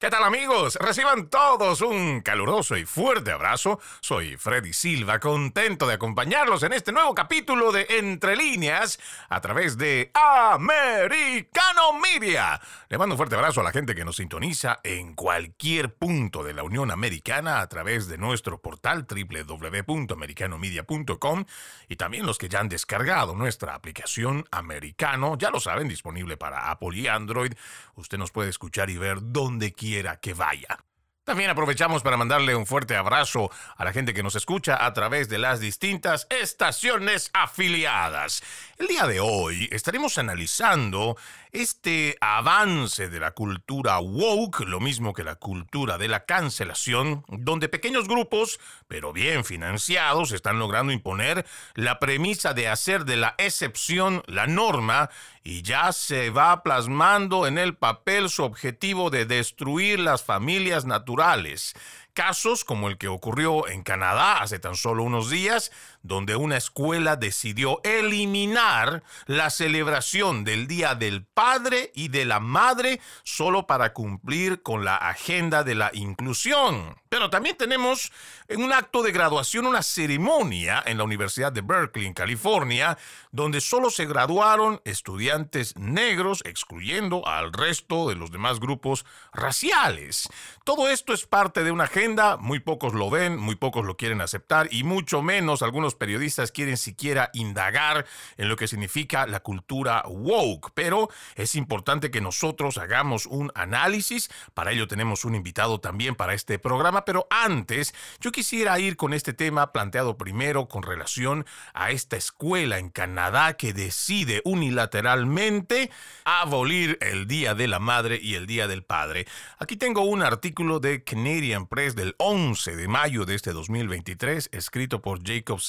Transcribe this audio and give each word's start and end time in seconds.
¿Qué 0.00 0.08
tal 0.08 0.24
amigos? 0.24 0.78
Reciban 0.80 1.28
todos 1.28 1.82
un 1.82 2.22
caluroso 2.22 2.78
y 2.78 2.86
fuerte 2.86 3.32
abrazo. 3.32 3.78
Soy 4.00 4.38
Freddy 4.38 4.72
Silva, 4.72 5.20
contento 5.20 5.86
de 5.86 5.92
acompañarlos 5.92 6.62
en 6.62 6.72
este 6.72 6.90
nuevo 6.90 7.14
capítulo 7.14 7.70
de 7.70 7.86
Entre 7.90 8.34
líneas 8.34 8.98
a 9.28 9.42
través 9.42 9.76
de 9.76 10.10
Americano 10.14 11.92
Media. 12.02 12.58
Le 12.88 12.96
mando 12.96 13.12
un 13.12 13.18
fuerte 13.18 13.34
abrazo 13.34 13.60
a 13.60 13.64
la 13.64 13.72
gente 13.72 13.94
que 13.94 14.06
nos 14.06 14.16
sintoniza 14.16 14.80
en 14.84 15.14
cualquier 15.14 15.94
punto 15.94 16.42
de 16.44 16.54
la 16.54 16.62
Unión 16.62 16.90
Americana 16.90 17.60
a 17.60 17.68
través 17.68 18.08
de 18.08 18.16
nuestro 18.16 18.62
portal 18.62 19.06
www.americanomedia.com 19.06 21.44
y 21.90 21.96
también 21.96 22.24
los 22.24 22.38
que 22.38 22.48
ya 22.48 22.60
han 22.60 22.70
descargado 22.70 23.34
nuestra 23.34 23.74
aplicación 23.74 24.46
Americano, 24.50 25.36
ya 25.36 25.50
lo 25.50 25.60
saben, 25.60 25.88
disponible 25.88 26.38
para 26.38 26.70
Apple 26.70 26.96
y 26.96 27.06
Android. 27.06 27.52
Usted 27.96 28.16
nos 28.16 28.30
puede 28.30 28.48
escuchar 28.48 28.88
y 28.88 28.96
ver 28.96 29.18
donde 29.20 29.74
quiera 29.74 29.89
que 30.20 30.34
vaya. 30.34 30.78
También 31.24 31.50
aprovechamos 31.50 32.02
para 32.02 32.16
mandarle 32.16 32.56
un 32.56 32.66
fuerte 32.66 32.96
abrazo 32.96 33.50
a 33.76 33.84
la 33.84 33.92
gente 33.92 34.14
que 34.14 34.22
nos 34.22 34.36
escucha 34.36 34.84
a 34.84 34.92
través 34.92 35.28
de 35.28 35.38
las 35.38 35.60
distintas 35.60 36.26
estaciones 36.30 37.30
afiliadas. 37.34 38.42
El 38.80 38.86
día 38.86 39.06
de 39.06 39.20
hoy 39.20 39.68
estaremos 39.72 40.16
analizando 40.16 41.18
este 41.52 42.16
avance 42.22 43.10
de 43.10 43.20
la 43.20 43.32
cultura 43.32 43.98
woke, 43.98 44.60
lo 44.60 44.80
mismo 44.80 45.12
que 45.12 45.22
la 45.22 45.34
cultura 45.34 45.98
de 45.98 46.08
la 46.08 46.24
cancelación, 46.24 47.22
donde 47.28 47.68
pequeños 47.68 48.08
grupos, 48.08 48.58
pero 48.88 49.12
bien 49.12 49.44
financiados, 49.44 50.32
están 50.32 50.58
logrando 50.58 50.94
imponer 50.94 51.44
la 51.74 51.98
premisa 51.98 52.54
de 52.54 52.68
hacer 52.68 53.04
de 53.04 53.18
la 53.18 53.34
excepción 53.36 54.22
la 54.26 54.46
norma 54.46 55.10
y 55.44 55.60
ya 55.60 55.92
se 55.92 56.30
va 56.30 56.62
plasmando 56.62 57.46
en 57.46 57.58
el 57.58 57.76
papel 57.76 58.30
su 58.30 58.44
objetivo 58.44 59.10
de 59.10 59.26
destruir 59.26 59.98
las 59.98 60.24
familias 60.24 60.86
naturales. 60.86 61.74
Casos 62.14 62.64
como 62.64 62.88
el 62.88 62.98
que 62.98 63.08
ocurrió 63.08 63.68
en 63.68 63.82
Canadá 63.82 64.40
hace 64.40 64.58
tan 64.58 64.74
solo 64.74 65.04
unos 65.04 65.30
días, 65.30 65.70
donde 66.02 66.36
una 66.36 66.56
escuela 66.56 67.16
decidió 67.16 67.80
eliminar 67.84 69.02
la 69.26 69.50
celebración 69.50 70.44
del 70.44 70.66
Día 70.66 70.94
del 70.94 71.24
Padre 71.24 71.92
y 71.94 72.08
de 72.08 72.24
la 72.24 72.40
Madre 72.40 73.00
solo 73.22 73.66
para 73.66 73.92
cumplir 73.92 74.62
con 74.62 74.84
la 74.84 74.96
agenda 74.96 75.64
de 75.64 75.74
la 75.74 75.90
inclusión. 75.92 76.96
Pero 77.08 77.28
también 77.28 77.56
tenemos 77.56 78.12
en 78.46 78.62
un 78.62 78.72
acto 78.72 79.02
de 79.02 79.10
graduación 79.10 79.66
una 79.66 79.82
ceremonia 79.82 80.82
en 80.86 80.96
la 80.96 81.04
Universidad 81.04 81.50
de 81.50 81.60
Berkeley, 81.60 82.06
en 82.06 82.14
California, 82.14 82.96
donde 83.32 83.60
solo 83.60 83.90
se 83.90 84.06
graduaron 84.06 84.80
estudiantes 84.84 85.76
negros, 85.76 86.42
excluyendo 86.44 87.26
al 87.26 87.52
resto 87.52 88.08
de 88.08 88.14
los 88.14 88.30
demás 88.30 88.60
grupos 88.60 89.04
raciales. 89.32 90.28
Todo 90.64 90.88
esto 90.88 91.12
es 91.12 91.26
parte 91.26 91.64
de 91.64 91.72
una 91.72 91.84
agenda, 91.84 92.36
muy 92.36 92.60
pocos 92.60 92.94
lo 92.94 93.10
ven, 93.10 93.36
muy 93.36 93.56
pocos 93.56 93.84
lo 93.84 93.96
quieren 93.96 94.20
aceptar 94.20 94.68
y 94.72 94.84
mucho 94.84 95.20
menos 95.20 95.62
algunos 95.62 95.89
periodistas 95.94 96.52
quieren 96.52 96.76
siquiera 96.76 97.30
indagar 97.32 98.06
en 98.36 98.48
lo 98.48 98.56
que 98.56 98.68
significa 98.68 99.26
la 99.26 99.40
cultura 99.40 100.02
woke, 100.06 100.72
pero 100.74 101.08
es 101.34 101.54
importante 101.54 102.10
que 102.10 102.20
nosotros 102.20 102.78
hagamos 102.78 103.26
un 103.26 103.50
análisis. 103.54 104.30
Para 104.54 104.72
ello 104.72 104.88
tenemos 104.88 105.24
un 105.24 105.34
invitado 105.34 105.80
también 105.80 106.14
para 106.14 106.34
este 106.34 106.58
programa, 106.58 107.04
pero 107.04 107.26
antes 107.30 107.94
yo 108.20 108.32
quisiera 108.32 108.78
ir 108.78 108.96
con 108.96 109.14
este 109.14 109.32
tema 109.32 109.72
planteado 109.72 110.16
primero 110.16 110.68
con 110.68 110.82
relación 110.82 111.46
a 111.74 111.90
esta 111.90 112.16
escuela 112.16 112.78
en 112.78 112.90
Canadá 112.90 113.54
que 113.56 113.72
decide 113.72 114.42
unilateralmente 114.44 115.90
abolir 116.24 116.98
el 117.00 117.26
Día 117.26 117.54
de 117.54 117.68
la 117.68 117.78
Madre 117.78 118.18
y 118.20 118.34
el 118.34 118.46
Día 118.46 118.66
del 118.66 118.82
Padre. 118.82 119.26
Aquí 119.58 119.76
tengo 119.76 120.02
un 120.02 120.22
artículo 120.22 120.80
de 120.80 121.04
Canadian 121.04 121.66
Press 121.66 121.94
del 121.94 122.14
11 122.18 122.76
de 122.76 122.88
mayo 122.88 123.24
de 123.24 123.34
este 123.34 123.52
2023, 123.52 124.50
escrito 124.52 125.00
por 125.00 125.26
Jacob 125.26 125.60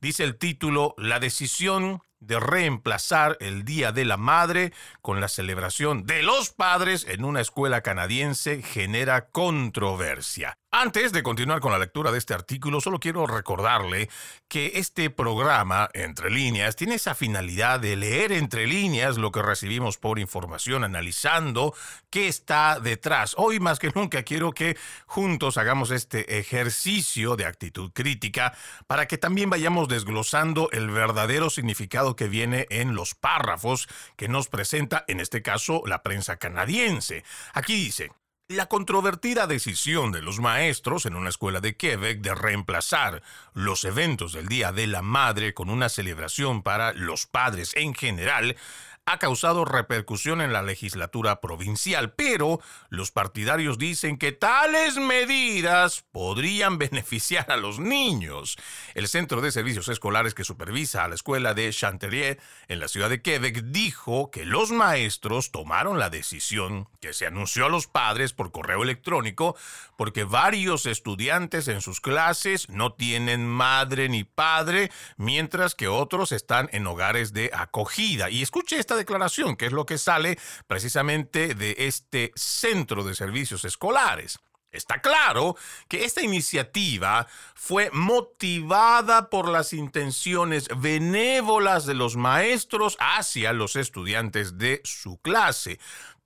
dice 0.00 0.24
el 0.24 0.36
título 0.36 0.94
La 0.98 1.18
decisión 1.20 2.02
de 2.20 2.38
reemplazar 2.38 3.36
el 3.40 3.64
Día 3.64 3.92
de 3.92 4.04
la 4.04 4.16
Madre 4.16 4.72
con 5.02 5.20
la 5.20 5.28
celebración 5.28 6.04
de 6.04 6.22
los 6.22 6.50
padres 6.50 7.06
en 7.08 7.24
una 7.24 7.40
escuela 7.40 7.80
canadiense 7.80 8.62
genera 8.62 9.28
controversia. 9.30 10.56
Antes 10.72 11.10
de 11.10 11.24
continuar 11.24 11.58
con 11.58 11.72
la 11.72 11.80
lectura 11.80 12.12
de 12.12 12.18
este 12.18 12.32
artículo, 12.32 12.80
solo 12.80 13.00
quiero 13.00 13.26
recordarle 13.26 14.08
que 14.46 14.72
este 14.76 15.10
programa, 15.10 15.88
Entre 15.94 16.30
líneas, 16.30 16.76
tiene 16.76 16.94
esa 16.94 17.16
finalidad 17.16 17.80
de 17.80 17.96
leer 17.96 18.30
entre 18.30 18.68
líneas 18.68 19.16
lo 19.16 19.32
que 19.32 19.42
recibimos 19.42 19.98
por 19.98 20.20
información, 20.20 20.84
analizando 20.84 21.74
qué 22.08 22.28
está 22.28 22.78
detrás. 22.78 23.34
Hoy 23.36 23.58
más 23.58 23.80
que 23.80 23.90
nunca 23.96 24.22
quiero 24.22 24.52
que 24.52 24.76
juntos 25.06 25.56
hagamos 25.56 25.90
este 25.90 26.38
ejercicio 26.38 27.34
de 27.34 27.46
actitud 27.46 27.90
crítica 27.92 28.54
para 28.86 29.08
que 29.08 29.18
también 29.18 29.50
vayamos 29.50 29.88
desglosando 29.88 30.70
el 30.70 30.88
verdadero 30.90 31.50
significado 31.50 32.09
que 32.16 32.28
viene 32.28 32.66
en 32.70 32.94
los 32.94 33.14
párrafos 33.14 33.88
que 34.16 34.28
nos 34.28 34.48
presenta, 34.48 35.04
en 35.08 35.20
este 35.20 35.42
caso, 35.42 35.82
la 35.86 36.02
prensa 36.02 36.36
canadiense. 36.36 37.24
Aquí 37.54 37.74
dice, 37.74 38.10
la 38.50 38.66
controvertida 38.66 39.46
decisión 39.46 40.10
de 40.10 40.22
los 40.22 40.40
maestros 40.40 41.06
en 41.06 41.14
una 41.14 41.28
escuela 41.28 41.60
de 41.60 41.76
Quebec 41.76 42.20
de 42.20 42.34
reemplazar 42.34 43.22
los 43.54 43.84
eventos 43.84 44.32
del 44.32 44.48
Día 44.48 44.72
de 44.72 44.88
la 44.88 45.02
Madre 45.02 45.54
con 45.54 45.70
una 45.70 45.88
celebración 45.88 46.64
para 46.64 46.92
los 46.92 47.26
padres 47.26 47.76
en 47.76 47.94
general 47.94 48.56
ha 49.06 49.18
causado 49.18 49.64
repercusión 49.64 50.40
en 50.40 50.52
la 50.52 50.62
legislatura 50.62 51.40
provincial, 51.40 52.12
pero 52.12 52.60
los 52.90 53.10
partidarios 53.10 53.78
dicen 53.78 54.18
que 54.18 54.32
tales 54.32 54.98
medidas 54.98 56.04
podrían 56.12 56.78
beneficiar 56.78 57.50
a 57.50 57.56
los 57.56 57.78
niños. 57.78 58.56
El 58.94 59.08
Centro 59.08 59.40
de 59.40 59.52
Servicios 59.52 59.88
Escolares 59.88 60.34
que 60.34 60.44
supervisa 60.44 61.04
a 61.04 61.08
la 61.08 61.14
escuela 61.14 61.54
de 61.54 61.70
Chanterier 61.72 62.40
en 62.68 62.78
la 62.78 62.88
ciudad 62.88 63.10
de 63.10 63.22
Quebec 63.22 63.62
dijo 63.64 64.30
que 64.30 64.44
los 64.44 64.70
maestros 64.70 65.50
tomaron 65.50 65.98
la 65.98 66.10
decisión 66.10 66.88
que 67.00 67.12
se 67.12 67.26
anunció 67.26 67.66
a 67.66 67.70
los 67.70 67.86
padres 67.86 68.32
por 68.32 68.52
correo 68.52 68.82
electrónico 68.82 69.56
porque 69.96 70.24
varios 70.24 70.86
estudiantes 70.86 71.68
en 71.68 71.80
sus 71.80 72.00
clases 72.00 72.68
no 72.68 72.92
tienen 72.92 73.46
madre 73.46 74.08
ni 74.08 74.24
padre, 74.24 74.90
mientras 75.16 75.74
que 75.74 75.88
otros 75.88 76.32
están 76.32 76.68
en 76.72 76.86
hogares 76.86 77.32
de 77.32 77.50
acogida. 77.52 78.30
Y 78.30 78.42
escuche 78.42 78.78
esta 78.90 78.96
declaración, 78.96 79.54
que 79.54 79.66
es 79.66 79.72
lo 79.72 79.86
que 79.86 79.98
sale 79.98 80.36
precisamente 80.66 81.54
de 81.54 81.76
este 81.78 82.32
centro 82.34 83.04
de 83.04 83.14
servicios 83.14 83.64
escolares. 83.64 84.40
Está 84.72 85.00
claro 85.00 85.56
que 85.88 86.04
esta 86.04 86.22
iniciativa 86.22 87.28
fue 87.54 87.90
motivada 87.92 89.30
por 89.30 89.48
las 89.48 89.72
intenciones 89.72 90.68
benévolas 90.76 91.86
de 91.86 91.94
los 91.94 92.16
maestros 92.16 92.96
hacia 92.98 93.52
los 93.52 93.76
estudiantes 93.76 94.58
de 94.58 94.80
su 94.82 95.18
clase, 95.18 95.78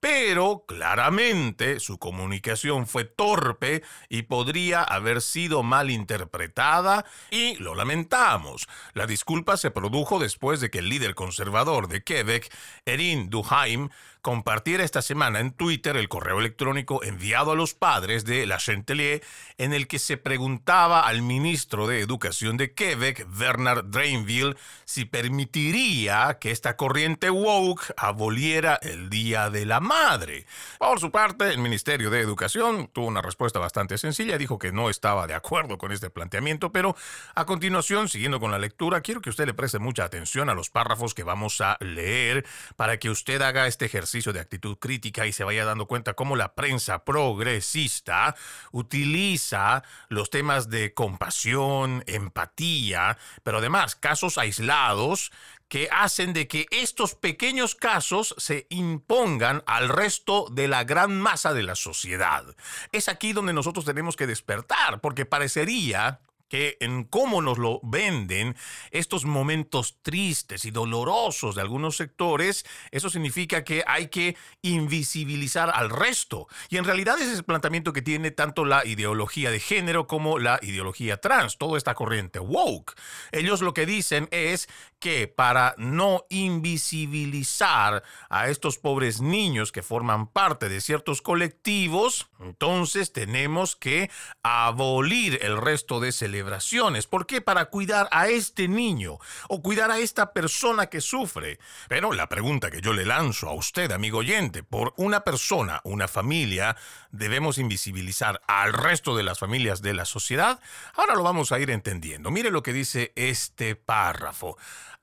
pero 0.04 0.66
claramente 0.66 1.81
su 1.81 1.97
comunicación 1.97 2.87
fue 2.87 3.06
torpe 3.06 3.82
y 4.10 4.25
podría 4.25 4.82
haber 4.82 5.22
sido 5.22 5.62
mal 5.62 5.91
interpretada 5.91 7.06
y 7.31 7.56
lo 7.56 7.75
lamentamos. 7.75 8.69
La 8.92 9.06
disculpa 9.06 9.56
se 9.56 9.70
produjo 9.70 10.19
después 10.19 10.60
de 10.60 10.69
que 10.69 10.81
el 10.81 10.91
líder 10.91 11.15
conservador 11.15 11.88
de 11.88 12.03
Quebec, 12.04 12.54
Erin 12.84 13.31
Duhaim, 13.31 13.88
compartiera 14.24 14.84
esta 14.84 15.02
semana 15.02 15.38
en 15.38 15.52
Twitter 15.52 15.98
el 15.98 16.08
correo 16.08 16.40
electrónico 16.40 17.04
enviado 17.04 17.52
a 17.52 17.54
los 17.54 17.74
padres 17.74 18.24
de 18.24 18.46
La 18.46 18.56
Chantelier 18.56 19.22
en 19.58 19.74
el 19.74 19.86
que 19.86 19.98
se 19.98 20.16
preguntaba 20.16 21.02
al 21.02 21.20
ministro 21.20 21.86
de 21.86 22.00
Educación 22.00 22.56
de 22.56 22.72
Quebec, 22.72 23.26
Bernard 23.28 23.84
Drainville, 23.84 24.56
si 24.86 25.04
permitiría 25.04 26.38
que 26.40 26.52
esta 26.52 26.74
corriente 26.74 27.28
woke 27.28 27.92
aboliera 27.98 28.76
el 28.80 29.10
Día 29.10 29.50
de 29.50 29.66
la 29.66 29.80
Madre. 29.80 30.46
Por 30.78 31.00
su 31.00 31.10
parte, 31.10 31.50
el 31.50 31.58
Ministerio 31.58 32.08
de 32.08 32.20
Educación 32.20 32.88
tuvo 32.94 33.09
una 33.09 33.20
respuesta 33.20 33.59
bastante 33.59 33.98
sencilla, 33.98 34.38
dijo 34.38 34.59
que 34.59 34.72
no 34.72 34.88
estaba 34.88 35.27
de 35.27 35.34
acuerdo 35.34 35.77
con 35.77 35.92
este 35.92 36.09
planteamiento, 36.09 36.72
pero 36.72 36.97
a 37.34 37.44
continuación, 37.44 38.09
siguiendo 38.09 38.41
con 38.41 38.50
la 38.50 38.59
lectura, 38.59 39.03
quiero 39.03 39.20
que 39.20 39.28
usted 39.28 39.44
le 39.44 39.53
preste 39.53 39.78
mucha 39.78 40.04
atención 40.04 40.48
a 40.48 40.54
los 40.54 40.70
párrafos 40.70 41.12
que 41.12 41.24
vamos 41.24 41.60
a 41.60 41.77
leer 41.80 42.47
para 42.77 42.98
que 42.98 43.10
usted 43.10 43.42
haga 43.42 43.66
este 43.66 43.84
ejercicio 43.84 44.14
de 44.15 44.41
actitud 44.41 44.78
crítica 44.78 45.27
y 45.27 45.33
se 45.33 45.43
vaya 45.43 45.65
dando 45.65 45.87
cuenta 45.87 46.15
cómo 46.15 46.37
la 46.37 46.55
prensa 46.55 47.05
progresista 47.05 48.37
utiliza 48.71 49.83
los 50.09 50.31
temas 50.31 50.71
de 50.71 50.95
compasión, 50.95 52.05
empatía, 52.07 53.19
pero 53.43 53.59
además 53.59 53.97
casos 53.97 54.39
aislados 54.39 55.33
que 55.69 55.89
hacen 55.91 56.33
de 56.33 56.47
que 56.47 56.66
estos 56.71 57.16
pequeños 57.16 57.75
casos 57.75 58.37
se 58.39 58.66
impongan 58.71 59.65
al 59.66 59.89
resto 59.89 60.47
de 60.53 60.69
la 60.69 60.84
gran 60.84 61.21
masa 61.21 61.53
de 61.53 61.65
la 61.65 61.75
sociedad. 61.75 62.45
Es 62.93 63.09
aquí 63.09 63.33
donde 63.33 63.53
nosotros 63.53 63.84
tenemos 63.84 64.15
que 64.15 64.28
despertar, 64.28 65.01
porque 65.01 65.27
parecería 65.27 66.21
que 66.48 66.76
en 66.80 67.04
cómo 67.04 67.42
nos 67.42 67.58
lo 67.58 67.80
venden 67.82 68.56
estos 68.91 69.24
momentos 69.24 69.98
tristes 70.02 70.64
y 70.64 70.70
dolorosos 70.70 71.54
de 71.54 71.62
algunos 71.62 71.96
sectores, 71.96 72.64
eso 72.91 73.10
significa 73.10 73.64
que 73.64 73.82
hay 73.86 74.08
que 74.08 74.36
invisibilizar 74.62 75.70
al 75.74 75.91
resto. 75.91 76.46
Y 76.68 76.76
en 76.76 76.84
realidad 76.84 77.16
ese 77.18 77.32
es 77.32 77.38
el 77.38 77.44
planteamiento 77.44 77.92
que 77.92 78.02
tiene 78.02 78.30
tanto 78.30 78.64
la 78.64 78.86
ideología 78.86 79.50
de 79.50 79.60
género 79.60 80.06
como 80.06 80.38
la 80.38 80.58
ideología 80.62 81.20
trans, 81.20 81.58
toda 81.58 81.78
esta 81.78 81.94
corriente 81.94 82.38
woke. 82.38 82.94
Ellos 83.32 83.60
lo 83.60 83.74
que 83.74 83.86
dicen 83.86 84.28
es 84.30 84.68
que 84.98 85.28
para 85.28 85.74
no 85.78 86.24
invisibilizar 86.30 88.02
a 88.28 88.48
estos 88.48 88.78
pobres 88.78 89.20
niños 89.20 89.72
que 89.72 89.82
forman 89.82 90.28
parte 90.28 90.68
de 90.68 90.80
ciertos 90.80 91.20
colectivos, 91.20 92.28
entonces 92.44 93.12
tenemos 93.12 93.76
que 93.76 94.10
abolir 94.42 95.38
el 95.42 95.56
resto 95.56 96.00
de 96.00 96.12
celebraciones. 96.12 97.06
¿Por 97.06 97.26
qué? 97.26 97.41
Para 97.41 97.66
cuidar 97.66 98.08
a 98.10 98.28
este 98.28 98.68
niño 98.68 99.18
o 99.48 99.62
cuidar 99.62 99.91
a 99.91 99.98
esta 99.98 100.32
persona 100.32 100.86
que 100.86 101.00
sufre. 101.00 101.58
Pero 101.88 102.12
la 102.12 102.28
pregunta 102.28 102.70
que 102.70 102.80
yo 102.80 102.92
le 102.92 103.04
lanzo 103.04 103.48
a 103.48 103.54
usted, 103.54 103.91
amigo 103.92 104.18
oyente, 104.18 104.62
por 104.62 104.94
una 104.96 105.20
persona, 105.20 105.80
una 105.84 106.08
familia, 106.08 106.76
debemos 107.10 107.58
invisibilizar 107.58 108.41
al 108.46 108.72
resto 108.72 109.16
de 109.16 109.22
las 109.22 109.38
familias 109.38 109.82
de 109.82 109.94
la 109.94 110.04
sociedad. 110.04 110.60
Ahora 110.94 111.14
lo 111.14 111.22
vamos 111.22 111.52
a 111.52 111.58
ir 111.58 111.70
entendiendo. 111.70 112.30
Mire 112.30 112.50
lo 112.50 112.62
que 112.62 112.72
dice 112.72 113.12
este 113.16 113.76
párrafo 113.76 114.56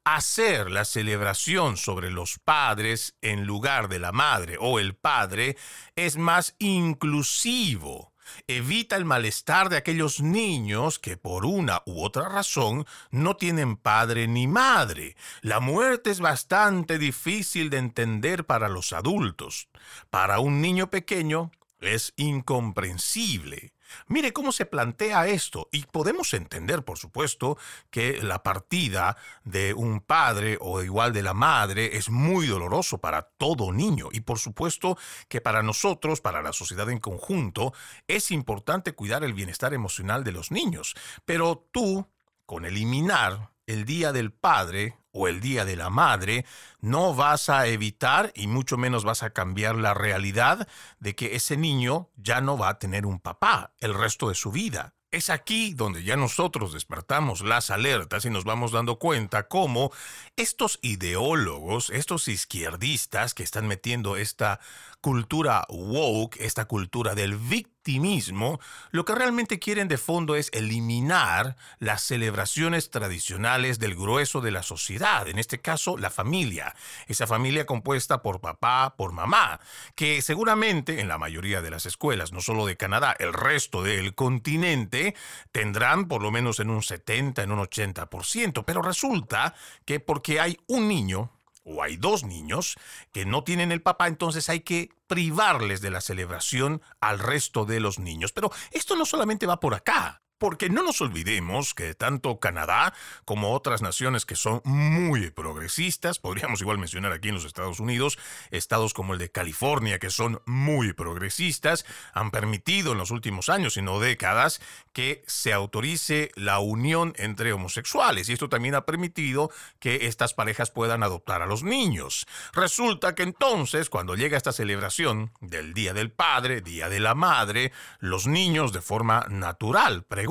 hacer 0.04 0.72
la 0.72 0.86
celebración 0.86 1.78
sobre 1.78 2.12
los 2.12 2.40
padres 2.40 3.16
en 3.22 3.46
lugar 3.46 3.88
de 3.88 4.00
la 4.00 4.12
madre 4.12 4.58
o 4.60 4.80
el 4.80 4.96
padre 4.96 5.58
es 5.96 6.18
más 6.18 6.56
inclusivo. 6.60 8.12
Evita 8.48 8.96
el 8.96 9.06
malestar 9.06 9.70
de 9.70 9.78
aquellos 9.78 10.22
niños 10.22 11.00
que 11.00 11.18
por 11.18 11.46
una 11.46 11.82
u 11.86 12.04
otra 12.04 12.30
razón 12.30 12.86
no 13.10 13.36
tienen 13.36 13.76
padre 13.76 14.28
ni 14.28 14.48
madre. 14.48 15.16
La 15.42 15.60
muerte 15.60 16.12
es 16.12 16.20
bastante 16.20 16.98
difícil 16.98 17.70
de 17.70 17.78
entender 17.78 18.46
para 18.46 18.70
los 18.70 18.94
adultos. 18.94 19.70
Para 20.10 20.40
un 20.40 20.62
niño 20.62 20.90
pequeño 20.90 21.52
es 21.80 22.14
incomprensible. 22.16 23.74
Mire 24.08 24.34
cómo 24.34 24.52
se 24.52 24.66
plantea 24.66 25.28
esto 25.28 25.70
y 25.72 25.84
podemos 25.84 26.34
entender, 26.34 26.84
por 26.84 26.98
supuesto, 26.98 27.58
que 27.90 28.22
la 28.22 28.44
partida 28.44 29.18
de 29.44 29.74
un 29.74 30.02
padre 30.02 30.58
o 30.60 30.82
igual 30.82 31.14
de 31.14 31.24
la 31.24 31.34
madre 31.34 31.98
es 31.98 32.10
muy 32.10 32.48
doloroso 32.48 33.00
para 33.00 33.24
todo 33.24 33.72
niño 33.72 34.10
y 34.12 34.22
por 34.22 34.40
supuesto 34.40 34.98
que 35.28 35.42
para 35.42 35.64
nosotros, 35.64 36.22
para 36.22 36.42
la 36.42 36.54
sociedad 36.54 36.90
en 36.90 37.00
conjunto, 37.00 37.74
es 38.08 38.32
importante 38.32 38.94
cuidar 38.94 39.24
el 39.24 39.34
bienestar 39.34 39.74
emocional 39.74 40.24
de 40.24 40.32
los 40.32 40.52
niños. 40.52 40.96
Pero 41.26 41.68
tú, 41.72 42.08
con 42.46 42.66
eliminar 42.66 43.51
el 43.72 43.86
Día 43.86 44.12
del 44.12 44.32
Padre 44.32 44.98
o 45.12 45.28
el 45.28 45.42
Día 45.42 45.66
de 45.66 45.76
la 45.76 45.90
Madre, 45.90 46.46
no 46.80 47.16
vas 47.16 47.50
a 47.50 47.68
evitar 47.68 48.32
y 48.36 48.48
mucho 48.48 48.78
menos 48.78 49.04
vas 49.04 49.24
a 49.24 49.32
cambiar 49.32 49.76
la 49.76 49.94
realidad 49.94 50.68
de 51.00 51.16
que 51.16 51.36
ese 51.36 51.58
niño 51.58 52.10
ya 52.16 52.42
no 52.42 52.58
va 52.58 52.70
a 52.70 52.80
tener 52.80 53.06
un 53.06 53.20
papá 53.20 53.74
el 53.80 53.94
resto 53.94 54.30
de 54.30 54.36
su 54.36 54.52
vida. 54.52 54.94
Es 55.12 55.30
aquí 55.30 55.74
donde 55.74 56.04
ya 56.04 56.16
nosotros 56.16 56.72
despertamos 56.72 57.42
las 57.42 57.70
alertas 57.70 58.24
y 58.24 58.30
nos 58.30 58.46
vamos 58.46 58.72
dando 58.72 58.98
cuenta 58.98 59.50
cómo 59.50 59.92
estos 60.38 60.80
ideólogos, 60.82 61.90
estos 61.90 62.30
izquierdistas 62.30 63.34
que 63.34 63.44
están 63.44 63.68
metiendo 63.68 64.16
esta 64.16 64.62
cultura 65.02 65.66
woke, 65.70 66.38
esta 66.40 66.66
cultura 66.66 67.16
del 67.16 67.36
victimismo, 67.36 68.60
lo 68.92 69.04
que 69.04 69.16
realmente 69.16 69.58
quieren 69.58 69.88
de 69.88 69.98
fondo 69.98 70.36
es 70.36 70.50
eliminar 70.54 71.58
las 71.80 72.04
celebraciones 72.04 72.92
tradicionales 72.92 73.80
del 73.80 73.96
grueso 73.96 74.42
de 74.42 74.52
la 74.52 74.62
sociedad, 74.62 75.28
en 75.28 75.40
este 75.40 75.60
caso 75.60 75.98
la 75.98 76.12
familia, 76.12 76.76
esa 77.08 77.26
familia 77.26 77.66
compuesta 77.66 78.22
por 78.22 78.40
papá, 78.40 78.94
por 78.96 79.12
mamá, 79.12 79.60
que 79.96 80.22
seguramente 80.22 81.00
en 81.00 81.08
la 81.08 81.18
mayoría 81.18 81.62
de 81.64 81.72
las 81.72 81.88
escuelas, 81.88 82.32
no 82.32 82.40
solo 82.40 82.68
de 82.68 82.78
Canadá, 82.78 83.16
el 83.18 83.34
resto 83.34 83.82
del 83.82 84.14
continente, 84.14 85.16
tendrán 85.52 86.08
por 86.08 86.22
lo 86.22 86.30
menos 86.30 86.60
en 86.60 86.70
un 86.70 86.84
70, 86.84 87.42
en 87.42 87.52
un 87.52 87.60
80%, 87.60 88.64
pero 88.66 88.84
resulta 88.84 89.56
que 89.86 90.00
porque 90.00 90.40
hay 90.40 90.60
un 90.68 90.88
niño, 90.88 91.32
o 91.64 91.84
hay 91.84 91.98
dos 91.98 92.24
niños 92.24 92.76
que 93.12 93.26
no 93.26 93.44
tienen 93.44 93.72
el 93.72 93.82
papá, 93.82 94.08
entonces 94.08 94.50
hay 94.50 94.62
que 94.62 94.90
privarles 95.08 95.82
de 95.82 95.92
la 95.92 96.02
celebración 96.02 96.82
al 97.00 97.20
resto 97.20 97.66
de 97.66 97.80
los 97.80 98.00
niños. 98.00 98.32
Pero 98.32 98.52
esto 98.72 98.96
no 98.96 99.06
solamente 99.06 99.46
va 99.46 99.60
por 99.60 99.74
acá. 99.74 100.21
Porque 100.42 100.72
no 100.72 100.82
nos 100.82 101.02
olvidemos 101.02 101.76
que 101.76 101.94
tanto 101.94 102.40
Canadá 102.40 102.96
como 103.26 103.54
otras 103.54 103.84
naciones 103.84 104.26
que 104.26 104.36
son 104.36 104.60
muy 104.66 105.30
progresistas, 105.30 106.18
podríamos 106.18 106.62
igual 106.62 106.80
mencionar 106.80 107.12
aquí 107.12 107.30
en 107.30 107.36
los 107.36 107.46
Estados 107.46 107.80
Unidos, 107.80 108.18
estados 108.50 108.96
como 108.96 109.14
el 109.14 109.20
de 109.20 109.30
California 109.30 110.00
que 110.00 110.10
son 110.10 110.42
muy 110.48 110.94
progresistas, 110.94 111.86
han 112.16 112.32
permitido 112.32 112.94
en 112.94 112.98
los 112.98 113.12
últimos 113.12 113.50
años, 113.50 113.78
y 113.78 113.84
no 113.84 114.00
décadas, 114.00 114.62
que 114.94 115.24
se 115.28 115.54
autorice 115.54 116.32
la 116.34 116.58
unión 116.58 117.14
entre 117.18 117.54
homosexuales. 117.54 118.28
Y 118.28 118.34
esto 118.34 118.50
también 118.50 118.74
ha 118.74 118.88
permitido 118.88 119.52
que 119.80 120.08
estas 120.08 120.34
parejas 120.34 120.72
puedan 120.72 121.04
adoptar 121.04 121.44
a 121.44 121.46
los 121.46 121.62
niños. 121.62 122.26
Resulta 122.54 123.14
que 123.14 123.22
entonces, 123.22 123.92
cuando 123.92 124.16
llega 124.16 124.38
esta 124.38 124.54
celebración 124.54 125.34
del 125.40 125.76
Día 125.76 125.94
del 125.94 126.10
Padre, 126.10 126.62
Día 126.62 126.90
de 126.90 127.00
la 127.00 127.14
Madre, 127.14 127.72
los 128.00 128.26
niños 128.26 128.74
de 128.74 128.82
forma 128.82 129.28
natural 129.30 130.02
preguntan, 130.02 130.31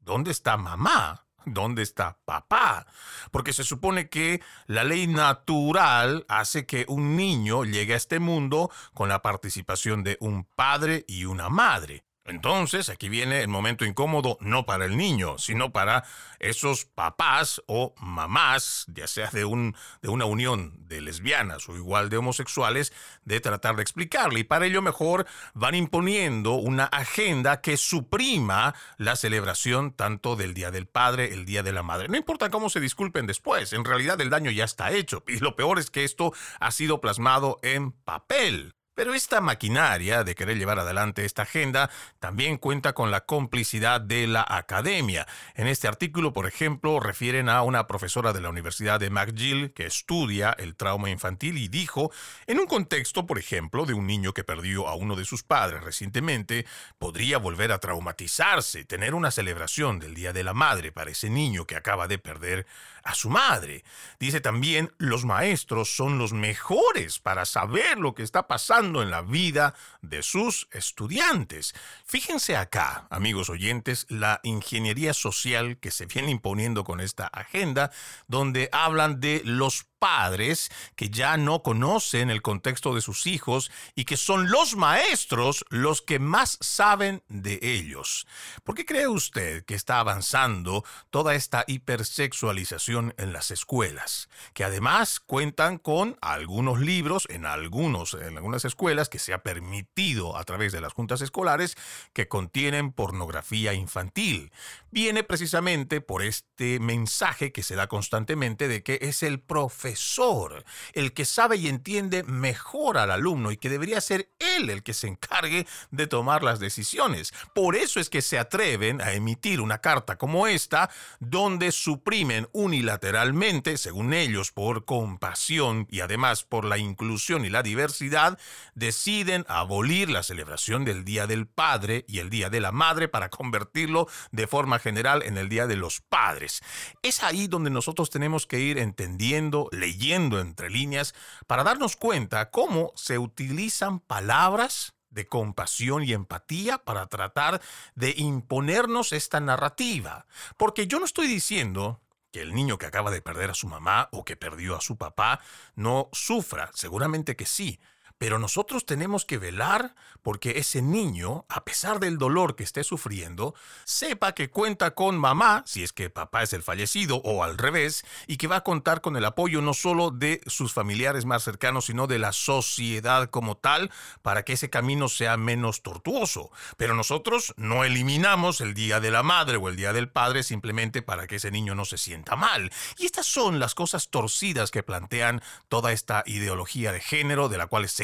¿dónde 0.00 0.30
está 0.30 0.56
mamá? 0.56 1.26
¿Dónde 1.44 1.82
está 1.82 2.18
papá? 2.24 2.86
Porque 3.32 3.52
se 3.52 3.64
supone 3.64 4.08
que 4.08 4.40
la 4.66 4.84
ley 4.84 5.08
natural 5.08 6.24
hace 6.28 6.66
que 6.66 6.86
un 6.88 7.16
niño 7.16 7.64
llegue 7.64 7.94
a 7.94 7.96
este 7.96 8.20
mundo 8.20 8.70
con 8.94 9.08
la 9.08 9.22
participación 9.22 10.04
de 10.04 10.16
un 10.20 10.44
padre 10.44 11.04
y 11.08 11.24
una 11.24 11.48
madre. 11.48 12.04
Entonces, 12.26 12.88
aquí 12.88 13.10
viene 13.10 13.42
el 13.42 13.48
momento 13.48 13.84
incómodo 13.84 14.38
no 14.40 14.64
para 14.64 14.86
el 14.86 14.96
niño, 14.96 15.36
sino 15.36 15.72
para 15.72 16.04
esos 16.38 16.86
papás 16.86 17.62
o 17.66 17.94
mamás, 17.98 18.86
ya 18.88 19.06
sea 19.06 19.28
de, 19.30 19.44
un, 19.44 19.76
de 20.00 20.08
una 20.08 20.24
unión 20.24 20.72
de 20.88 21.02
lesbianas 21.02 21.68
o 21.68 21.76
igual 21.76 22.08
de 22.08 22.16
homosexuales, 22.16 22.94
de 23.26 23.40
tratar 23.40 23.76
de 23.76 23.82
explicarle. 23.82 24.40
Y 24.40 24.44
para 24.44 24.64
ello 24.64 24.80
mejor 24.80 25.26
van 25.52 25.74
imponiendo 25.74 26.54
una 26.54 26.84
agenda 26.84 27.60
que 27.60 27.76
suprima 27.76 28.74
la 28.96 29.16
celebración 29.16 29.92
tanto 29.92 30.34
del 30.34 30.54
Día 30.54 30.70
del 30.70 30.86
Padre, 30.86 31.34
el 31.34 31.44
Día 31.44 31.62
de 31.62 31.72
la 31.72 31.82
Madre. 31.82 32.08
No 32.08 32.16
importa 32.16 32.48
cómo 32.48 32.70
se 32.70 32.80
disculpen 32.80 33.26
después, 33.26 33.74
en 33.74 33.84
realidad 33.84 34.18
el 34.22 34.30
daño 34.30 34.50
ya 34.50 34.64
está 34.64 34.92
hecho. 34.92 35.22
Y 35.28 35.40
lo 35.40 35.56
peor 35.56 35.78
es 35.78 35.90
que 35.90 36.04
esto 36.04 36.32
ha 36.58 36.70
sido 36.70 37.02
plasmado 37.02 37.58
en 37.62 37.92
papel. 37.92 38.72
Pero 38.94 39.12
esta 39.12 39.40
maquinaria 39.40 40.22
de 40.22 40.36
querer 40.36 40.56
llevar 40.56 40.78
adelante 40.78 41.24
esta 41.24 41.42
agenda 41.42 41.90
también 42.20 42.58
cuenta 42.58 42.92
con 42.92 43.10
la 43.10 43.22
complicidad 43.22 44.00
de 44.00 44.28
la 44.28 44.46
academia. 44.48 45.26
En 45.54 45.66
este 45.66 45.88
artículo, 45.88 46.32
por 46.32 46.46
ejemplo, 46.46 47.00
refieren 47.00 47.48
a 47.48 47.62
una 47.62 47.88
profesora 47.88 48.32
de 48.32 48.40
la 48.40 48.50
Universidad 48.50 49.00
de 49.00 49.10
McGill 49.10 49.72
que 49.72 49.86
estudia 49.86 50.54
el 50.58 50.76
trauma 50.76 51.10
infantil 51.10 51.58
y 51.58 51.66
dijo, 51.66 52.12
en 52.46 52.60
un 52.60 52.66
contexto, 52.66 53.26
por 53.26 53.38
ejemplo, 53.38 53.84
de 53.84 53.94
un 53.94 54.06
niño 54.06 54.32
que 54.32 54.44
perdió 54.44 54.86
a 54.86 54.94
uno 54.94 55.16
de 55.16 55.24
sus 55.24 55.42
padres 55.42 55.82
recientemente, 55.82 56.64
podría 56.98 57.38
volver 57.38 57.72
a 57.72 57.78
traumatizarse, 57.78 58.84
tener 58.84 59.14
una 59.14 59.32
celebración 59.32 59.98
del 59.98 60.14
Día 60.14 60.32
de 60.32 60.44
la 60.44 60.54
Madre 60.54 60.92
para 60.92 61.10
ese 61.10 61.30
niño 61.30 61.66
que 61.66 61.74
acaba 61.74 62.06
de 62.06 62.18
perder 62.18 62.66
a 63.04 63.14
su 63.14 63.30
madre. 63.30 63.84
Dice 64.18 64.40
también, 64.40 64.92
los 64.98 65.24
maestros 65.24 65.94
son 65.94 66.18
los 66.18 66.32
mejores 66.32 67.18
para 67.18 67.44
saber 67.44 67.98
lo 67.98 68.14
que 68.14 68.22
está 68.22 68.46
pasando 68.48 69.02
en 69.02 69.10
la 69.10 69.22
vida 69.22 69.74
de 70.00 70.22
sus 70.22 70.68
estudiantes. 70.72 71.74
Fíjense 72.06 72.56
acá, 72.56 73.06
amigos 73.10 73.50
oyentes, 73.50 74.06
la 74.08 74.40
ingeniería 74.42 75.14
social 75.14 75.78
que 75.78 75.90
se 75.90 76.06
viene 76.06 76.30
imponiendo 76.30 76.84
con 76.84 77.00
esta 77.00 77.26
agenda, 77.26 77.90
donde 78.26 78.68
hablan 78.72 79.20
de 79.20 79.42
los 79.44 79.86
padres 80.04 80.70
que 80.96 81.08
ya 81.08 81.38
no 81.38 81.62
conocen 81.62 82.28
el 82.28 82.42
contexto 82.42 82.94
de 82.94 83.00
sus 83.00 83.26
hijos 83.26 83.72
y 83.94 84.04
que 84.04 84.18
son 84.18 84.50
los 84.50 84.76
maestros 84.76 85.64
los 85.70 86.02
que 86.02 86.18
más 86.18 86.58
saben 86.60 87.22
de 87.28 87.58
ellos. 87.62 88.26
¿Por 88.64 88.74
qué 88.74 88.84
cree 88.84 89.08
usted 89.08 89.64
que 89.64 89.74
está 89.74 90.00
avanzando 90.00 90.84
toda 91.08 91.34
esta 91.34 91.64
hipersexualización 91.66 93.14
en 93.16 93.32
las 93.32 93.50
escuelas? 93.50 94.28
Que 94.52 94.64
además 94.64 95.20
cuentan 95.20 95.78
con 95.78 96.18
algunos 96.20 96.80
libros 96.80 97.26
en, 97.30 97.46
algunos, 97.46 98.12
en 98.12 98.36
algunas 98.36 98.66
escuelas 98.66 99.08
que 99.08 99.18
se 99.18 99.32
ha 99.32 99.42
permitido 99.42 100.36
a 100.36 100.44
través 100.44 100.70
de 100.72 100.82
las 100.82 100.92
juntas 100.92 101.22
escolares 101.22 101.76
que 102.12 102.28
contienen 102.28 102.92
pornografía 102.92 103.72
infantil. 103.72 104.52
Viene 104.90 105.24
precisamente 105.24 106.02
por 106.02 106.22
este 106.22 106.78
mensaje 106.78 107.52
que 107.52 107.62
se 107.62 107.74
da 107.74 107.86
constantemente 107.86 108.68
de 108.68 108.82
que 108.82 108.98
es 109.00 109.22
el 109.22 109.40
profesor 109.40 109.93
profesor, 109.94 110.64
el 110.92 111.12
que 111.12 111.24
sabe 111.24 111.56
y 111.56 111.68
entiende 111.68 112.24
mejor 112.24 112.98
al 112.98 113.12
alumno 113.12 113.52
y 113.52 113.56
que 113.56 113.68
debería 113.68 114.00
ser 114.00 114.28
él 114.40 114.68
el 114.70 114.82
que 114.82 114.92
se 114.92 115.06
encargue 115.06 115.68
de 115.92 116.08
tomar 116.08 116.42
las 116.42 116.58
decisiones. 116.58 117.32
Por 117.54 117.76
eso 117.76 118.00
es 118.00 118.10
que 118.10 118.20
se 118.20 118.38
atreven 118.38 119.00
a 119.00 119.12
emitir 119.12 119.60
una 119.60 119.78
carta 119.78 120.16
como 120.16 120.48
esta, 120.48 120.90
donde 121.20 121.70
suprimen 121.70 122.48
unilateralmente, 122.52 123.76
según 123.76 124.14
ellos, 124.14 124.50
por 124.50 124.84
compasión 124.84 125.86
y 125.90 126.00
además 126.00 126.42
por 126.42 126.64
la 126.64 126.78
inclusión 126.78 127.44
y 127.44 127.50
la 127.50 127.62
diversidad, 127.62 128.36
deciden 128.74 129.44
abolir 129.48 130.10
la 130.10 130.24
celebración 130.24 130.84
del 130.84 131.04
Día 131.04 131.28
del 131.28 131.46
Padre 131.46 132.04
y 132.08 132.18
el 132.18 132.30
Día 132.30 132.50
de 132.50 132.60
la 132.60 132.72
Madre 132.72 133.06
para 133.06 133.28
convertirlo 133.28 134.08
de 134.32 134.48
forma 134.48 134.80
general 134.80 135.22
en 135.22 135.38
el 135.38 135.48
Día 135.48 135.68
de 135.68 135.76
los 135.76 136.00
Padres. 136.00 136.62
Es 137.02 137.22
ahí 137.22 137.46
donde 137.46 137.70
nosotros 137.70 138.10
tenemos 138.10 138.48
que 138.48 138.58
ir 138.58 138.78
entendiendo, 138.78 139.68
leyendo 139.84 140.40
entre 140.40 140.70
líneas, 140.70 141.14
para 141.46 141.62
darnos 141.62 141.96
cuenta 141.96 142.50
cómo 142.50 142.92
se 142.96 143.18
utilizan 143.18 144.00
palabras 144.00 144.94
de 145.10 145.26
compasión 145.26 146.02
y 146.02 146.12
empatía 146.12 146.78
para 146.78 147.06
tratar 147.06 147.60
de 147.94 148.14
imponernos 148.16 149.12
esta 149.12 149.40
narrativa. 149.40 150.26
Porque 150.56 150.86
yo 150.86 150.98
no 150.98 151.04
estoy 151.04 151.26
diciendo 151.26 152.00
que 152.32 152.40
el 152.40 152.54
niño 152.54 152.78
que 152.78 152.86
acaba 152.86 153.10
de 153.10 153.20
perder 153.20 153.50
a 153.50 153.54
su 153.54 153.68
mamá 153.68 154.08
o 154.10 154.24
que 154.24 154.36
perdió 154.36 154.74
a 154.74 154.80
su 154.80 154.96
papá 154.96 155.40
no 155.74 156.08
sufra, 156.12 156.70
seguramente 156.72 157.36
que 157.36 157.46
sí, 157.46 157.78
pero 158.18 158.38
nosotros 158.38 158.86
tenemos 158.86 159.24
que 159.24 159.38
velar 159.38 159.94
porque 160.22 160.58
ese 160.58 160.80
niño, 160.80 161.44
a 161.48 161.64
pesar 161.64 162.00
del 162.00 162.16
dolor 162.16 162.56
que 162.56 162.64
esté 162.64 162.82
sufriendo, 162.82 163.54
sepa 163.84 164.32
que 164.32 164.48
cuenta 164.48 164.94
con 164.94 165.18
mamá, 165.18 165.62
si 165.66 165.82
es 165.82 165.92
que 165.92 166.08
papá 166.08 166.42
es 166.42 166.52
el 166.54 166.62
fallecido 166.62 167.16
o 167.16 167.44
al 167.44 167.58
revés, 167.58 168.04
y 168.26 168.38
que 168.38 168.46
va 168.46 168.56
a 168.56 168.64
contar 168.64 169.02
con 169.02 169.16
el 169.16 169.24
apoyo 169.24 169.60
no 169.60 169.74
solo 169.74 170.10
de 170.10 170.40
sus 170.46 170.72
familiares 170.72 171.26
más 171.26 171.42
cercanos, 171.42 171.86
sino 171.86 172.06
de 172.06 172.18
la 172.18 172.32
sociedad 172.32 173.28
como 173.28 173.56
tal, 173.56 173.90
para 174.22 174.44
que 174.44 174.54
ese 174.54 174.70
camino 174.70 175.08
sea 175.08 175.36
menos 175.36 175.82
tortuoso. 175.82 176.50
Pero 176.76 176.94
nosotros 176.94 177.52
no 177.56 177.84
eliminamos 177.84 178.60
el 178.60 178.72
Día 178.74 179.00
de 179.00 179.10
la 179.10 179.22
Madre 179.22 179.58
o 179.58 179.68
el 179.68 179.76
Día 179.76 179.92
del 179.92 180.08
Padre 180.08 180.42
simplemente 180.42 181.02
para 181.02 181.26
que 181.26 181.36
ese 181.36 181.50
niño 181.50 181.74
no 181.74 181.84
se 181.84 181.98
sienta 181.98 182.36
mal. 182.36 182.72
Y 182.96 183.06
estas 183.06 183.26
son 183.26 183.58
las 183.58 183.74
cosas 183.74 184.08
torcidas 184.08 184.70
que 184.70 184.82
plantean 184.82 185.42
toda 185.68 185.92
esta 185.92 186.22
ideología 186.26 186.92
de 186.92 187.00
género 187.00 187.48
de 187.48 187.58
la 187.58 187.66
cual 187.66 187.88
se 187.88 188.03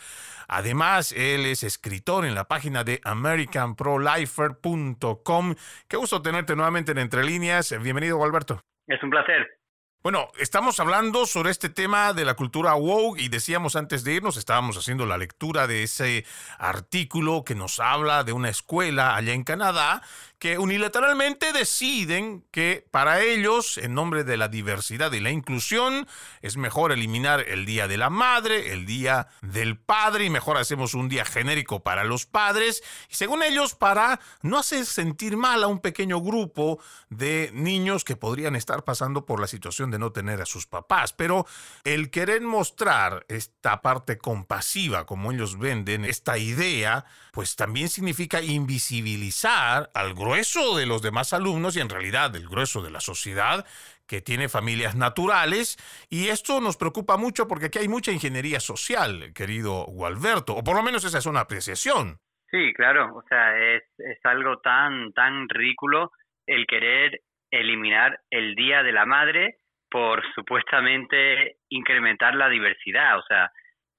Además, 0.49 0.93
él 1.00 1.46
es 1.46 1.64
escritor 1.64 2.24
en 2.24 2.34
la 2.34 2.44
página 2.44 2.84
de 2.84 3.00
americanprolifer.com. 3.04 5.54
Qué 5.88 5.96
gusto 5.96 6.22
tenerte 6.22 6.54
nuevamente 6.54 6.92
en 6.92 6.98
Entre 6.98 7.24
Líneas. 7.24 7.74
Bienvenido, 7.82 8.22
Alberto. 8.22 8.60
Es 8.86 9.02
un 9.02 9.10
placer. 9.10 9.58
Bueno, 10.04 10.28
estamos 10.38 10.78
hablando 10.80 11.24
sobre 11.24 11.50
este 11.50 11.70
tema 11.70 12.12
de 12.12 12.26
la 12.26 12.34
cultura 12.34 12.74
woke 12.74 13.18
y 13.18 13.28
decíamos 13.28 13.74
antes 13.74 14.04
de 14.04 14.12
irnos, 14.12 14.36
estábamos 14.36 14.76
haciendo 14.76 15.06
la 15.06 15.16
lectura 15.16 15.66
de 15.66 15.82
ese 15.82 16.26
artículo 16.58 17.42
que 17.42 17.54
nos 17.54 17.80
habla 17.80 18.22
de 18.22 18.34
una 18.34 18.50
escuela 18.50 19.16
allá 19.16 19.32
en 19.32 19.44
Canadá 19.44 20.02
que 20.44 20.58
unilateralmente 20.58 21.54
deciden 21.54 22.44
que 22.50 22.86
para 22.90 23.22
ellos, 23.22 23.78
en 23.78 23.94
nombre 23.94 24.24
de 24.24 24.36
la 24.36 24.48
diversidad 24.48 25.10
y 25.12 25.20
la 25.20 25.30
inclusión, 25.30 26.06
es 26.42 26.58
mejor 26.58 26.92
eliminar 26.92 27.40
el 27.48 27.64
Día 27.64 27.88
de 27.88 27.96
la 27.96 28.10
Madre, 28.10 28.74
el 28.74 28.84
Día 28.84 29.28
del 29.40 29.78
Padre, 29.78 30.26
y 30.26 30.28
mejor 30.28 30.58
hacemos 30.58 30.92
un 30.92 31.08
día 31.08 31.24
genérico 31.24 31.82
para 31.82 32.04
los 32.04 32.26
padres, 32.26 32.82
y 33.08 33.14
según 33.14 33.42
ellos, 33.42 33.74
para 33.74 34.20
no 34.42 34.58
hacer 34.58 34.84
sentir 34.84 35.38
mal 35.38 35.64
a 35.64 35.66
un 35.66 35.78
pequeño 35.78 36.20
grupo 36.20 36.78
de 37.08 37.50
niños 37.54 38.04
que 38.04 38.16
podrían 38.16 38.54
estar 38.54 38.84
pasando 38.84 39.24
por 39.24 39.40
la 39.40 39.46
situación 39.46 39.90
de 39.90 39.98
no 39.98 40.12
tener 40.12 40.42
a 40.42 40.46
sus 40.46 40.66
papás. 40.66 41.14
Pero 41.14 41.46
el 41.84 42.10
querer 42.10 42.42
mostrar 42.42 43.24
esta 43.28 43.80
parte 43.80 44.18
compasiva, 44.18 45.06
como 45.06 45.32
ellos 45.32 45.58
venden, 45.58 46.04
esta 46.04 46.36
idea, 46.36 47.06
pues 47.34 47.56
también 47.56 47.88
significa 47.88 48.40
invisibilizar 48.40 49.90
al 49.92 50.14
grueso 50.14 50.78
de 50.78 50.86
los 50.86 51.02
demás 51.02 51.32
alumnos 51.32 51.76
y 51.76 51.80
en 51.80 51.90
realidad 51.90 52.30
del 52.30 52.48
grueso 52.48 52.80
de 52.80 52.92
la 52.92 53.00
sociedad 53.00 53.66
que 54.06 54.20
tiene 54.20 54.48
familias 54.48 54.94
naturales 54.94 55.76
y 56.08 56.28
esto 56.28 56.60
nos 56.60 56.76
preocupa 56.76 57.16
mucho 57.16 57.48
porque 57.48 57.66
aquí 57.66 57.80
hay 57.80 57.88
mucha 57.88 58.12
ingeniería 58.12 58.60
social, 58.60 59.32
querido 59.34 59.84
Gualberto, 59.88 60.54
o 60.54 60.62
por 60.62 60.76
lo 60.76 60.82
menos 60.82 61.04
esa 61.04 61.18
es 61.18 61.26
una 61.26 61.40
apreciación. 61.40 62.18
Sí, 62.50 62.72
claro, 62.74 63.16
o 63.16 63.22
sea, 63.28 63.58
es, 63.58 63.82
es 63.98 64.18
algo 64.24 64.58
tan, 64.58 65.12
tan 65.12 65.48
ridículo 65.48 66.12
el 66.46 66.66
querer 66.66 67.20
eliminar 67.50 68.20
el 68.30 68.54
Día 68.54 68.84
de 68.84 68.92
la 68.92 69.06
Madre 69.06 69.58
por 69.90 70.22
supuestamente 70.34 71.56
incrementar 71.68 72.34
la 72.36 72.48
diversidad, 72.48 73.18
o 73.18 73.22
sea, 73.22 73.50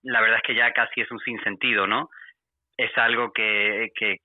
la 0.03 0.21
verdad 0.21 0.37
es 0.37 0.43
que 0.43 0.55
ya 0.55 0.71
casi 0.71 1.01
es 1.01 1.11
un 1.11 1.19
sinsentido, 1.19 1.87
¿no? 1.87 2.09
Es 2.77 2.91
algo 2.97 3.31
que, 3.31 3.89
que, 3.95 4.17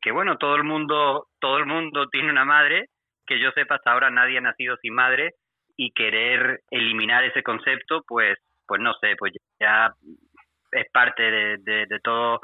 que, 0.00 0.10
bueno, 0.10 0.36
todo 0.38 0.56
el 0.56 0.64
mundo, 0.64 1.26
todo 1.38 1.58
el 1.58 1.66
mundo 1.66 2.08
tiene 2.08 2.30
una 2.30 2.44
madre, 2.44 2.86
que 3.26 3.38
yo 3.38 3.50
sepa 3.52 3.76
hasta 3.76 3.92
ahora 3.92 4.10
nadie 4.10 4.38
ha 4.38 4.42
nacido 4.42 4.76
sin 4.78 4.94
madre. 4.94 5.32
Y 5.76 5.92
querer 5.92 6.60
eliminar 6.70 7.24
ese 7.24 7.42
concepto, 7.42 8.02
pues, 8.06 8.38
pues 8.66 8.82
no 8.82 8.92
sé, 9.00 9.16
pues 9.16 9.32
ya 9.58 9.90
es 10.72 10.86
parte 10.92 11.22
de, 11.22 11.56
de, 11.86 12.00
todo 12.02 12.40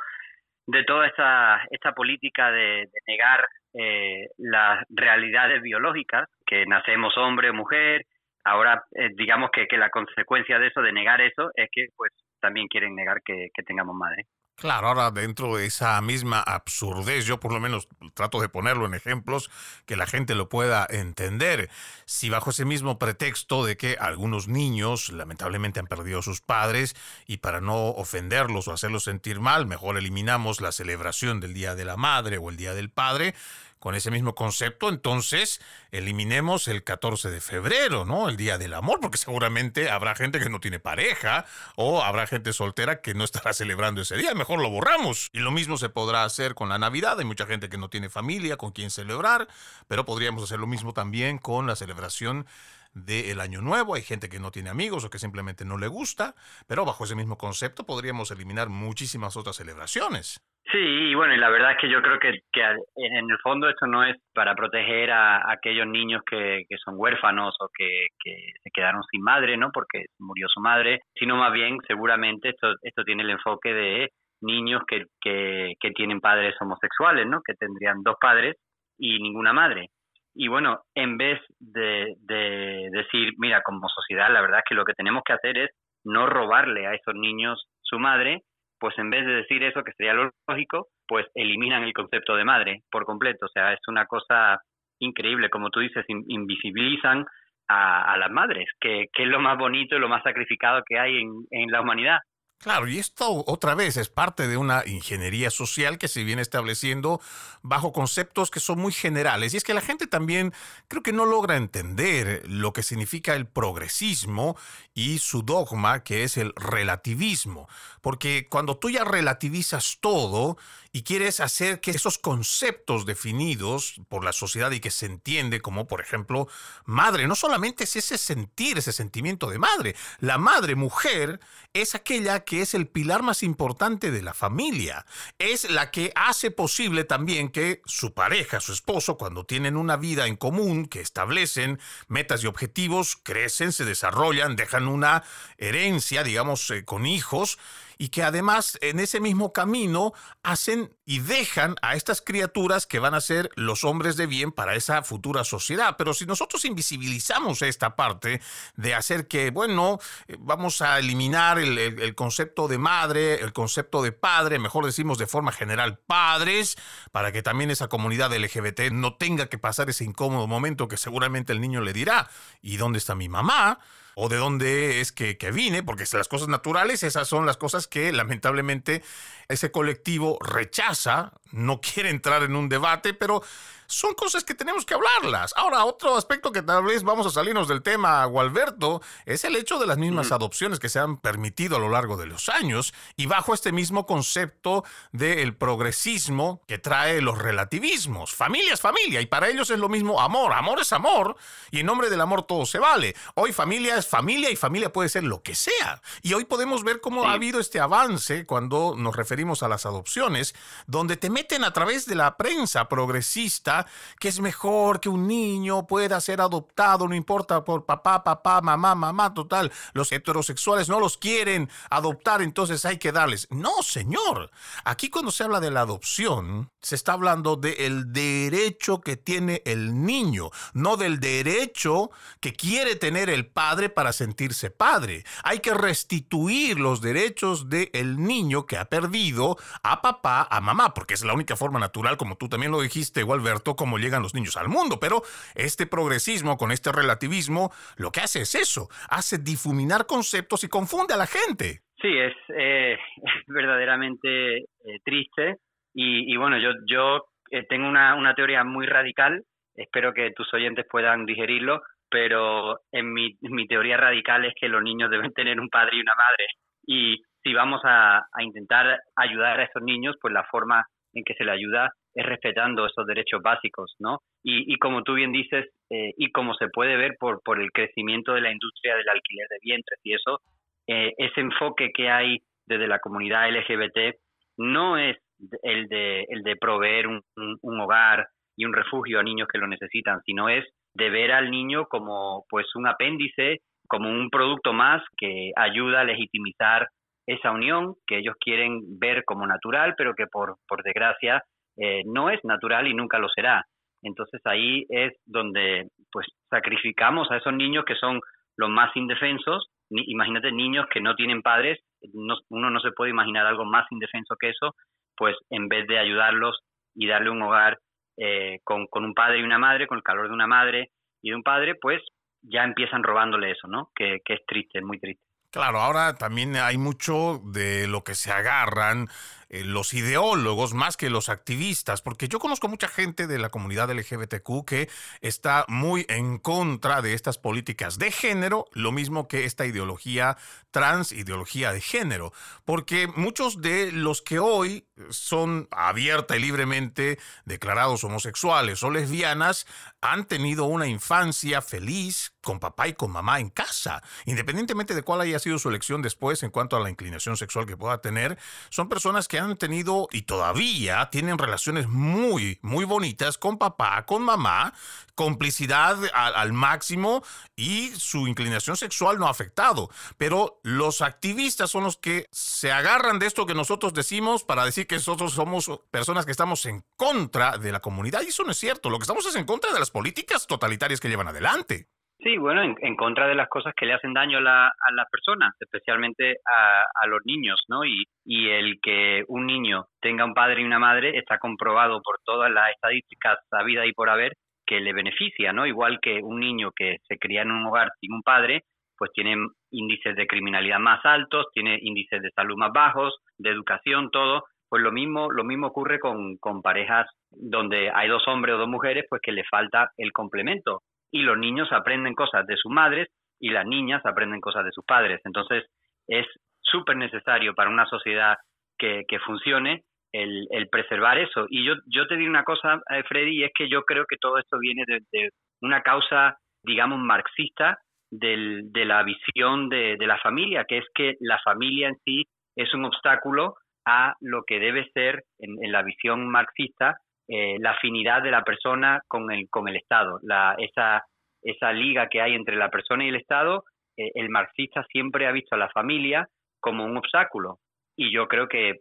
de 0.66 0.84
toda 0.84 1.06
esta, 1.06 1.62
esta 1.70 1.92
política 1.92 2.50
de, 2.50 2.88
negar 3.06 3.46
eh, 3.74 4.28
las 4.38 4.84
realidades 4.88 5.60
biológicas, 5.60 6.30
que 6.46 6.64
nacemos 6.64 7.16
hombre 7.18 7.50
o 7.50 7.54
mujer, 7.54 8.06
ahora 8.44 8.82
eh, 8.92 9.10
digamos 9.14 9.50
que, 9.50 9.66
que 9.66 9.76
la 9.76 9.90
consecuencia 9.90 10.58
de 10.58 10.68
eso, 10.68 10.80
de 10.80 10.92
negar 10.92 11.20
eso, 11.20 11.50
es 11.54 11.68
que 11.70 11.88
pues 11.94 12.12
también 12.40 12.68
quieren 12.68 12.94
negar 12.94 13.20
que 13.22 13.50
tengamos 13.66 13.96
madre. 13.96 14.24
Claro, 14.58 14.88
ahora 14.88 15.10
dentro 15.10 15.54
de 15.54 15.66
esa 15.66 16.00
misma 16.00 16.40
absurdez, 16.40 17.26
yo 17.26 17.38
por 17.38 17.52
lo 17.52 17.60
menos 17.60 17.88
trato 18.14 18.40
de 18.40 18.48
ponerlo 18.48 18.86
en 18.86 18.94
ejemplos 18.94 19.50
que 19.84 19.96
la 19.96 20.06
gente 20.06 20.34
lo 20.34 20.48
pueda 20.48 20.86
entender. 20.88 21.68
Si 22.06 22.30
bajo 22.30 22.48
ese 22.48 22.64
mismo 22.64 22.98
pretexto 22.98 23.66
de 23.66 23.76
que 23.76 23.98
algunos 24.00 24.48
niños 24.48 25.10
lamentablemente 25.12 25.78
han 25.78 25.86
perdido 25.86 26.20
a 26.20 26.22
sus 26.22 26.40
padres 26.40 26.96
y 27.26 27.36
para 27.36 27.60
no 27.60 27.90
ofenderlos 27.90 28.66
o 28.66 28.72
hacerlos 28.72 29.04
sentir 29.04 29.40
mal, 29.40 29.66
mejor 29.66 29.98
eliminamos 29.98 30.62
la 30.62 30.72
celebración 30.72 31.38
del 31.38 31.52
Día 31.52 31.74
de 31.74 31.84
la 31.84 31.98
Madre 31.98 32.38
o 32.38 32.48
el 32.48 32.56
Día 32.56 32.72
del 32.72 32.88
Padre, 32.88 33.34
con 33.78 33.94
ese 33.94 34.10
mismo 34.10 34.34
concepto, 34.34 34.88
entonces 34.88 35.60
eliminemos 35.90 36.66
el 36.68 36.82
14 36.82 37.30
de 37.30 37.40
febrero, 37.40 38.04
¿no? 38.04 38.28
El 38.28 38.36
Día 38.36 38.58
del 38.58 38.74
Amor, 38.74 39.00
porque 39.00 39.18
seguramente 39.18 39.90
habrá 39.90 40.14
gente 40.14 40.40
que 40.40 40.48
no 40.48 40.60
tiene 40.60 40.78
pareja 40.78 41.46
o 41.76 42.02
habrá 42.02 42.26
gente 42.26 42.52
soltera 42.52 43.00
que 43.00 43.14
no 43.14 43.24
estará 43.24 43.52
celebrando 43.52 44.00
ese 44.00 44.16
día. 44.16 44.34
Mejor 44.34 44.60
lo 44.60 44.70
borramos. 44.70 45.28
Y 45.32 45.40
lo 45.40 45.50
mismo 45.50 45.76
se 45.76 45.88
podrá 45.88 46.24
hacer 46.24 46.54
con 46.54 46.68
la 46.68 46.78
Navidad. 46.78 47.18
Hay 47.18 47.24
mucha 47.24 47.46
gente 47.46 47.68
que 47.68 47.78
no 47.78 47.90
tiene 47.90 48.08
familia 48.08 48.56
con 48.56 48.72
quien 48.72 48.90
celebrar, 48.90 49.48
pero 49.88 50.04
podríamos 50.04 50.42
hacer 50.42 50.58
lo 50.58 50.66
mismo 50.66 50.92
también 50.92 51.38
con 51.38 51.66
la 51.66 51.76
celebración 51.76 52.46
del 52.94 53.40
Año 53.40 53.60
Nuevo. 53.60 53.94
Hay 53.94 54.02
gente 54.02 54.28
que 54.28 54.40
no 54.40 54.50
tiene 54.50 54.70
amigos 54.70 55.04
o 55.04 55.10
que 55.10 55.18
simplemente 55.18 55.64
no 55.64 55.76
le 55.78 55.86
gusta, 55.86 56.34
pero 56.66 56.84
bajo 56.84 57.04
ese 57.04 57.14
mismo 57.14 57.36
concepto 57.36 57.84
podríamos 57.84 58.30
eliminar 58.30 58.68
muchísimas 58.68 59.36
otras 59.36 59.56
celebraciones. 59.56 60.40
Sí, 60.72 60.78
y 60.78 61.14
bueno, 61.14 61.32
y 61.32 61.36
la 61.36 61.48
verdad 61.48 61.72
es 61.72 61.78
que 61.78 61.88
yo 61.88 62.02
creo 62.02 62.18
que, 62.18 62.40
que 62.52 62.60
en 62.96 63.30
el 63.30 63.38
fondo 63.38 63.68
esto 63.68 63.86
no 63.86 64.02
es 64.02 64.16
para 64.34 64.56
proteger 64.56 65.12
a, 65.12 65.48
aquellos 65.52 65.86
niños 65.86 66.22
que, 66.28 66.64
que, 66.68 66.76
son 66.78 66.94
huérfanos 66.96 67.54
o 67.60 67.68
que, 67.72 68.08
que, 68.18 68.52
se 68.64 68.70
quedaron 68.72 69.04
sin 69.04 69.22
madre, 69.22 69.56
¿no? 69.56 69.70
Porque 69.72 70.06
murió 70.18 70.48
su 70.48 70.60
madre, 70.60 71.02
sino 71.14 71.36
más 71.36 71.52
bien 71.52 71.78
seguramente 71.86 72.48
esto, 72.48 72.74
esto 72.82 73.04
tiene 73.04 73.22
el 73.22 73.30
enfoque 73.30 73.72
de 73.72 74.10
niños 74.40 74.82
que, 74.88 75.04
que, 75.20 75.74
que 75.78 75.90
tienen 75.92 76.20
padres 76.20 76.56
homosexuales, 76.60 77.28
¿no? 77.28 77.42
Que 77.42 77.54
tendrían 77.54 78.02
dos 78.02 78.16
padres 78.20 78.56
y 78.98 79.20
ninguna 79.20 79.52
madre. 79.52 79.90
Y 80.34 80.48
bueno, 80.48 80.80
en 80.96 81.16
vez 81.16 81.40
de, 81.60 82.14
de 82.22 82.88
decir, 82.90 83.34
mira, 83.38 83.62
como 83.62 83.88
sociedad, 83.88 84.32
la 84.32 84.40
verdad 84.40 84.58
es 84.58 84.64
que 84.68 84.74
lo 84.74 84.84
que 84.84 84.94
tenemos 84.94 85.22
que 85.24 85.32
hacer 85.32 85.58
es 85.58 85.70
no 86.04 86.26
robarle 86.26 86.88
a 86.88 86.94
esos 86.94 87.14
niños 87.14 87.66
su 87.82 88.00
madre, 88.00 88.42
pues 88.78 88.96
en 88.98 89.10
vez 89.10 89.26
de 89.26 89.34
decir 89.34 89.62
eso, 89.62 89.82
que 89.82 89.92
sería 89.92 90.14
lo 90.14 90.30
lógico, 90.48 90.88
pues 91.06 91.26
eliminan 91.34 91.82
el 91.84 91.92
concepto 91.92 92.36
de 92.36 92.44
madre 92.44 92.82
por 92.90 93.04
completo. 93.04 93.46
O 93.46 93.48
sea, 93.48 93.72
es 93.72 93.80
una 93.88 94.06
cosa 94.06 94.58
increíble, 95.00 95.50
como 95.50 95.70
tú 95.70 95.80
dices, 95.80 96.04
invisibilizan 96.08 97.24
a, 97.68 98.12
a 98.12 98.16
las 98.16 98.30
madres, 98.30 98.68
que, 98.80 99.08
es 99.12 99.28
lo 99.28 99.40
más 99.40 99.58
bonito 99.58 99.96
y 99.96 99.98
lo 99.98 100.08
más 100.08 100.22
sacrificado 100.22 100.82
que 100.86 100.98
hay 100.98 101.18
en 101.18 101.70
la 101.70 101.80
humanidad. 101.80 102.18
Claro, 102.58 102.88
y 102.88 102.98
esto 102.98 103.44
otra 103.46 103.74
vez 103.76 103.96
es 103.96 104.08
parte 104.08 104.48
de 104.48 104.56
una 104.56 104.82
ingeniería 104.86 105.50
social 105.50 105.98
que 105.98 106.08
se 106.08 106.24
viene 106.24 106.42
estableciendo 106.42 107.20
bajo 107.62 107.92
conceptos 107.92 108.50
que 108.50 108.58
son 108.60 108.80
muy 108.80 108.92
generales. 108.92 109.54
Y 109.54 109.58
es 109.58 109.62
que 109.62 109.74
la 109.74 109.80
gente 109.82 110.08
también 110.08 110.52
creo 110.88 111.02
que 111.02 111.12
no 111.12 111.26
logra 111.26 111.56
entender 111.56 112.42
lo 112.48 112.72
que 112.72 112.82
significa 112.82 113.34
el 113.34 113.46
progresismo 113.46 114.56
y 114.94 115.18
su 115.18 115.42
dogma 115.42 116.02
que 116.02 116.24
es 116.24 116.38
el 116.38 116.54
relativismo. 116.56 117.68
Porque 118.00 118.48
cuando 118.50 118.76
tú 118.78 118.90
ya 118.90 119.04
relativizas 119.04 119.98
todo 120.00 120.56
y 120.96 121.02
quieres 121.02 121.40
hacer 121.40 121.82
que 121.82 121.90
esos 121.90 122.16
conceptos 122.16 123.04
definidos 123.04 124.00
por 124.08 124.24
la 124.24 124.32
sociedad 124.32 124.70
y 124.70 124.80
que 124.80 124.90
se 124.90 125.04
entiende 125.04 125.60
como, 125.60 125.86
por 125.86 126.00
ejemplo, 126.00 126.48
madre, 126.86 127.26
no 127.26 127.34
solamente 127.34 127.84
es 127.84 127.96
ese 127.96 128.16
sentir, 128.16 128.78
ese 128.78 128.94
sentimiento 128.94 129.50
de 129.50 129.58
madre. 129.58 129.94
La 130.20 130.38
madre 130.38 130.74
mujer 130.74 131.38
es 131.74 131.94
aquella 131.94 132.44
que 132.44 132.62
es 132.62 132.72
el 132.72 132.86
pilar 132.86 133.22
más 133.22 133.42
importante 133.42 134.10
de 134.10 134.22
la 134.22 134.32
familia. 134.32 135.04
Es 135.38 135.68
la 135.68 135.90
que 135.90 136.12
hace 136.14 136.50
posible 136.50 137.04
también 137.04 137.50
que 137.50 137.82
su 137.84 138.14
pareja, 138.14 138.60
su 138.60 138.72
esposo, 138.72 139.18
cuando 139.18 139.44
tienen 139.44 139.76
una 139.76 139.98
vida 139.98 140.26
en 140.26 140.36
común, 140.36 140.86
que 140.86 141.02
establecen 141.02 141.78
metas 142.08 142.42
y 142.42 142.46
objetivos, 142.46 143.18
crecen, 143.22 143.72
se 143.72 143.84
desarrollan, 143.84 144.56
dejan 144.56 144.88
una 144.88 145.24
herencia, 145.58 146.22
digamos, 146.22 146.70
eh, 146.70 146.86
con 146.86 147.04
hijos, 147.04 147.58
y 147.98 148.08
que 148.08 148.22
además 148.22 148.78
en 148.80 149.00
ese 149.00 149.20
mismo 149.20 149.52
camino 149.52 150.12
hacen 150.42 150.94
y 151.04 151.20
dejan 151.20 151.76
a 151.82 151.94
estas 151.94 152.20
criaturas 152.20 152.86
que 152.86 152.98
van 152.98 153.14
a 153.14 153.20
ser 153.20 153.50
los 153.54 153.84
hombres 153.84 154.16
de 154.16 154.26
bien 154.26 154.52
para 154.52 154.74
esa 154.74 155.02
futura 155.02 155.44
sociedad. 155.44 155.94
Pero 155.96 156.14
si 156.14 156.26
nosotros 156.26 156.64
invisibilizamos 156.64 157.62
esta 157.62 157.96
parte 157.96 158.40
de 158.74 158.94
hacer 158.94 159.28
que, 159.28 159.50
bueno, 159.50 159.98
eh, 160.26 160.36
vamos 160.38 160.82
a 160.82 160.98
eliminar 160.98 161.58
el, 161.58 162.14
concepto 162.14 162.68
de 162.68 162.78
madre, 162.78 163.34
el 163.36 163.52
concepto 163.52 164.02
de 164.02 164.12
padre, 164.12 164.58
mejor 164.58 164.84
decimos 164.84 165.18
de 165.18 165.26
forma 165.26 165.52
general 165.52 165.98
padres, 165.98 166.76
para 167.12 167.32
que 167.32 167.42
también 167.42 167.70
esa 167.70 167.88
comunidad 167.88 168.34
LGBT 168.34 168.92
no 168.92 169.14
tenga 169.14 169.46
que 169.46 169.58
pasar 169.58 169.88
ese 169.90 170.04
incómodo 170.04 170.46
momento 170.46 170.88
que 170.88 170.96
seguramente 170.96 171.52
el 171.52 171.60
niño 171.60 171.80
le 171.80 171.92
dirá, 171.92 172.28
¿y 172.60 172.76
dónde 172.76 172.98
está 172.98 173.14
mi 173.14 173.28
mamá? 173.28 173.78
O 174.18 174.30
de 174.30 174.38
dónde 174.38 175.02
es 175.02 175.12
que, 175.12 175.36
que 175.36 175.50
vine, 175.50 175.82
porque 175.82 176.04
las 176.10 176.26
cosas 176.26 176.48
naturales, 176.48 177.02
esas 177.02 177.28
son 177.28 177.44
las 177.44 177.58
cosas 177.58 177.86
que 177.86 178.10
lamentablemente 178.12 179.02
ese 179.48 179.70
colectivo 179.70 180.38
rechaza, 180.40 181.34
no 181.52 181.80
quiere 181.80 182.10
entrar 182.10 182.42
en 182.42 182.56
un 182.56 182.68
debate, 182.68 183.14
pero 183.14 183.42
son 183.86 184.14
cosas 184.14 184.44
que 184.44 184.54
tenemos 184.54 184.84
que 184.84 184.94
hablarlas. 184.94 185.54
Ahora, 185.56 185.84
otro 185.84 186.16
aspecto 186.16 186.52
que 186.52 186.62
tal 186.62 186.84
vez 186.84 187.02
vamos 187.02 187.26
a 187.26 187.30
salirnos 187.30 187.68
del 187.68 187.82
tema, 187.82 188.24
Gualberto, 188.24 189.00
es 189.24 189.44
el 189.44 189.56
hecho 189.56 189.78
de 189.78 189.86
las 189.86 189.98
mismas 189.98 190.32
adopciones 190.32 190.78
que 190.78 190.88
se 190.88 190.98
han 190.98 191.18
permitido 191.18 191.76
a 191.76 191.78
lo 191.80 191.88
largo 191.88 192.16
de 192.16 192.26
los 192.26 192.48
años 192.48 192.94
y 193.16 193.26
bajo 193.26 193.54
este 193.54 193.72
mismo 193.72 194.06
concepto 194.06 194.84
del 195.12 195.56
progresismo 195.56 196.62
que 196.66 196.78
trae 196.78 197.20
los 197.20 197.38
relativismos. 197.38 198.34
Familia 198.34 198.74
es 198.74 198.80
familia 198.80 199.20
y 199.20 199.26
para 199.26 199.48
ellos 199.48 199.70
es 199.70 199.78
lo 199.78 199.88
mismo 199.88 200.20
amor. 200.20 200.52
Amor 200.52 200.80
es 200.80 200.92
amor 200.92 201.36
y 201.70 201.80
en 201.80 201.86
nombre 201.86 202.10
del 202.10 202.20
amor 202.20 202.42
todo 202.42 202.66
se 202.66 202.78
vale. 202.78 203.14
Hoy 203.34 203.52
familia 203.52 203.96
es 203.96 204.06
familia 204.06 204.50
y 204.50 204.56
familia 204.56 204.92
puede 204.92 205.08
ser 205.08 205.24
lo 205.24 205.42
que 205.42 205.54
sea. 205.54 206.02
Y 206.22 206.34
hoy 206.34 206.44
podemos 206.44 206.82
ver 206.82 207.00
cómo 207.00 207.24
ha 207.24 207.32
habido 207.32 207.60
este 207.60 207.80
avance 207.80 208.46
cuando 208.46 208.94
nos 208.96 209.14
referimos 209.14 209.62
a 209.62 209.68
las 209.68 209.86
adopciones, 209.86 210.54
donde 210.86 211.16
te 211.16 211.30
a 211.54 211.72
través 211.72 212.06
de 212.06 212.16
la 212.16 212.36
prensa 212.36 212.88
progresista 212.88 213.86
que 214.18 214.28
es 214.28 214.40
mejor 214.40 215.00
que 215.00 215.08
un 215.08 215.28
niño 215.28 215.86
pueda 215.86 216.20
ser 216.20 216.40
adoptado, 216.40 217.06
no 217.06 217.14
importa 217.14 217.64
por 217.64 217.86
papá, 217.86 218.24
papá, 218.24 218.60
mamá, 218.60 218.94
mamá, 218.94 219.32
total. 219.32 219.70
Los 219.92 220.10
heterosexuales 220.10 220.88
no 220.88 220.98
los 220.98 221.16
quieren 221.16 221.70
adoptar, 221.88 222.42
entonces 222.42 222.84
hay 222.84 222.98
que 222.98 223.12
darles. 223.12 223.46
No, 223.50 223.82
señor. 223.82 224.50
Aquí 224.84 225.08
cuando 225.08 225.30
se 225.30 225.44
habla 225.44 225.60
de 225.60 225.70
la 225.70 225.82
adopción, 225.82 226.70
se 226.82 226.96
está 226.96 227.12
hablando 227.12 227.56
del 227.56 228.12
derecho 228.12 229.00
que 229.00 229.16
tiene 229.16 229.62
el 229.64 230.04
niño, 230.04 230.50
no 230.74 230.96
del 230.96 231.20
derecho 231.20 232.10
que 232.40 232.52
quiere 232.54 232.96
tener 232.96 233.30
el 233.30 233.46
padre 233.46 233.88
para 233.88 234.12
sentirse 234.12 234.70
padre. 234.70 235.24
Hay 235.44 235.60
que 235.60 235.74
restituir 235.74 236.80
los 236.80 237.00
derechos 237.00 237.68
del 237.68 238.22
niño 238.22 238.66
que 238.66 238.78
ha 238.78 238.86
perdido 238.86 239.56
a 239.82 240.02
papá, 240.02 240.46
a 240.50 240.60
mamá, 240.60 240.92
porque 240.92 241.14
es 241.14 241.22
la 241.26 241.34
única 241.34 241.56
forma 241.56 241.78
natural, 241.78 242.16
como 242.16 242.36
tú 242.36 242.48
también 242.48 242.72
lo 242.72 242.80
dijiste, 242.80 243.22
Alberto 243.22 243.76
cómo 243.76 243.98
llegan 243.98 244.22
los 244.22 244.34
niños 244.34 244.56
al 244.56 244.68
mundo, 244.68 244.98
pero 245.00 245.22
este 245.54 245.86
progresismo 245.86 246.56
con 246.56 246.72
este 246.72 246.92
relativismo 246.92 247.70
lo 247.96 248.10
que 248.10 248.20
hace 248.20 248.40
es 248.42 248.54
eso, 248.54 248.88
hace 249.10 249.38
difuminar 249.38 250.06
conceptos 250.06 250.64
y 250.64 250.68
confunde 250.68 251.14
a 251.14 251.18
la 251.18 251.26
gente. 251.26 251.82
Sí, 252.00 252.08
es, 252.16 252.34
eh, 252.56 252.98
verdaderamente 253.46 254.58
eh, 254.58 254.64
triste. 255.04 255.56
Y, 255.98 256.36
bueno, 256.36 256.58
yo, 256.58 256.72
yo 256.86 257.24
eh, 257.50 257.64
tengo 257.70 257.88
una, 257.88 258.16
una 258.16 258.34
teoría 258.34 258.64
muy 258.64 258.86
radical, 258.86 259.42
espero 259.74 260.12
que 260.12 260.30
tus 260.32 260.52
oyentes 260.52 260.84
puedan 260.90 261.24
digerirlo, 261.24 261.80
pero 262.10 262.80
en 262.92 263.14
mi, 263.14 263.38
mi 263.40 263.66
teoría 263.66 263.96
radical 263.96 264.44
es 264.44 264.52
que 264.60 264.68
los 264.68 264.82
niños 264.82 265.10
deben 265.10 265.32
tener 265.34 265.58
un 265.58 265.70
padre 265.70 265.96
y 265.96 266.00
una 266.00 266.14
madre. 266.14 266.46
Y 266.86 267.22
si 267.42 267.54
vamos 267.54 267.80
a, 267.84 268.18
a 268.18 268.42
intentar 268.42 269.00
ayudar 269.16 269.60
a 269.60 269.64
esos 269.64 269.82
niños, 269.82 270.16
pues 270.20 270.34
la 270.34 270.44
forma 270.44 270.84
en 271.12 271.24
que 271.24 271.34
se 271.34 271.44
le 271.44 271.52
ayuda 271.52 271.90
es 272.14 272.24
respetando 272.24 272.86
esos 272.86 273.06
derechos 273.06 273.42
básicos, 273.42 273.94
¿no? 273.98 274.20
Y, 274.42 274.72
y 274.72 274.78
como 274.78 275.02
tú 275.02 275.14
bien 275.14 275.32
dices, 275.32 275.66
eh, 275.90 276.12
y 276.16 276.32
como 276.32 276.54
se 276.54 276.68
puede 276.68 276.96
ver 276.96 277.16
por, 277.18 277.42
por 277.42 277.60
el 277.60 277.70
crecimiento 277.72 278.32
de 278.32 278.40
la 278.40 278.52
industria 278.52 278.96
del 278.96 279.08
alquiler 279.08 279.46
de 279.48 279.58
vientres 279.62 280.00
y 280.02 280.14
eso, 280.14 280.40
eh, 280.86 281.12
ese 281.18 281.40
enfoque 281.40 281.90
que 281.92 282.08
hay 282.08 282.38
desde 282.66 282.88
la 282.88 283.00
comunidad 283.00 283.50
LGBT 283.50 284.16
no 284.56 284.96
es 284.96 285.16
el 285.62 285.88
de, 285.88 286.24
el 286.28 286.42
de 286.42 286.56
proveer 286.56 287.06
un, 287.06 287.22
un, 287.36 287.80
hogar 287.80 288.26
y 288.56 288.64
un 288.64 288.72
refugio 288.72 289.20
a 289.20 289.22
niños 289.22 289.48
que 289.52 289.58
lo 289.58 289.66
necesitan, 289.66 290.20
sino 290.24 290.48
es 290.48 290.64
de 290.94 291.10
ver 291.10 291.32
al 291.32 291.50
niño 291.50 291.86
como 291.86 292.44
pues 292.48 292.66
un 292.74 292.86
apéndice, 292.86 293.58
como 293.86 294.08
un 294.08 294.30
producto 294.30 294.72
más 294.72 295.02
que 295.18 295.50
ayuda 295.56 296.00
a 296.00 296.04
legitimizar 296.04 296.88
esa 297.26 297.50
unión 297.50 297.94
que 298.06 298.18
ellos 298.18 298.36
quieren 298.40 298.98
ver 298.98 299.24
como 299.24 299.46
natural, 299.46 299.94
pero 299.96 300.14
que 300.14 300.26
por, 300.26 300.56
por 300.68 300.82
desgracia 300.82 301.42
eh, 301.76 302.02
no 302.06 302.30
es 302.30 302.40
natural 302.44 302.86
y 302.86 302.94
nunca 302.94 303.18
lo 303.18 303.28
será. 303.28 303.64
Entonces 304.02 304.40
ahí 304.44 304.86
es 304.88 305.12
donde 305.26 305.88
pues 306.12 306.26
sacrificamos 306.48 307.30
a 307.30 307.36
esos 307.36 307.52
niños 307.52 307.84
que 307.84 307.96
son 307.96 308.20
los 308.56 308.70
más 308.70 308.94
indefensos. 308.96 309.68
imagínate 309.90 310.52
niños 310.52 310.86
que 310.90 311.00
no 311.00 311.14
tienen 311.14 311.42
padres, 311.42 311.78
uno 312.12 312.70
no 312.70 312.80
se 312.80 312.92
puede 312.92 313.10
imaginar 313.10 313.46
algo 313.46 313.64
más 313.64 313.86
indefenso 313.90 314.36
que 314.38 314.50
eso, 314.50 314.74
pues 315.16 315.36
en 315.50 315.68
vez 315.68 315.86
de 315.86 315.98
ayudarlos 315.98 316.60
y 316.94 317.06
darle 317.06 317.30
un 317.30 317.42
hogar 317.42 317.78
eh, 318.18 318.58
con, 318.64 318.86
con 318.86 319.04
un 319.04 319.14
padre 319.14 319.40
y 319.40 319.42
una 319.42 319.58
madre, 319.58 319.86
con 319.86 319.98
el 319.98 320.04
calor 320.04 320.28
de 320.28 320.34
una 320.34 320.46
madre 320.46 320.90
y 321.22 321.30
de 321.30 321.36
un 321.36 321.42
padre, 321.42 321.74
pues 321.80 322.02
ya 322.42 322.64
empiezan 322.64 323.02
robándole 323.02 323.50
eso, 323.50 323.66
¿no? 323.68 323.90
Que, 323.94 324.20
que 324.24 324.34
es 324.34 324.46
triste, 324.46 324.80
muy 324.80 324.98
triste. 324.98 325.25
Claro, 325.50 325.80
ahora 325.80 326.16
también 326.16 326.56
hay 326.56 326.76
mucho 326.76 327.40
de 327.44 327.86
lo 327.86 328.04
que 328.04 328.14
se 328.14 328.30
agarran 328.30 329.08
eh, 329.48 329.62
los 329.62 329.94
ideólogos 329.94 330.74
más 330.74 330.96
que 330.96 331.08
los 331.08 331.28
activistas, 331.28 332.02
porque 332.02 332.26
yo 332.26 332.40
conozco 332.40 332.66
mucha 332.66 332.88
gente 332.88 333.28
de 333.28 333.38
la 333.38 333.48
comunidad 333.48 333.90
LGBTQ 333.92 334.64
que 334.66 334.90
está 335.20 335.64
muy 335.68 336.04
en 336.08 336.38
contra 336.38 337.00
de 337.00 337.14
estas 337.14 337.38
políticas 337.38 337.96
de 337.98 338.10
género, 338.10 338.66
lo 338.72 338.90
mismo 338.90 339.28
que 339.28 339.44
esta 339.44 339.64
ideología 339.64 340.36
trans, 340.72 341.12
ideología 341.12 341.72
de 341.72 341.80
género, 341.80 342.32
porque 342.64 343.06
muchos 343.06 343.62
de 343.62 343.92
los 343.92 344.20
que 344.20 344.40
hoy 344.40 344.88
son 345.10 345.68
abierta 345.70 346.36
y 346.36 346.40
libremente 346.40 347.20
declarados 347.44 348.02
homosexuales 348.02 348.82
o 348.82 348.90
lesbianas 348.90 349.66
han 350.12 350.26
tenido 350.26 350.64
una 350.64 350.86
infancia 350.86 351.62
feliz 351.62 352.32
con 352.42 352.60
papá 352.60 352.88
y 352.88 352.94
con 352.94 353.10
mamá 353.10 353.40
en 353.40 353.50
casa, 353.50 354.02
independientemente 354.24 354.94
de 354.94 355.02
cuál 355.02 355.20
haya 355.20 355.38
sido 355.38 355.58
su 355.58 355.68
elección 355.68 356.00
después 356.00 356.42
en 356.42 356.50
cuanto 356.50 356.76
a 356.76 356.80
la 356.80 356.90
inclinación 356.90 357.36
sexual 357.36 357.66
que 357.66 357.76
pueda 357.76 358.00
tener, 358.00 358.38
son 358.70 358.88
personas 358.88 359.26
que 359.26 359.38
han 359.38 359.56
tenido 359.56 360.08
y 360.12 360.22
todavía 360.22 361.08
tienen 361.10 361.38
relaciones 361.38 361.88
muy, 361.88 362.58
muy 362.62 362.84
bonitas 362.84 363.36
con 363.36 363.58
papá, 363.58 364.06
con 364.06 364.22
mamá, 364.22 364.72
complicidad 365.16 365.96
al, 366.14 366.52
máximo 366.52 367.22
y 367.56 367.88
su 367.88 368.28
inclinación 368.28 368.76
sexual 368.76 369.18
no 369.18 369.26
ha 369.26 369.30
afectado. 369.30 369.88
Pero 370.16 370.60
los 370.62 371.02
activistas 371.02 371.70
son 371.70 371.82
los 371.82 371.96
que 371.96 372.26
se 372.30 372.70
agarran 372.70 373.18
de 373.18 373.26
esto 373.26 373.46
que 373.46 373.54
nosotros 373.54 373.92
decimos 373.92 374.44
para 374.44 374.64
decir 374.64 374.86
que 374.86 374.96
nosotros 374.96 375.32
somos 375.32 375.68
personas 375.90 376.24
que 376.24 376.32
estamos 376.32 376.64
en 376.66 376.82
contra 376.96 377.58
de 377.58 377.72
la 377.72 377.80
comunidad. 377.80 378.22
Y 378.22 378.28
eso 378.28 378.44
no 378.44 378.52
es 378.52 378.58
cierto. 378.58 378.90
Lo 378.90 378.98
que 378.98 379.02
estamos 379.04 379.26
es 379.26 379.34
en 379.34 379.46
contra 379.46 379.72
de 379.72 379.80
las 379.80 379.90
políticas 379.90 380.46
totalitarias 380.46 381.00
que 381.00 381.08
llevan 381.08 381.28
adelante. 381.28 381.88
Sí, 382.18 382.38
bueno, 382.38 382.62
en, 382.62 382.96
contra 382.96 383.28
de 383.28 383.34
las 383.34 383.48
cosas 383.48 383.74
que 383.76 383.84
le 383.84 383.92
hacen 383.92 384.14
daño 384.14 384.38
a, 384.38 384.40
las 384.40 385.10
personas, 385.10 385.54
especialmente 385.60 386.38
a, 386.44 387.06
los 387.06 387.20
niños, 387.24 387.62
¿no? 387.68 387.84
Y, 387.84 388.04
y, 388.24 388.48
el 388.48 388.80
que 388.82 389.22
un 389.28 389.46
niño 389.46 389.86
tenga 390.00 390.24
un 390.24 390.32
padre 390.32 390.62
y 390.62 390.64
una 390.64 390.78
madre 390.78 391.18
está 391.18 391.38
comprobado 391.38 392.00
por 392.02 392.18
todas 392.24 392.50
las 392.50 392.70
estadísticas 392.70 393.38
sabidas 393.50 393.86
y 393.86 393.92
por 393.92 394.08
haber 394.08 394.32
que 394.66 394.80
le 394.80 394.92
beneficia, 394.92 395.52
¿no? 395.52 395.66
Igual 395.66 395.98
que 396.00 396.20
un 396.22 396.40
niño 396.40 396.72
que 396.74 396.98
se 397.08 397.18
cría 397.18 397.42
en 397.42 397.52
un 397.52 397.66
hogar 397.66 397.90
sin 398.00 398.12
un 398.12 398.22
padre, 398.22 398.64
pues 398.98 399.10
tiene 399.12 399.36
índices 399.70 400.16
de 400.16 400.26
criminalidad 400.26 400.78
más 400.78 401.04
altos, 401.04 401.46
tiene 401.52 401.78
índices 401.80 402.22
de 402.22 402.30
salud 402.30 402.56
más 402.56 402.72
bajos, 402.72 403.14
de 403.38 403.50
educación, 403.50 404.10
todo. 404.10 404.44
Pues 404.68 404.82
lo 404.82 404.90
mismo, 404.90 405.30
lo 405.30 405.44
mismo 405.44 405.68
ocurre 405.68 406.00
con, 406.00 406.36
con 406.38 406.60
parejas 406.60 407.06
donde 407.30 407.90
hay 407.94 408.08
dos 408.08 408.26
hombres 408.26 408.54
o 408.54 408.58
dos 408.58 408.68
mujeres, 408.68 409.04
pues 409.08 409.22
que 409.22 409.32
le 409.32 409.44
falta 409.44 409.90
el 409.96 410.12
complemento 410.12 410.82
y 411.12 411.22
los 411.22 411.38
niños 411.38 411.72
aprenden 411.72 412.14
cosas 412.14 412.46
de 412.46 412.56
sus 412.56 412.72
madres 412.72 413.08
y 413.38 413.50
las 413.50 413.66
niñas 413.66 414.04
aprenden 414.04 414.40
cosas 414.40 414.64
de 414.64 414.72
sus 414.72 414.84
padres. 414.84 415.20
Entonces, 415.24 415.64
es 416.08 416.26
súper 416.60 416.96
necesario 416.96 417.54
para 417.54 417.70
una 417.70 417.86
sociedad 417.86 418.36
que, 418.78 419.04
que 419.06 419.18
funcione 419.20 419.84
el, 420.12 420.68
preservar 420.70 421.18
eso. 421.18 421.46
Y 421.50 421.64
yo, 421.64 421.74
yo 421.86 422.06
te 422.06 422.16
digo 422.16 422.30
una 422.30 422.44
cosa, 422.44 422.80
eh, 422.90 423.02
Freddy, 423.08 423.40
y 423.40 423.44
es 423.44 423.52
que 423.54 423.68
yo 423.68 423.82
creo 423.82 424.04
que 424.06 424.16
todo 424.16 424.38
esto 424.38 424.58
viene 424.58 424.84
de, 424.86 425.30
una 425.60 425.82
causa, 425.82 426.36
digamos, 426.62 426.98
marxista 426.98 427.78
del, 428.10 428.72
de 428.72 428.84
la 428.84 429.02
visión 429.02 429.68
de, 429.68 429.96
la 430.00 430.18
familia, 430.18 430.64
que 430.64 430.78
es 430.78 430.84
que 430.94 431.16
la 431.20 431.38
familia 431.44 431.88
en 431.88 431.96
sí 432.04 432.24
es 432.56 432.72
un 432.74 432.84
obstáculo 432.84 433.54
a 433.86 434.14
lo 434.20 434.42
que 434.44 434.58
debe 434.58 434.88
ser, 434.92 435.22
en, 435.38 435.56
en 435.62 435.72
la 435.72 435.82
visión 435.82 436.28
marxista, 436.28 436.96
eh, 437.28 437.56
la 437.58 437.72
afinidad 437.72 438.22
de 438.22 438.30
la 438.30 438.44
persona 438.44 439.00
con 439.08 439.32
el, 439.32 439.48
con 439.50 439.68
el 439.68 439.76
Estado, 439.76 440.20
la, 440.22 440.54
esa, 440.58 441.04
esa 441.42 441.72
liga 441.72 442.08
que 442.08 442.20
hay 442.20 442.34
entre 442.34 442.54
la 442.54 442.70
persona 442.70 443.04
y 443.04 443.08
el 443.08 443.16
Estado, 443.16 443.64
eh, 443.96 444.12
el 444.14 444.28
marxista 444.28 444.84
siempre 444.92 445.26
ha 445.26 445.32
visto 445.32 445.56
a 445.56 445.58
la 445.58 445.68
familia 445.70 446.28
como 446.60 446.84
un 446.84 446.96
obstáculo. 446.96 447.58
Y 447.96 448.12
yo 448.12 448.28
creo 448.28 448.46
que 448.46 448.74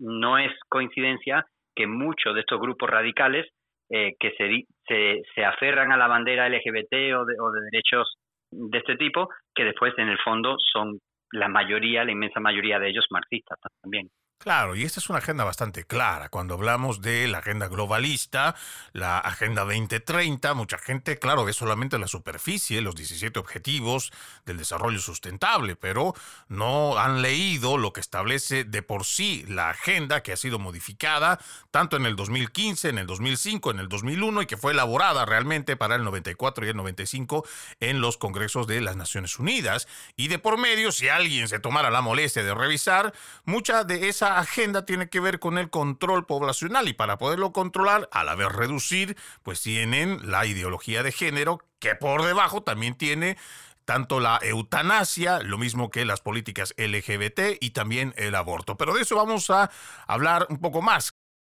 no 0.00 0.38
es 0.38 0.52
coincidencia 0.68 1.46
que 1.74 1.86
muchos 1.86 2.34
de 2.34 2.40
estos 2.40 2.60
grupos 2.60 2.90
radicales 2.90 3.46
eh, 3.90 4.14
que 4.18 4.32
se, 4.32 4.64
se, 4.86 5.22
se, 5.34 5.44
aferran 5.44 5.92
a 5.92 5.96
la 5.96 6.06
bandera 6.06 6.48
LGBT 6.48 6.92
o 7.16 7.24
de, 7.24 7.34
o 7.40 7.50
de 7.50 7.60
derechos 7.70 8.16
de 8.50 8.78
este 8.78 8.96
tipo, 8.96 9.28
que 9.54 9.64
después 9.64 9.92
en 9.98 10.08
el 10.08 10.18
fondo 10.18 10.56
son 10.72 10.98
la 11.32 11.48
mayoría, 11.48 12.04
la 12.04 12.12
inmensa 12.12 12.40
mayoría 12.40 12.78
de 12.78 12.88
ellos 12.88 13.06
marxistas 13.10 13.58
también. 13.82 14.08
Claro, 14.42 14.74
y 14.74 14.84
esta 14.84 15.00
es 15.00 15.10
una 15.10 15.18
agenda 15.18 15.44
bastante 15.44 15.84
clara. 15.84 16.30
Cuando 16.30 16.54
hablamos 16.54 17.02
de 17.02 17.28
la 17.28 17.38
agenda 17.40 17.68
globalista, 17.68 18.54
la 18.94 19.18
agenda 19.18 19.64
2030, 19.64 20.54
mucha 20.54 20.78
gente, 20.78 21.18
claro, 21.18 21.44
ve 21.44 21.52
solamente 21.52 21.98
la 21.98 22.06
superficie, 22.06 22.80
los 22.80 22.94
17 22.94 23.38
objetivos 23.38 24.10
del 24.46 24.56
desarrollo 24.56 24.98
sustentable, 24.98 25.76
pero 25.76 26.14
no 26.48 26.96
han 26.98 27.20
leído 27.20 27.76
lo 27.76 27.92
que 27.92 28.00
establece 28.00 28.64
de 28.64 28.80
por 28.82 29.04
sí 29.04 29.44
la 29.46 29.68
agenda 29.68 30.22
que 30.22 30.32
ha 30.32 30.38
sido 30.38 30.58
modificada 30.58 31.38
tanto 31.70 31.98
en 31.98 32.06
el 32.06 32.16
2015, 32.16 32.88
en 32.88 32.96
el 32.96 33.06
2005, 33.06 33.72
en 33.72 33.78
el 33.80 33.90
2001 33.90 34.40
y 34.40 34.46
que 34.46 34.56
fue 34.56 34.72
elaborada 34.72 35.26
realmente 35.26 35.76
para 35.76 35.96
el 35.96 36.04
94 36.04 36.64
y 36.64 36.70
el 36.70 36.76
95 36.76 37.44
en 37.80 38.00
los 38.00 38.16
congresos 38.16 38.66
de 38.66 38.80
las 38.80 38.96
Naciones 38.96 39.38
Unidas. 39.38 39.86
Y 40.16 40.28
de 40.28 40.38
por 40.38 40.56
medio, 40.56 40.92
si 40.92 41.08
alguien 41.08 41.46
se 41.46 41.58
tomara 41.58 41.90
la 41.90 42.00
molestia 42.00 42.42
de 42.42 42.54
revisar, 42.54 43.12
mucha 43.44 43.84
de 43.84 44.08
esa 44.08 44.29
agenda 44.38 44.86
tiene 44.86 45.08
que 45.08 45.20
ver 45.20 45.38
con 45.40 45.58
el 45.58 45.70
control 45.70 46.26
poblacional 46.26 46.88
y 46.88 46.92
para 46.92 47.18
poderlo 47.18 47.52
controlar, 47.52 48.08
a 48.12 48.24
la 48.24 48.34
vez 48.34 48.48
reducir, 48.52 49.16
pues 49.42 49.60
tienen 49.60 50.30
la 50.30 50.46
ideología 50.46 51.02
de 51.02 51.12
género 51.12 51.60
que 51.78 51.94
por 51.94 52.24
debajo 52.24 52.62
también 52.62 52.94
tiene 52.94 53.36
tanto 53.84 54.20
la 54.20 54.38
eutanasia, 54.42 55.40
lo 55.40 55.58
mismo 55.58 55.90
que 55.90 56.04
las 56.04 56.20
políticas 56.20 56.74
LGBT 56.76 57.58
y 57.60 57.70
también 57.70 58.14
el 58.16 58.34
aborto. 58.34 58.76
Pero 58.76 58.94
de 58.94 59.02
eso 59.02 59.16
vamos 59.16 59.50
a 59.50 59.70
hablar 60.06 60.46
un 60.48 60.58
poco 60.58 60.80
más. 60.80 61.10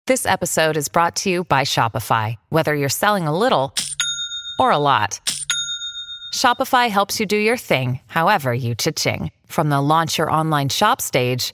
This 0.07 0.25
episode 0.25 0.77
is 0.77 0.89
brought 0.89 1.15
to 1.23 1.29
you 1.29 1.43
by 1.43 1.63
Shopify. 1.63 2.37
Whether 2.49 2.73
you're 2.73 2.89
selling 2.89 3.27
a 3.27 3.37
little 3.37 3.73
or 4.57 4.71
a 4.71 4.77
lot, 4.77 5.19
Shopify 6.33 6.89
helps 6.89 7.19
you 7.19 7.25
do 7.25 7.37
your 7.37 7.57
thing, 7.57 7.99
however 8.07 8.53
you 8.53 8.75
cha-ching. 8.75 9.31
From 9.47 9.69
the 9.69 9.81
launch 9.81 10.17
your 10.17 10.31
online 10.31 10.69
shop 10.69 11.01
stage 11.01 11.53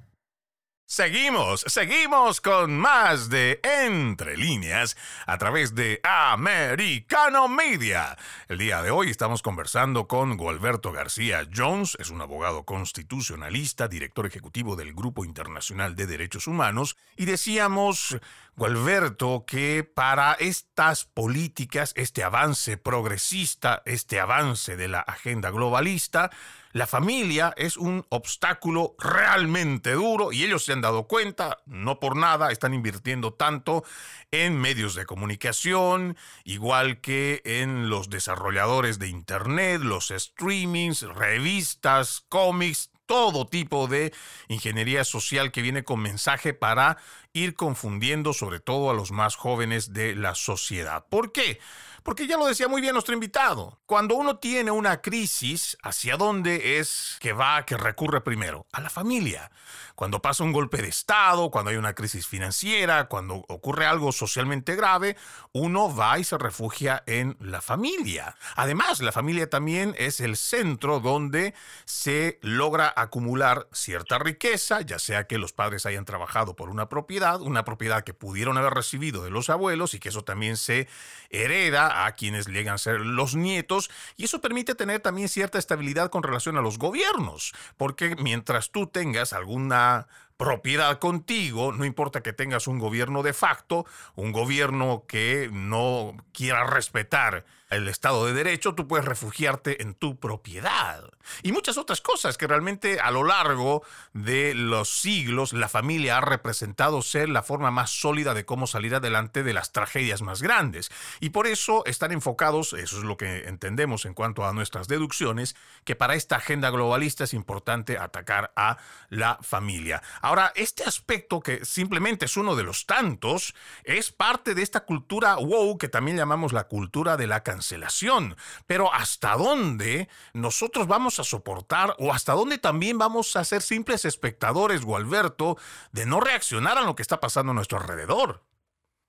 Seguimos, 0.91 1.63
seguimos 1.67 2.41
con 2.41 2.77
más 2.77 3.29
de 3.29 3.61
Entre 3.63 4.35
líneas 4.35 4.97
a 5.25 5.37
través 5.37 5.73
de 5.73 6.01
Americano 6.03 7.47
Media. 7.47 8.17
El 8.49 8.57
día 8.57 8.81
de 8.81 8.91
hoy 8.91 9.09
estamos 9.09 9.41
conversando 9.41 10.09
con 10.09 10.35
Gualberto 10.35 10.91
García 10.91 11.47
Jones, 11.55 11.95
es 11.97 12.09
un 12.09 12.21
abogado 12.21 12.65
constitucionalista, 12.65 13.87
director 13.87 14.25
ejecutivo 14.25 14.75
del 14.75 14.93
Grupo 14.93 15.23
Internacional 15.23 15.95
de 15.95 16.07
Derechos 16.07 16.45
Humanos, 16.45 16.97
y 17.15 17.23
decíamos, 17.23 18.17
Gualberto, 18.57 19.45
que 19.47 19.85
para 19.85 20.33
estas 20.33 21.05
políticas, 21.05 21.93
este 21.95 22.21
avance 22.21 22.75
progresista, 22.75 23.81
este 23.85 24.19
avance 24.19 24.75
de 24.75 24.89
la 24.89 24.99
agenda 24.99 25.51
globalista, 25.51 26.31
la 26.73 26.87
familia 26.87 27.53
es 27.57 27.77
un 27.77 28.05
obstáculo 28.09 28.95
realmente 28.97 29.91
duro 29.91 30.31
y 30.31 30.43
ellos 30.43 30.63
se 30.63 30.73
han 30.73 30.81
dado 30.81 31.07
cuenta, 31.07 31.57
no 31.65 31.99
por 31.99 32.15
nada, 32.15 32.51
están 32.51 32.73
invirtiendo 32.73 33.33
tanto 33.33 33.83
en 34.31 34.59
medios 34.59 34.95
de 34.95 35.05
comunicación, 35.05 36.17
igual 36.43 37.01
que 37.01 37.41
en 37.43 37.89
los 37.89 38.09
desarrolladores 38.09 38.99
de 38.99 39.07
Internet, 39.07 39.81
los 39.81 40.13
streamings, 40.15 41.01
revistas, 41.01 42.25
cómics, 42.29 42.89
todo 43.11 43.45
tipo 43.45 43.87
de 43.87 44.13
ingeniería 44.47 45.03
social 45.03 45.51
que 45.51 45.61
viene 45.61 45.83
con 45.83 45.99
mensaje 45.99 46.53
para 46.53 46.97
ir 47.33 47.55
confundiendo 47.55 48.31
sobre 48.31 48.61
todo 48.61 48.89
a 48.89 48.93
los 48.93 49.11
más 49.11 49.35
jóvenes 49.35 49.91
de 49.91 50.15
la 50.15 50.33
sociedad. 50.33 51.05
¿Por 51.09 51.33
qué? 51.33 51.59
Porque 52.03 52.25
ya 52.25 52.37
lo 52.37 52.47
decía 52.47 52.67
muy 52.67 52.81
bien 52.81 52.93
nuestro 52.93 53.13
invitado, 53.13 53.79
cuando 53.85 54.15
uno 54.15 54.37
tiene 54.37 54.71
una 54.71 55.01
crisis, 55.01 55.77
¿hacia 55.83 56.17
dónde 56.17 56.79
es 56.79 57.17
que 57.19 57.33
va, 57.33 57.63
que 57.65 57.77
recurre 57.77 58.21
primero? 58.21 58.65
A 58.71 58.81
la 58.81 58.89
familia. 58.89 59.51
Cuando 59.93 60.19
pasa 60.19 60.43
un 60.43 60.51
golpe 60.51 60.81
de 60.81 60.87
Estado, 60.87 61.51
cuando 61.51 61.69
hay 61.69 61.77
una 61.77 61.93
crisis 61.93 62.25
financiera, 62.25 63.07
cuando 63.07 63.35
ocurre 63.47 63.85
algo 63.85 64.11
socialmente 64.11 64.75
grave, 64.75 65.15
uno 65.51 65.95
va 65.95 66.17
y 66.17 66.23
se 66.23 66.39
refugia 66.39 67.03
en 67.05 67.37
la 67.39 67.61
familia. 67.61 68.35
Además, 68.55 69.01
la 69.01 69.11
familia 69.11 69.47
también 69.49 69.93
es 69.99 70.19
el 70.19 70.37
centro 70.37 71.01
donde 71.01 71.53
se 71.85 72.39
logra 72.41 72.91
acumular 72.95 73.67
cierta 73.73 74.17
riqueza, 74.17 74.81
ya 74.81 74.97
sea 74.97 75.27
que 75.27 75.37
los 75.37 75.53
padres 75.53 75.85
hayan 75.85 76.05
trabajado 76.05 76.55
por 76.55 76.69
una 76.69 76.89
propiedad, 76.89 77.39
una 77.41 77.63
propiedad 77.63 78.03
que 78.03 78.15
pudieron 78.15 78.57
haber 78.57 78.73
recibido 78.73 79.23
de 79.23 79.29
los 79.29 79.51
abuelos 79.51 79.93
y 79.93 79.99
que 79.99 80.09
eso 80.09 80.23
también 80.23 80.57
se 80.57 80.87
hereda 81.29 81.90
a 81.91 82.11
quienes 82.13 82.47
llegan 82.47 82.75
a 82.75 82.77
ser 82.77 83.01
los 83.01 83.35
nietos 83.35 83.89
y 84.17 84.25
eso 84.25 84.41
permite 84.41 84.75
tener 84.75 84.99
también 84.99 85.29
cierta 85.29 85.59
estabilidad 85.59 86.09
con 86.09 86.23
relación 86.23 86.57
a 86.57 86.61
los 86.61 86.77
gobiernos, 86.77 87.53
porque 87.77 88.15
mientras 88.17 88.71
tú 88.71 88.87
tengas 88.87 89.33
alguna 89.33 90.07
propiedad 90.37 90.97
contigo, 90.97 91.71
no 91.71 91.85
importa 91.85 92.23
que 92.23 92.33
tengas 92.33 92.67
un 92.67 92.79
gobierno 92.79 93.21
de 93.21 93.33
facto, 93.33 93.85
un 94.15 94.31
gobierno 94.31 95.05
que 95.07 95.49
no 95.51 96.15
quiera 96.33 96.63
respetar 96.65 97.45
el 97.71 97.87
Estado 97.87 98.25
de 98.25 98.33
Derecho, 98.33 98.75
tú 98.75 98.87
puedes 98.87 99.05
refugiarte 99.05 99.81
en 99.81 99.95
tu 99.95 100.19
propiedad. 100.19 101.09
Y 101.41 101.53
muchas 101.53 101.77
otras 101.77 102.01
cosas 102.01 102.37
que 102.37 102.45
realmente 102.45 102.99
a 102.99 103.11
lo 103.11 103.23
largo 103.23 103.83
de 104.13 104.53
los 104.53 104.89
siglos 104.89 105.53
la 105.53 105.69
familia 105.69 106.17
ha 106.17 106.21
representado 106.21 107.01
ser 107.01 107.29
la 107.29 107.43
forma 107.43 107.71
más 107.71 107.89
sólida 107.89 108.33
de 108.33 108.45
cómo 108.45 108.67
salir 108.67 108.93
adelante 108.93 109.43
de 109.43 109.53
las 109.53 109.71
tragedias 109.71 110.21
más 110.21 110.41
grandes. 110.41 110.91
Y 111.21 111.29
por 111.29 111.47
eso 111.47 111.83
están 111.85 112.11
enfocados, 112.11 112.73
eso 112.73 112.97
es 112.97 113.03
lo 113.03 113.15
que 113.15 113.47
entendemos 113.47 114.05
en 114.05 114.13
cuanto 114.13 114.45
a 114.45 114.53
nuestras 114.53 114.89
deducciones, 114.89 115.55
que 115.85 115.95
para 115.95 116.15
esta 116.15 116.35
agenda 116.35 116.69
globalista 116.71 117.23
es 117.23 117.33
importante 117.33 117.97
atacar 117.97 118.51
a 118.57 118.77
la 119.09 119.39
familia. 119.41 120.03
Ahora, 120.21 120.51
este 120.55 120.83
aspecto 120.83 121.39
que 121.39 121.63
simplemente 121.63 122.25
es 122.25 122.35
uno 122.35 122.57
de 122.57 122.63
los 122.63 122.85
tantos, 122.85 123.55
es 123.85 124.11
parte 124.11 124.55
de 124.55 124.61
esta 124.61 124.81
cultura 124.81 125.35
wow 125.35 125.77
que 125.77 125.87
también 125.87 126.17
llamamos 126.17 126.51
la 126.51 126.65
cultura 126.65 127.15
de 127.15 127.27
la 127.27 127.43
canción 127.43 127.60
cancelación. 127.61 128.35
Pero 128.67 128.91
¿hasta 128.91 129.35
dónde 129.35 130.07
nosotros 130.33 130.87
vamos 130.87 131.19
a 131.19 131.23
soportar 131.23 131.91
o 131.99 132.11
hasta 132.11 132.33
dónde 132.33 132.57
también 132.57 132.97
vamos 132.97 133.35
a 133.35 133.43
ser 133.43 133.61
simples 133.61 134.03
espectadores, 134.05 134.83
Gualberto, 134.83 135.55
de 135.93 136.05
no 136.07 136.19
reaccionar 136.19 136.77
a 136.77 136.81
lo 136.81 136.95
que 136.95 137.03
está 137.03 137.19
pasando 137.19 137.51
a 137.51 137.55
nuestro 137.55 137.77
alrededor? 137.77 138.41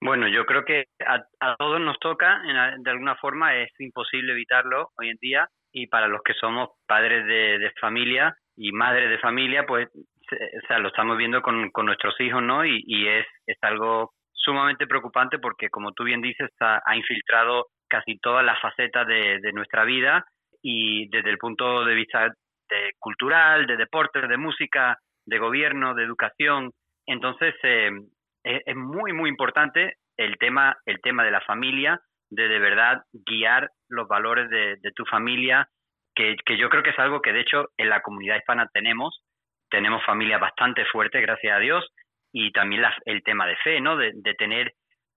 Bueno, 0.02 0.28
yo 0.28 0.44
creo 0.44 0.64
que 0.64 0.84
a, 1.06 1.56
todos 1.56 1.80
nos 1.80 1.98
toca, 1.98 2.42
de 2.78 2.90
alguna 2.90 3.16
forma 3.16 3.56
es 3.56 3.70
imposible 3.78 4.32
evitarlo 4.32 4.90
hoy 4.98 5.10
en 5.10 5.16
día 5.20 5.48
y 5.72 5.86
para 5.86 6.08
los 6.08 6.20
que 6.22 6.34
somos 6.34 6.70
padres 6.86 7.24
de, 7.24 7.72
familia 7.80 8.34
y 8.56 8.72
madres 8.72 9.08
de 9.08 9.18
familia, 9.18 9.64
pues 9.64 9.88
o 9.94 10.66
sea, 10.66 10.78
lo 10.78 10.88
estamos 10.88 11.16
viendo 11.16 11.40
con, 11.40 11.70
nuestros 11.84 12.20
hijos, 12.20 12.42
¿no? 12.42 12.64
Y, 12.64 13.06
es, 13.06 13.26
es 13.46 13.58
algo 13.62 14.12
sumamente 14.32 14.86
preocupante 14.86 15.38
porque, 15.38 15.68
como 15.68 15.92
tú 15.92 16.04
bien 16.04 16.20
dices, 16.20 16.50
ha 16.60 16.96
infiltrado 16.96 17.66
casi 17.92 18.18
todas 18.18 18.42
las 18.42 18.58
facetas 18.58 19.06
de, 19.06 19.52
nuestra 19.52 19.84
vida 19.84 20.24
y 20.62 21.10
desde 21.10 21.28
el 21.28 21.36
punto 21.36 21.84
de 21.84 21.94
vista 21.94 22.28
de 22.70 22.92
cultural, 22.98 23.66
de 23.66 23.76
deporte, 23.76 24.26
de 24.26 24.36
música, 24.38 24.96
de 25.26 25.38
gobierno, 25.38 25.94
de 25.94 26.04
educación. 26.04 26.70
Entonces, 27.06 27.54
eh, 27.64 27.90
es, 28.42 28.74
muy, 28.74 29.12
muy 29.12 29.28
importante 29.28 29.96
el 30.16 30.38
tema, 30.38 30.74
el 30.86 31.02
tema 31.02 31.22
de 31.22 31.32
la 31.32 31.42
familia, 31.42 32.00
de 32.30 32.48
de 32.48 32.58
verdad 32.58 33.02
guiar 33.12 33.68
los 33.90 34.08
valores 34.08 34.48
de, 34.48 34.92
tu 34.96 35.04
familia, 35.04 35.68
que, 36.14 36.36
yo 36.56 36.70
creo 36.70 36.82
que 36.82 36.90
es 36.90 36.98
algo 36.98 37.20
que 37.20 37.34
de 37.34 37.40
hecho 37.40 37.66
en 37.76 37.90
la 37.90 38.00
comunidad 38.00 38.38
hispana 38.38 38.70
tenemos, 38.72 39.22
tenemos 39.68 40.02
familias 40.06 40.40
bastante 40.40 40.86
fuertes, 40.86 41.20
gracias 41.20 41.54
a 41.54 41.60
Dios, 41.60 41.86
y 42.32 42.52
también 42.52 42.84
el 43.04 43.22
tema 43.22 43.46
de 43.46 43.56
fe, 43.56 43.82
¿no? 43.82 43.98
De, 43.98 44.12
de 44.14 44.34
tener 44.34 44.72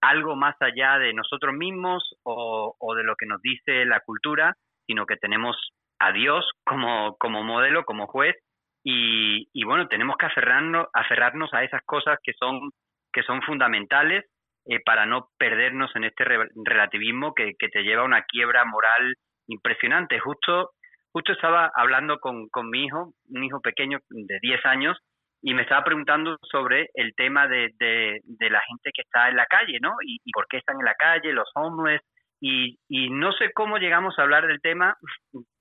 algo 0.09 0.35
más 0.35 0.55
allá 0.61 0.97
de 0.99 1.13
nosotros 1.13 1.53
mismos 1.53 2.15
o, 2.23 2.95
de 2.95 3.03
lo 3.03 3.15
que 3.15 3.25
nos 3.25 3.41
dice 3.41 3.85
la 3.85 3.99
cultura, 4.01 4.55
sino 4.85 5.05
que 5.05 5.17
tenemos 5.17 5.55
a 5.99 6.11
Dios 6.11 6.49
como, 6.63 7.15
como 7.17 7.43
modelo, 7.43 7.85
como 7.85 8.07
juez, 8.07 8.35
y, 8.87 9.63
bueno, 9.63 9.87
tenemos 9.87 10.15
que 10.17 10.27
aferrarnos, 10.27 10.87
aferrarnos 10.93 11.51
a 11.55 11.63
esas 11.63 11.81
cosas 11.85 12.19
que 12.23 12.33
son, 12.33 12.69
que 13.11 13.23
son 13.23 13.41
fundamentales 13.41 14.25
eh, 14.67 14.79
para 14.85 15.07
no 15.07 15.29
perdernos 15.39 15.95
en 15.95 16.03
este 16.03 16.23
relativismo 16.23 17.33
que, 17.33 17.53
que, 17.57 17.69
te 17.69 17.81
lleva 17.81 18.03
a 18.03 18.05
una 18.05 18.25
quiebra 18.25 18.63
moral 18.63 19.15
impresionante. 19.47 20.19
Justo, 20.19 20.69
justo 21.11 21.31
estaba 21.31 21.71
hablando 21.75 22.19
con, 22.19 22.47
con 22.49 22.69
mi 22.69 22.85
hijo, 22.85 23.13
un 23.29 23.43
hijo 23.43 23.59
pequeño 23.59 23.97
de 24.09 24.37
10 24.39 24.65
años, 24.67 24.99
y 25.47 25.53
me 25.53 25.61
estaba 25.61 25.83
preguntando 25.83 26.39
sobre 26.41 26.89
el 26.95 27.13
tema 27.13 27.47
de, 27.47 27.69
de, 27.77 28.49
la 28.49 28.61
gente 28.61 28.89
que 28.91 29.03
está 29.03 29.29
en 29.29 29.35
la 29.35 29.45
calle, 29.45 29.77
¿no? 29.79 29.93
Y, 30.03 30.17
por 30.31 30.47
qué 30.47 30.57
están 30.57 30.79
en 30.79 30.85
la 30.85 30.95
calle, 30.95 31.33
los 31.33 31.47
homeless, 31.53 32.01
y, 32.41 32.79
y 32.89 33.11
no 33.11 33.31
sé 33.31 33.51
cómo 33.53 33.77
llegamos 33.77 34.17
a 34.17 34.23
hablar 34.23 34.47
del 34.47 34.59
tema 34.59 34.97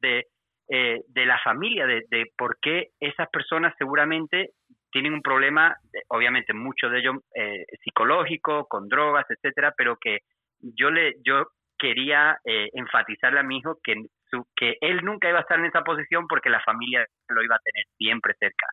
de, 0.00 0.24
eh, 0.70 1.02
de 1.06 1.26
la 1.26 1.38
familia, 1.40 1.86
de, 1.86 2.02
de 2.08 2.32
por 2.34 2.56
qué 2.62 2.92
esas 2.98 3.28
personas 3.28 3.74
seguramente 3.76 4.52
tienen 4.90 5.12
un 5.12 5.20
problema, 5.20 5.76
obviamente 6.08 6.54
muchos 6.54 6.90
de 6.90 7.00
ellos 7.00 7.16
eh, 7.34 7.66
psicológico, 7.82 8.66
con 8.66 8.88
drogas, 8.88 9.26
etcétera, 9.28 9.74
pero 9.76 9.98
que 10.00 10.20
yo 10.60 10.90
le 10.90 11.16
yo 11.22 11.48
quería 11.78 12.38
eh, 12.46 12.70
enfatizarle 12.72 13.40
a 13.40 13.42
mi 13.42 13.58
hijo 13.58 13.76
que 13.84 13.96
su, 14.30 14.46
que 14.56 14.78
él 14.80 15.04
nunca 15.04 15.28
iba 15.28 15.40
a 15.40 15.42
estar 15.42 15.58
en 15.58 15.66
esa 15.66 15.82
posición 15.82 16.26
porque 16.26 16.48
la 16.48 16.62
familia 16.62 17.06
lo 17.28 17.42
iba 17.42 17.56
a 17.56 17.62
tener 17.62 17.84
siempre 17.98 18.32
cerca. 18.40 18.66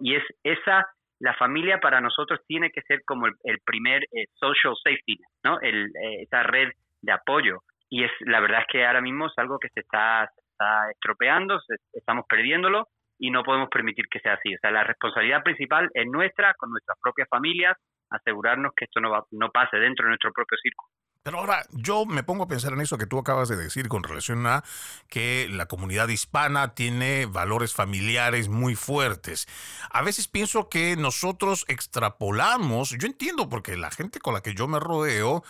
Y 0.00 0.14
es 0.16 0.24
esa, 0.42 0.86
la 1.20 1.34
familia 1.34 1.78
para 1.78 2.00
nosotros 2.00 2.40
tiene 2.46 2.70
que 2.70 2.82
ser 2.82 3.02
como 3.04 3.26
el, 3.26 3.58
primer 3.64 4.04
eh, 4.04 4.26
social 4.34 4.74
safety, 4.82 5.18
¿no? 5.44 5.60
El, 5.60 5.86
eh, 5.86 6.22
esa 6.22 6.42
red 6.42 6.70
de 7.02 7.12
apoyo. 7.12 7.60
Y 7.88 8.04
es 8.04 8.10
la 8.20 8.40
verdad 8.40 8.60
es 8.60 8.66
que 8.70 8.86
ahora 8.86 9.00
mismo 9.00 9.26
es 9.26 9.32
algo 9.36 9.58
que 9.58 9.68
se 9.68 9.80
está, 9.80 10.24
está 10.24 10.90
estropeando, 10.90 11.60
estamos 11.92 12.24
perdiéndolo 12.28 12.88
y 13.18 13.30
no 13.30 13.44
podemos 13.44 13.68
permitir 13.68 14.06
que 14.10 14.20
sea 14.20 14.34
así. 14.34 14.54
O 14.54 14.58
sea, 14.58 14.70
la 14.70 14.84
responsabilidad 14.84 15.42
principal 15.42 15.88
es 15.94 16.06
nuestra, 16.06 16.54
con 16.54 16.70
nuestras 16.70 16.98
propias 17.00 17.28
familias, 17.28 17.76
asegurarnos 18.10 18.72
que 18.74 18.86
esto 18.86 19.00
no, 19.00 19.10
va, 19.10 19.24
no 19.30 19.50
pase 19.50 19.78
dentro 19.78 20.04
de 20.04 20.10
nuestro 20.10 20.32
propio 20.32 20.56
círculo. 20.58 20.90
Pero 21.26 21.40
ahora 21.40 21.66
yo 21.72 22.06
me 22.06 22.22
pongo 22.22 22.44
a 22.44 22.46
pensar 22.46 22.72
en 22.72 22.80
eso 22.80 22.98
que 22.98 23.06
tú 23.06 23.18
acabas 23.18 23.48
de 23.48 23.56
decir 23.56 23.88
con 23.88 24.04
relación 24.04 24.46
a 24.46 24.62
que 25.08 25.48
la 25.50 25.66
comunidad 25.66 26.06
hispana 26.06 26.72
tiene 26.72 27.26
valores 27.26 27.74
familiares 27.74 28.48
muy 28.48 28.76
fuertes. 28.76 29.48
A 29.90 30.02
veces 30.02 30.28
pienso 30.28 30.68
que 30.68 30.94
nosotros 30.94 31.64
extrapolamos, 31.66 32.90
yo 32.90 33.08
entiendo 33.08 33.48
porque 33.48 33.76
la 33.76 33.90
gente 33.90 34.20
con 34.20 34.34
la 34.34 34.40
que 34.40 34.54
yo 34.54 34.68
me 34.68 34.78
rodeo, 34.78 35.42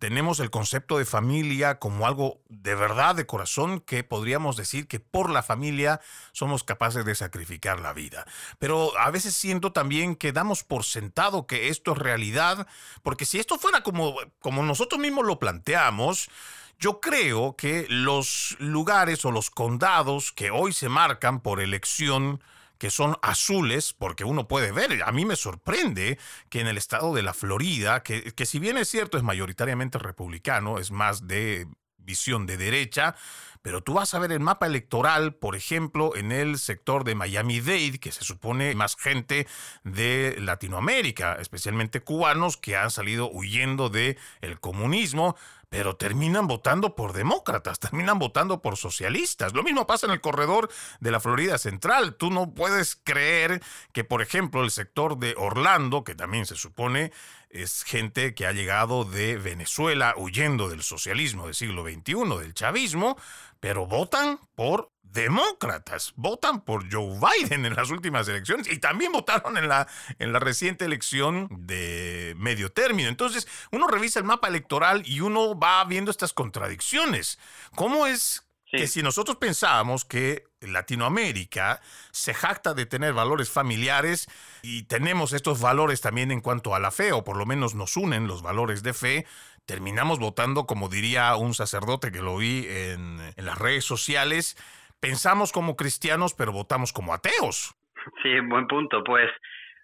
tenemos 0.00 0.40
el 0.40 0.50
concepto 0.50 0.96
de 0.98 1.04
familia 1.04 1.78
como 1.78 2.06
algo 2.06 2.40
de 2.48 2.74
verdad, 2.74 3.14
de 3.14 3.26
corazón, 3.26 3.80
que 3.80 4.02
podríamos 4.02 4.56
decir 4.56 4.88
que 4.88 4.98
por 4.98 5.30
la 5.30 5.42
familia 5.42 6.00
somos 6.32 6.64
capaces 6.64 7.04
de 7.04 7.14
sacrificar 7.14 7.80
la 7.80 7.92
vida. 7.92 8.26
Pero 8.58 8.98
a 8.98 9.10
veces 9.10 9.36
siento 9.36 9.72
también 9.72 10.16
que 10.16 10.32
damos 10.32 10.64
por 10.64 10.84
sentado 10.84 11.46
que 11.46 11.68
esto 11.68 11.92
es 11.92 11.98
realidad, 11.98 12.66
porque 13.02 13.26
si 13.26 13.38
esto 13.38 13.58
fuera 13.58 13.82
como, 13.82 14.16
como 14.40 14.62
nosotros 14.62 14.98
mismos 15.00 15.26
lo 15.26 15.38
planteamos, 15.38 16.30
yo 16.78 16.98
creo 17.00 17.56
que 17.56 17.86
los 17.90 18.56
lugares 18.58 19.26
o 19.26 19.30
los 19.30 19.50
condados 19.50 20.32
que 20.32 20.50
hoy 20.50 20.72
se 20.72 20.88
marcan 20.88 21.40
por 21.40 21.60
elección, 21.60 22.42
que 22.80 22.90
son 22.90 23.18
azules, 23.20 23.92
porque 23.92 24.24
uno 24.24 24.48
puede 24.48 24.72
ver, 24.72 25.02
a 25.04 25.12
mí 25.12 25.26
me 25.26 25.36
sorprende 25.36 26.18
que 26.48 26.60
en 26.60 26.66
el 26.66 26.78
estado 26.78 27.14
de 27.14 27.22
la 27.22 27.34
Florida, 27.34 28.02
que, 28.02 28.32
que 28.32 28.46
si 28.46 28.58
bien 28.58 28.78
es 28.78 28.88
cierto 28.88 29.18
es 29.18 29.22
mayoritariamente 29.22 29.98
republicano, 29.98 30.78
es 30.78 30.90
más 30.90 31.28
de 31.28 31.68
visión 31.98 32.46
de 32.46 32.56
derecha, 32.56 33.16
pero 33.60 33.82
tú 33.82 33.92
vas 33.92 34.14
a 34.14 34.18
ver 34.18 34.32
el 34.32 34.40
mapa 34.40 34.66
electoral, 34.66 35.34
por 35.34 35.56
ejemplo, 35.56 36.16
en 36.16 36.32
el 36.32 36.58
sector 36.58 37.04
de 37.04 37.14
Miami-Dade, 37.14 38.00
que 38.00 38.12
se 38.12 38.24
supone 38.24 38.74
más 38.74 38.96
gente 38.96 39.46
de 39.84 40.36
Latinoamérica, 40.40 41.34
especialmente 41.34 42.00
cubanos 42.00 42.56
que 42.56 42.76
han 42.76 42.90
salido 42.90 43.30
huyendo 43.30 43.90
del 43.90 44.16
el 44.40 44.58
comunismo, 44.58 45.36
pero 45.70 45.94
terminan 45.94 46.48
votando 46.48 46.96
por 46.96 47.12
demócratas, 47.12 47.78
terminan 47.78 48.18
votando 48.18 48.60
por 48.60 48.76
socialistas. 48.76 49.54
Lo 49.54 49.62
mismo 49.62 49.86
pasa 49.86 50.06
en 50.06 50.12
el 50.12 50.20
corredor 50.20 50.68
de 50.98 51.12
la 51.12 51.20
Florida 51.20 51.58
Central. 51.58 52.16
Tú 52.16 52.30
no 52.30 52.52
puedes 52.52 52.96
creer 52.96 53.62
que, 53.92 54.02
por 54.02 54.20
ejemplo, 54.20 54.64
el 54.64 54.72
sector 54.72 55.16
de 55.16 55.34
Orlando, 55.38 56.02
que 56.02 56.16
también 56.16 56.44
se 56.44 56.56
supone 56.56 57.12
es 57.50 57.82
gente 57.84 58.34
que 58.34 58.46
ha 58.46 58.52
llegado 58.52 59.04
de 59.04 59.36
Venezuela 59.36 60.14
huyendo 60.16 60.68
del 60.68 60.82
socialismo 60.82 61.46
del 61.46 61.54
siglo 61.54 61.84
XXI, 61.84 62.38
del 62.40 62.54
chavismo, 62.54 63.16
pero 63.60 63.86
votan 63.86 64.40
por 64.54 64.90
demócratas, 65.02 66.12
votan 66.16 66.60
por 66.60 66.90
Joe 66.90 67.18
Biden 67.18 67.66
en 67.66 67.74
las 67.74 67.90
últimas 67.90 68.28
elecciones 68.28 68.70
y 68.70 68.78
también 68.78 69.12
votaron 69.12 69.56
en 69.56 69.68
la, 69.68 69.88
en 70.18 70.32
la 70.32 70.38
reciente 70.38 70.84
elección 70.84 71.48
de 71.50 72.34
medio 72.38 72.72
término. 72.72 73.08
Entonces, 73.08 73.48
uno 73.72 73.86
revisa 73.86 74.20
el 74.20 74.24
mapa 74.24 74.48
electoral 74.48 75.02
y 75.04 75.20
uno 75.20 75.58
va 75.58 75.84
viendo 75.84 76.10
estas 76.10 76.32
contradicciones. 76.32 77.38
¿Cómo 77.74 78.06
es 78.06 78.44
que 78.70 78.86
si 78.86 79.02
nosotros 79.02 79.36
pensábamos 79.36 80.04
que 80.04 80.44
Latinoamérica 80.60 81.80
se 82.12 82.34
jacta 82.34 82.72
de 82.72 82.86
tener 82.86 83.12
valores 83.12 83.50
familiares 83.50 84.28
y 84.62 84.84
tenemos 84.84 85.32
estos 85.32 85.60
valores 85.60 86.00
también 86.00 86.30
en 86.30 86.40
cuanto 86.40 86.74
a 86.74 86.78
la 86.78 86.90
fe, 86.92 87.12
o 87.12 87.24
por 87.24 87.36
lo 87.36 87.46
menos 87.46 87.74
nos 87.74 87.96
unen 87.96 88.28
los 88.28 88.42
valores 88.42 88.82
de 88.82 88.94
fe, 88.94 89.26
terminamos 89.66 90.18
votando, 90.18 90.66
como 90.66 90.88
diría 90.88 91.34
un 91.36 91.54
sacerdote 91.54 92.12
que 92.12 92.22
lo 92.22 92.36
vi 92.36 92.66
en, 92.68 93.18
las 93.36 93.58
redes 93.58 93.84
sociales, 93.84 94.56
pensamos 95.00 95.52
como 95.52 95.76
cristianos, 95.76 96.34
pero 96.34 96.52
votamos 96.52 96.92
como 96.92 97.14
ateos. 97.14 97.74
Sí, 98.22 98.40
buen 98.40 98.66
punto. 98.66 99.04
Pues, 99.04 99.30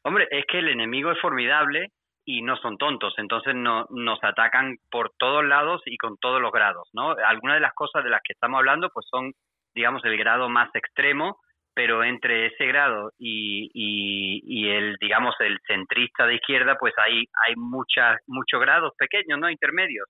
hombre, 0.02 0.26
es 0.30 0.44
que 0.46 0.58
el 0.58 0.68
enemigo 0.68 1.12
es 1.12 1.20
formidable 1.20 1.92
y 2.24 2.42
no 2.42 2.56
son 2.56 2.76
tontos, 2.76 3.14
entonces 3.18 3.54
no, 3.54 3.86
nos 3.90 4.18
atacan 4.24 4.78
por 4.90 5.12
todos 5.16 5.44
lados 5.44 5.80
y 5.86 5.96
con 5.96 6.16
todos 6.18 6.40
los 6.40 6.50
grados, 6.50 6.88
¿no? 6.92 7.12
Algunas 7.12 7.56
de 7.56 7.60
las 7.60 7.72
cosas 7.72 8.02
de 8.02 8.10
las 8.10 8.20
que 8.22 8.32
estamos 8.32 8.58
hablando 8.58 8.90
pues 8.90 9.06
son, 9.08 9.32
digamos, 9.74 10.04
el 10.04 10.18
grado 10.18 10.48
más 10.48 10.68
extremo, 10.74 11.38
pero 11.76 12.02
entre 12.02 12.46
ese 12.46 12.64
grado 12.64 13.12
y, 13.18 14.66
el, 14.66 14.96
digamos, 14.98 15.34
el 15.40 15.58
centrista 15.66 16.26
de 16.26 16.36
izquierda, 16.36 16.78
pues 16.80 16.94
hay, 16.96 17.26
hay 17.46 17.54
muchas, 17.54 18.18
muchos 18.26 18.58
grados 18.62 18.94
pequeños, 18.96 19.38
¿no? 19.38 19.50
Intermedios. 19.50 20.08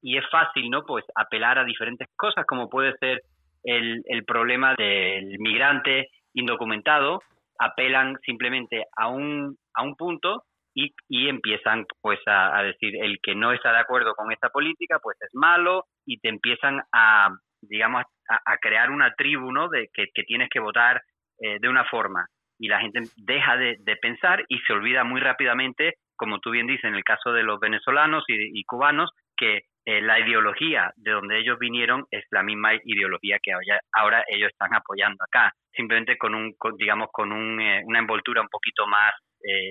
Y 0.00 0.16
es 0.16 0.24
fácil, 0.30 0.70
¿no? 0.70 0.84
Pues 0.86 1.04
apelar 1.16 1.58
a 1.58 1.64
diferentes 1.64 2.06
cosas, 2.16 2.46
como 2.46 2.70
puede 2.70 2.96
ser 2.98 3.22
el, 3.64 4.02
el 4.06 4.24
problema 4.24 4.76
del 4.78 5.36
migrante 5.40 6.10
indocumentado, 6.32 7.20
apelan 7.58 8.16
simplemente 8.24 8.84
a 8.96 9.08
un, 9.08 9.56
a 9.74 9.82
un 9.82 9.96
punto 9.96 10.44
y, 10.74 10.94
y 11.08 11.28
empiezan 11.28 11.86
pues 12.00 12.20
a, 12.26 12.62
decir 12.62 12.94
el 13.02 13.18
que 13.20 13.34
no 13.34 13.52
está 13.52 13.72
de 13.72 13.80
acuerdo 13.80 14.14
con 14.14 14.30
esta 14.30 14.48
política 14.50 15.00
pues 15.02 15.16
es 15.20 15.34
malo 15.34 15.86
y 16.06 16.20
te 16.20 16.28
empiezan 16.28 16.80
a 16.92 17.30
digamos 17.62 18.04
a, 18.28 18.56
crear 18.58 18.90
una 18.90 19.12
tribu 19.14 19.52
¿no? 19.52 19.68
de 19.68 19.88
que, 19.92 20.06
tienes 20.24 20.48
que 20.50 20.60
votar 20.60 21.02
eh, 21.40 21.58
de 21.60 21.68
una 21.68 21.84
forma. 21.84 22.26
Y 22.58 22.68
la 22.68 22.80
gente 22.80 23.00
deja 23.16 23.56
de, 23.56 23.76
pensar 24.00 24.44
y 24.48 24.58
se 24.60 24.72
olvida 24.72 25.04
muy 25.04 25.20
rápidamente 25.20 25.94
como 26.16 26.38
tú 26.38 26.50
bien 26.50 26.66
dices 26.66 26.84
en 26.84 26.94
el 26.94 27.02
caso 27.02 27.32
de 27.32 27.42
los 27.42 27.58
venezolanos 27.58 28.24
y, 28.28 28.62
cubanos 28.64 29.10
que 29.34 29.62
eh, 29.86 30.02
la 30.02 30.20
ideología 30.20 30.92
de 30.96 31.12
donde 31.12 31.38
ellos 31.38 31.58
vinieron 31.58 32.04
es 32.10 32.26
la 32.30 32.42
misma 32.42 32.74
ideología 32.84 33.38
que 33.42 33.52
ahora, 33.94 34.22
ellos 34.28 34.50
están 34.50 34.74
apoyando 34.74 35.24
acá. 35.24 35.50
Simplemente 35.72 36.18
con 36.18 36.34
un 36.34 36.54
digamos 36.76 37.08
con 37.10 37.32
un, 37.32 37.58
eh, 37.58 37.80
una 37.86 38.00
envoltura 38.00 38.42
un 38.42 38.48
poquito 38.48 38.86
más 38.86 39.12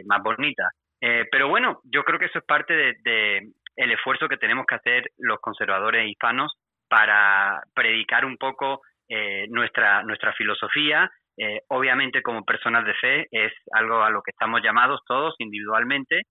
más 0.08 0.24
bonita. 0.24 0.72
Eh, 1.02 1.26
pero 1.32 1.48
bueno, 1.48 1.80
yo 1.84 2.04
creo 2.04 2.20
que 2.20 2.26
eso 2.26 2.40
es 2.40 2.46
parte 2.46 2.74
de, 2.74 3.50
el 3.76 3.92
esfuerzo 3.92 4.28
que 4.28 4.38
tenemos 4.38 4.66
que 4.66 4.76
hacer 4.76 5.12
los 5.18 5.40
conservadores 5.40 6.10
hispanos 6.10 6.54
para 6.90 7.62
predicar 7.74 8.26
un 8.26 8.38
poco 8.38 8.82
eh, 9.08 9.48
nuestra 9.50 10.04
nuestra 10.04 10.34
filosofía. 10.34 11.10
Eh, 11.38 11.62
obviamente, 11.70 12.22
como 12.22 12.44
personas 12.44 12.86
de 12.86 12.94
fe, 12.96 13.28
es 13.32 13.54
algo 13.72 14.04
a 14.04 14.10
lo 14.10 14.22
que 14.22 14.32
estamos 14.32 14.62
llamados 14.62 15.02
todos 15.08 15.36
individualmente. 15.40 16.24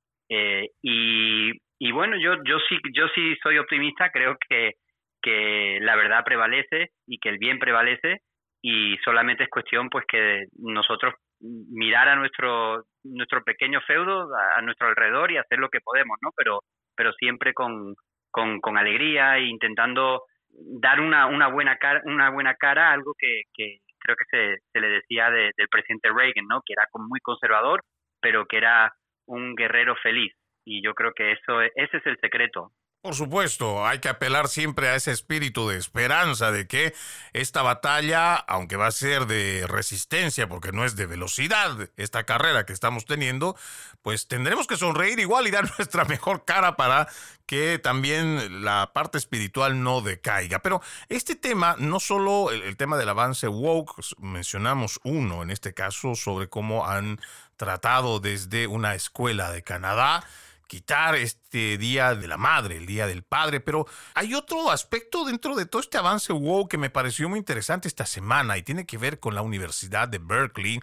y, 0.82 1.52
y 1.80 1.92
bueno, 1.92 2.16
yo 2.18 2.34
yo 2.44 2.58
sí 2.68 2.76
yo 2.92 3.08
sí 3.14 3.36
soy 3.42 3.58
optimista. 3.58 4.10
Creo 4.10 4.36
que 4.48 4.72
que 5.22 5.78
la 5.80 5.96
verdad 5.96 6.24
prevalece 6.24 6.90
y 7.06 7.18
que 7.18 7.28
el 7.28 7.38
bien 7.38 7.58
prevalece 7.58 8.18
y 8.62 8.96
solamente 9.04 9.44
es 9.44 9.50
cuestión 9.50 9.88
pues 9.88 10.04
que 10.06 10.44
nosotros 10.58 11.14
mirar 11.40 12.08
a 12.08 12.16
nuestro 12.16 12.84
nuestro 13.04 13.42
pequeño 13.44 13.80
feudo 13.86 14.28
a, 14.56 14.60
nuestro 14.62 14.88
alrededor 14.88 15.30
y 15.30 15.36
hacer 15.36 15.58
lo 15.58 15.68
que 15.68 15.80
podemos, 15.80 16.18
¿no? 16.22 16.30
Pero 16.36 16.60
pero 16.96 17.12
siempre 17.12 17.54
con, 17.54 17.94
con, 18.32 18.76
alegría 18.76 19.36
e 19.36 19.44
intentando 19.44 20.22
dar 20.80 21.00
una, 21.00 21.26
una 21.26 21.48
buena 21.48 21.76
cara 21.76 22.02
una 22.04 22.30
buena 22.30 22.54
cara 22.54 22.90
a 22.90 22.92
algo 22.92 23.14
que, 23.18 23.42
que 23.54 23.78
creo 23.98 24.16
que 24.16 24.24
se, 24.30 24.62
se 24.72 24.80
le 24.80 24.88
decía 24.88 25.30
del 25.30 25.68
presidente 25.70 26.08
Reagan, 26.08 26.46
¿no? 26.48 26.62
Que 26.64 26.72
era 26.72 26.86
muy 26.94 27.20
conservador, 27.20 27.82
pero 28.20 28.46
que 28.46 28.56
era 28.56 28.92
un 29.26 29.54
guerrero 29.54 29.94
feliz 29.96 30.32
y 30.64 30.82
yo 30.82 30.94
creo 30.94 31.12
que 31.12 31.32
eso 31.32 31.60
ese 31.62 31.96
es 31.96 32.06
el 32.06 32.18
secreto 32.20 32.72
por 33.00 33.14
supuesto, 33.14 33.86
hay 33.86 34.00
que 34.00 34.08
apelar 34.08 34.48
siempre 34.48 34.88
a 34.88 34.96
ese 34.96 35.12
espíritu 35.12 35.68
de 35.68 35.76
esperanza 35.76 36.50
de 36.50 36.66
que 36.66 36.94
esta 37.32 37.62
batalla, 37.62 38.34
aunque 38.34 38.76
va 38.76 38.88
a 38.88 38.92
ser 38.92 39.26
de 39.26 39.66
resistencia, 39.68 40.48
porque 40.48 40.72
no 40.72 40.84
es 40.84 40.96
de 40.96 41.06
velocidad 41.06 41.90
esta 41.96 42.24
carrera 42.24 42.66
que 42.66 42.72
estamos 42.72 43.04
teniendo, 43.04 43.56
pues 44.02 44.26
tendremos 44.26 44.66
que 44.66 44.76
sonreír 44.76 45.20
igual 45.20 45.46
y 45.46 45.52
dar 45.52 45.70
nuestra 45.78 46.04
mejor 46.06 46.44
cara 46.44 46.76
para 46.76 47.08
que 47.46 47.78
también 47.78 48.64
la 48.64 48.92
parte 48.92 49.16
espiritual 49.16 49.82
no 49.82 50.00
decaiga. 50.00 50.58
Pero 50.58 50.82
este 51.08 51.36
tema, 51.36 51.76
no 51.78 52.00
solo 52.00 52.50
el, 52.50 52.62
el 52.62 52.76
tema 52.76 52.96
del 52.96 53.08
avance 53.08 53.46
woke, 53.46 53.94
mencionamos 54.18 54.98
uno 55.04 55.42
en 55.42 55.50
este 55.50 55.72
caso 55.72 56.16
sobre 56.16 56.48
cómo 56.48 56.86
han 56.86 57.20
tratado 57.56 58.18
desde 58.18 58.66
una 58.66 58.94
escuela 58.94 59.50
de 59.52 59.62
Canadá, 59.62 60.24
quitar 60.68 61.16
este 61.16 61.78
Día 61.78 62.14
de 62.14 62.28
la 62.28 62.36
Madre, 62.36 62.76
el 62.76 62.86
Día 62.86 63.06
del 63.06 63.24
Padre, 63.24 63.58
pero 63.58 63.86
hay 64.14 64.34
otro 64.34 64.70
aspecto 64.70 65.24
dentro 65.24 65.56
de 65.56 65.66
todo 65.66 65.80
este 65.80 65.98
avance 65.98 66.32
wow 66.32 66.68
que 66.68 66.78
me 66.78 66.90
pareció 66.90 67.28
muy 67.28 67.38
interesante 67.38 67.88
esta 67.88 68.06
semana 68.06 68.56
y 68.58 68.62
tiene 68.62 68.86
que 68.86 68.98
ver 68.98 69.18
con 69.18 69.34
la 69.34 69.42
Universidad 69.42 70.08
de 70.08 70.18
Berkeley 70.18 70.80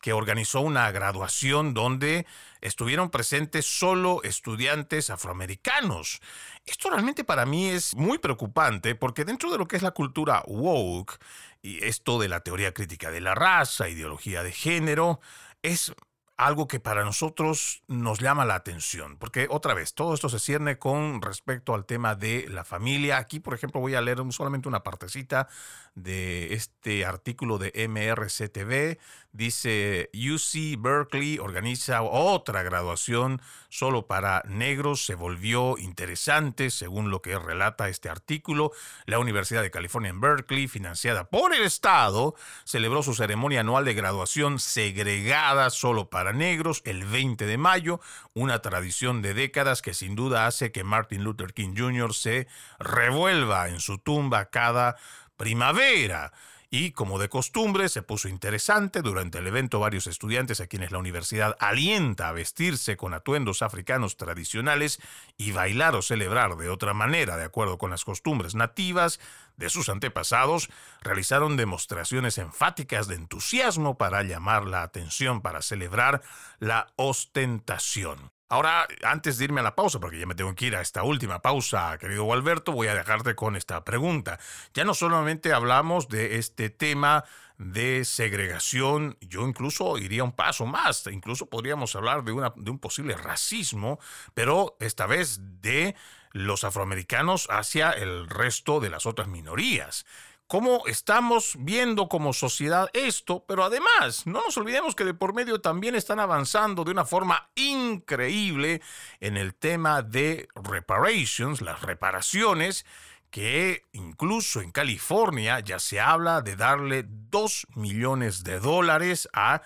que 0.00 0.12
organizó 0.12 0.60
una 0.60 0.90
graduación 0.90 1.72
donde 1.72 2.26
estuvieron 2.60 3.10
presentes 3.10 3.66
solo 3.66 4.22
estudiantes 4.24 5.10
afroamericanos. 5.10 6.20
Esto 6.66 6.90
realmente 6.90 7.24
para 7.24 7.46
mí 7.46 7.68
es 7.68 7.94
muy 7.94 8.18
preocupante 8.18 8.94
porque 8.94 9.24
dentro 9.24 9.50
de 9.50 9.58
lo 9.58 9.66
que 9.66 9.76
es 9.76 9.82
la 9.82 9.92
cultura 9.92 10.42
woke 10.46 11.18
y 11.62 11.84
esto 11.84 12.18
de 12.18 12.28
la 12.28 12.40
teoría 12.40 12.74
crítica 12.74 13.10
de 13.10 13.20
la 13.20 13.34
raza, 13.34 13.88
ideología 13.88 14.42
de 14.42 14.52
género, 14.52 15.20
es 15.62 15.92
algo 16.38 16.68
que 16.68 16.78
para 16.78 17.04
nosotros 17.04 17.82
nos 17.88 18.20
llama 18.20 18.44
la 18.44 18.54
atención, 18.54 19.18
porque 19.18 19.48
otra 19.50 19.74
vez, 19.74 19.92
todo 19.94 20.14
esto 20.14 20.28
se 20.28 20.38
cierne 20.38 20.78
con 20.78 21.20
respecto 21.20 21.74
al 21.74 21.84
tema 21.84 22.14
de 22.14 22.46
la 22.48 22.62
familia. 22.62 23.18
Aquí, 23.18 23.40
por 23.40 23.54
ejemplo, 23.54 23.80
voy 23.80 23.96
a 23.96 24.00
leer 24.00 24.18
solamente 24.30 24.68
una 24.68 24.84
partecita 24.84 25.48
de 25.96 26.54
este 26.54 27.04
artículo 27.04 27.58
de 27.58 27.72
MRCTV. 27.88 28.98
Dice, 29.32 30.10
UC 30.14 30.80
Berkeley 30.80 31.38
organiza 31.38 32.02
otra 32.02 32.62
graduación 32.62 33.42
solo 33.68 34.06
para 34.06 34.42
negros. 34.46 35.04
Se 35.04 35.16
volvió 35.16 35.76
interesante, 35.76 36.70
según 36.70 37.10
lo 37.10 37.20
que 37.20 37.38
relata 37.38 37.88
este 37.88 38.08
artículo. 38.08 38.70
La 39.06 39.18
Universidad 39.18 39.62
de 39.62 39.72
California 39.72 40.10
en 40.10 40.20
Berkeley, 40.20 40.68
financiada 40.68 41.24
por 41.24 41.52
el 41.52 41.62
Estado, 41.62 42.36
celebró 42.64 43.02
su 43.02 43.14
ceremonia 43.14 43.60
anual 43.60 43.84
de 43.84 43.94
graduación 43.94 44.60
segregada 44.60 45.70
solo 45.70 46.08
para 46.10 46.27
negros 46.32 46.82
el 46.84 47.04
20 47.04 47.46
de 47.46 47.58
mayo, 47.58 48.00
una 48.34 48.60
tradición 48.60 49.22
de 49.22 49.34
décadas 49.34 49.82
que 49.82 49.94
sin 49.94 50.14
duda 50.14 50.46
hace 50.46 50.72
que 50.72 50.84
Martin 50.84 51.24
Luther 51.24 51.52
King 51.52 51.74
Jr. 51.76 52.14
se 52.14 52.48
revuelva 52.78 53.68
en 53.68 53.80
su 53.80 53.98
tumba 53.98 54.46
cada 54.46 54.96
primavera. 55.36 56.32
Y 56.70 56.90
como 56.90 57.18
de 57.18 57.30
costumbre 57.30 57.88
se 57.88 58.02
puso 58.02 58.28
interesante, 58.28 59.00
durante 59.00 59.38
el 59.38 59.46
evento 59.46 59.80
varios 59.80 60.06
estudiantes 60.06 60.60
a 60.60 60.66
quienes 60.66 60.90
la 60.90 60.98
universidad 60.98 61.56
alienta 61.60 62.28
a 62.28 62.32
vestirse 62.32 62.98
con 62.98 63.14
atuendos 63.14 63.62
africanos 63.62 64.18
tradicionales 64.18 65.00
y 65.38 65.52
bailar 65.52 65.94
o 65.94 66.02
celebrar 66.02 66.56
de 66.56 66.68
otra 66.68 66.92
manera, 66.92 67.38
de 67.38 67.44
acuerdo 67.44 67.78
con 67.78 67.90
las 67.90 68.04
costumbres 68.04 68.54
nativas 68.54 69.18
de 69.56 69.70
sus 69.70 69.88
antepasados, 69.88 70.68
realizaron 71.00 71.56
demostraciones 71.56 72.36
enfáticas 72.36 73.08
de 73.08 73.14
entusiasmo 73.14 73.96
para 73.96 74.22
llamar 74.22 74.66
la 74.66 74.82
atención, 74.82 75.40
para 75.40 75.62
celebrar 75.62 76.20
la 76.58 76.92
ostentación. 76.96 78.30
Ahora, 78.50 78.88
antes 79.02 79.36
de 79.36 79.44
irme 79.44 79.60
a 79.60 79.62
la 79.62 79.74
pausa, 79.74 80.00
porque 80.00 80.18
ya 80.18 80.24
me 80.24 80.34
tengo 80.34 80.54
que 80.54 80.66
ir 80.66 80.76
a 80.76 80.80
esta 80.80 81.02
última 81.02 81.42
pausa, 81.42 81.98
querido 81.98 82.32
Alberto, 82.32 82.72
voy 82.72 82.86
a 82.86 82.94
dejarte 82.94 83.34
con 83.34 83.56
esta 83.56 83.84
pregunta. 83.84 84.40
Ya 84.72 84.84
no 84.84 84.94
solamente 84.94 85.52
hablamos 85.52 86.08
de 86.08 86.38
este 86.38 86.70
tema 86.70 87.24
de 87.58 88.06
segregación, 88.06 89.18
yo 89.20 89.46
incluso 89.46 89.98
iría 89.98 90.24
un 90.24 90.32
paso 90.32 90.64
más, 90.64 91.06
incluso 91.08 91.46
podríamos 91.46 91.94
hablar 91.94 92.24
de, 92.24 92.32
de 92.56 92.70
un 92.70 92.78
posible 92.78 93.16
racismo, 93.16 93.98
pero 94.32 94.78
esta 94.80 95.06
vez 95.06 95.40
de 95.60 95.94
los 96.32 96.64
afroamericanos 96.64 97.48
hacia 97.50 97.90
el 97.90 98.30
resto 98.30 98.80
de 98.80 98.88
las 98.88 99.04
otras 99.04 99.28
minorías 99.28 100.06
cómo 100.48 100.82
estamos 100.86 101.56
viendo 101.58 102.08
como 102.08 102.32
sociedad 102.32 102.88
esto, 102.94 103.44
pero 103.46 103.62
además 103.64 104.26
no 104.26 104.42
nos 104.42 104.56
olvidemos 104.56 104.94
que 104.94 105.04
de 105.04 105.14
por 105.14 105.34
medio 105.34 105.60
también 105.60 105.94
están 105.94 106.18
avanzando 106.18 106.84
de 106.84 106.90
una 106.90 107.04
forma 107.04 107.50
increíble 107.54 108.80
en 109.20 109.36
el 109.36 109.54
tema 109.54 110.02
de 110.02 110.48
reparations, 110.54 111.60
las 111.60 111.82
reparaciones, 111.82 112.86
que 113.30 113.82
incluso 113.92 114.62
en 114.62 114.72
California 114.72 115.60
ya 115.60 115.78
se 115.78 116.00
habla 116.00 116.40
de 116.40 116.56
darle 116.56 117.04
2 117.06 117.66
millones 117.74 118.42
de 118.42 118.58
dólares 118.58 119.28
a 119.34 119.60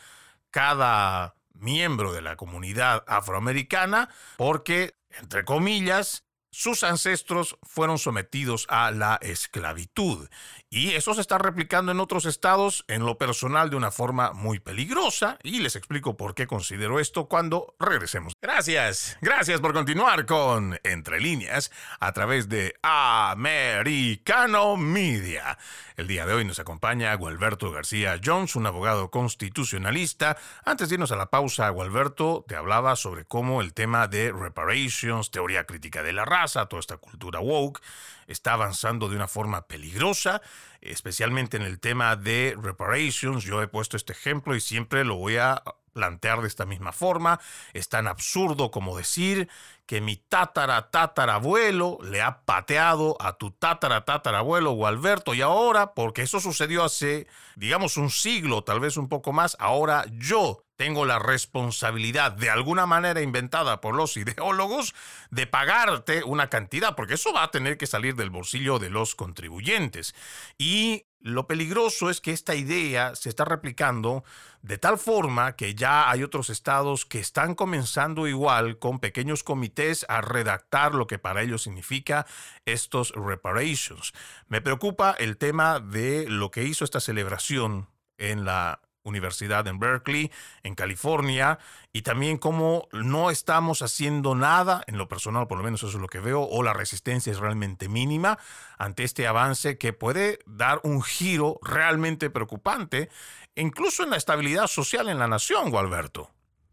cada 0.50 1.36
miembro 1.54 2.12
de 2.12 2.22
la 2.22 2.34
comunidad 2.34 3.04
afroamericana 3.06 4.08
porque, 4.36 4.96
entre 5.20 5.44
comillas, 5.44 6.24
sus 6.50 6.82
ancestros 6.82 7.56
fueron 7.62 7.98
sometidos 7.98 8.66
a 8.68 8.90
la 8.90 9.18
esclavitud 9.22 10.28
Y 10.74 10.94
eso 10.94 11.12
se 11.12 11.20
está 11.20 11.36
replicando 11.36 11.92
en 11.92 12.00
otros 12.00 12.24
estados, 12.24 12.86
en 12.88 13.04
lo 13.04 13.18
personal, 13.18 13.68
de 13.68 13.76
una 13.76 13.90
forma 13.90 14.32
muy 14.32 14.58
peligrosa. 14.58 15.36
Y 15.42 15.60
les 15.60 15.76
explico 15.76 16.16
por 16.16 16.34
qué 16.34 16.46
considero 16.46 16.98
esto 16.98 17.26
cuando 17.28 17.76
regresemos. 17.78 18.32
Gracias, 18.40 19.18
gracias 19.20 19.60
por 19.60 19.74
continuar 19.74 20.24
con 20.24 20.80
Entre 20.82 21.20
líneas 21.20 21.70
a 22.00 22.12
través 22.12 22.48
de 22.48 22.74
Americano 22.80 24.78
Media. 24.78 25.58
El 25.98 26.06
día 26.06 26.24
de 26.24 26.32
hoy 26.32 26.46
nos 26.46 26.58
acompaña 26.58 27.14
Gualberto 27.16 27.70
García 27.70 28.18
Jones, 28.24 28.56
un 28.56 28.64
abogado 28.64 29.10
constitucionalista. 29.10 30.38
Antes 30.64 30.88
de 30.88 30.94
irnos 30.94 31.12
a 31.12 31.16
la 31.16 31.28
pausa, 31.28 31.68
Gualberto 31.68 32.46
te 32.48 32.56
hablaba 32.56 32.96
sobre 32.96 33.26
cómo 33.26 33.60
el 33.60 33.74
tema 33.74 34.08
de 34.08 34.32
reparations, 34.32 35.30
teoría 35.30 35.64
crítica 35.64 36.02
de 36.02 36.14
la 36.14 36.24
raza, 36.24 36.64
toda 36.64 36.80
esta 36.80 36.96
cultura 36.96 37.40
woke, 37.40 37.82
está 38.26 38.54
avanzando 38.54 39.08
de 39.08 39.16
una 39.16 39.28
forma 39.28 39.66
peligrosa, 39.66 40.40
especialmente 40.80 41.56
en 41.56 41.62
el 41.62 41.80
tema 41.80 42.16
de 42.16 42.56
reparations. 42.60 43.44
Yo 43.44 43.62
he 43.62 43.68
puesto 43.68 43.96
este 43.96 44.12
ejemplo 44.12 44.54
y 44.54 44.60
siempre 44.60 45.04
lo 45.04 45.16
voy 45.16 45.36
a 45.36 45.62
plantear 45.92 46.40
de 46.40 46.48
esta 46.48 46.66
misma 46.66 46.92
forma. 46.92 47.40
Es 47.72 47.88
tan 47.88 48.08
absurdo 48.08 48.70
como 48.70 48.96
decir 48.96 49.48
que 49.86 50.00
mi 50.00 50.16
tatara 50.16 50.90
tatarabuelo 50.90 51.98
le 52.02 52.22
ha 52.22 52.44
pateado 52.44 53.16
a 53.20 53.34
tu 53.34 53.50
tatara 53.50 54.04
tatarabuelo 54.04 54.72
Gualberto 54.72 55.34
y 55.34 55.42
ahora, 55.42 55.94
porque 55.94 56.22
eso 56.22 56.40
sucedió 56.40 56.84
hace, 56.84 57.26
digamos, 57.56 57.96
un 57.96 58.10
siglo, 58.10 58.64
tal 58.64 58.80
vez 58.80 58.96
un 58.96 59.08
poco 59.08 59.32
más, 59.32 59.56
ahora 59.60 60.06
yo 60.12 60.64
tengo 60.82 61.06
la 61.06 61.20
responsabilidad, 61.20 62.32
de 62.32 62.50
alguna 62.50 62.86
manera 62.86 63.22
inventada 63.22 63.80
por 63.80 63.94
los 63.94 64.16
ideólogos, 64.16 64.96
de 65.30 65.46
pagarte 65.46 66.24
una 66.24 66.50
cantidad, 66.50 66.96
porque 66.96 67.14
eso 67.14 67.32
va 67.32 67.44
a 67.44 67.52
tener 67.52 67.78
que 67.78 67.86
salir 67.86 68.16
del 68.16 68.30
bolsillo 68.30 68.80
de 68.80 68.90
los 68.90 69.14
contribuyentes. 69.14 70.12
Y 70.58 71.04
lo 71.20 71.46
peligroso 71.46 72.10
es 72.10 72.20
que 72.20 72.32
esta 72.32 72.56
idea 72.56 73.14
se 73.14 73.28
está 73.28 73.44
replicando 73.44 74.24
de 74.62 74.76
tal 74.76 74.98
forma 74.98 75.54
que 75.54 75.76
ya 75.76 76.10
hay 76.10 76.24
otros 76.24 76.50
estados 76.50 77.06
que 77.06 77.20
están 77.20 77.54
comenzando 77.54 78.26
igual 78.26 78.80
con 78.80 78.98
pequeños 78.98 79.44
comités 79.44 80.04
a 80.08 80.20
redactar 80.20 80.96
lo 80.96 81.06
que 81.06 81.20
para 81.20 81.42
ellos 81.42 81.62
significa 81.62 82.26
estos 82.64 83.12
reparations. 83.14 84.12
Me 84.48 84.60
preocupa 84.60 85.14
el 85.16 85.36
tema 85.36 85.78
de 85.78 86.28
lo 86.28 86.50
que 86.50 86.64
hizo 86.64 86.84
esta 86.84 86.98
celebración 86.98 87.86
en 88.18 88.44
la 88.44 88.80
Universidad 89.04 89.66
en 89.66 89.78
Berkeley, 89.78 90.30
en 90.62 90.74
California, 90.74 91.58
y 91.92 92.02
también 92.02 92.38
cómo 92.38 92.88
no 92.92 93.30
estamos 93.30 93.82
haciendo 93.82 94.34
nada, 94.34 94.82
en 94.86 94.98
lo 94.98 95.08
personal 95.08 95.46
por 95.48 95.58
lo 95.58 95.64
menos 95.64 95.82
eso 95.82 95.96
es 95.96 96.00
lo 96.00 96.08
que 96.08 96.20
veo, 96.20 96.42
o 96.42 96.62
la 96.62 96.72
resistencia 96.72 97.30
es 97.30 97.40
realmente 97.40 97.88
mínima 97.88 98.38
ante 98.78 99.04
este 99.04 99.26
avance 99.26 99.78
que 99.78 99.92
puede 99.92 100.38
dar 100.46 100.78
un 100.84 101.02
giro 101.02 101.58
realmente 101.62 102.30
preocupante, 102.30 103.08
incluso 103.56 104.04
en 104.04 104.10
la 104.10 104.16
estabilidad 104.16 104.66
social 104.66 105.08
en 105.08 105.18
la 105.18 105.28
nación, 105.28 105.70
Gualberto. 105.70 106.28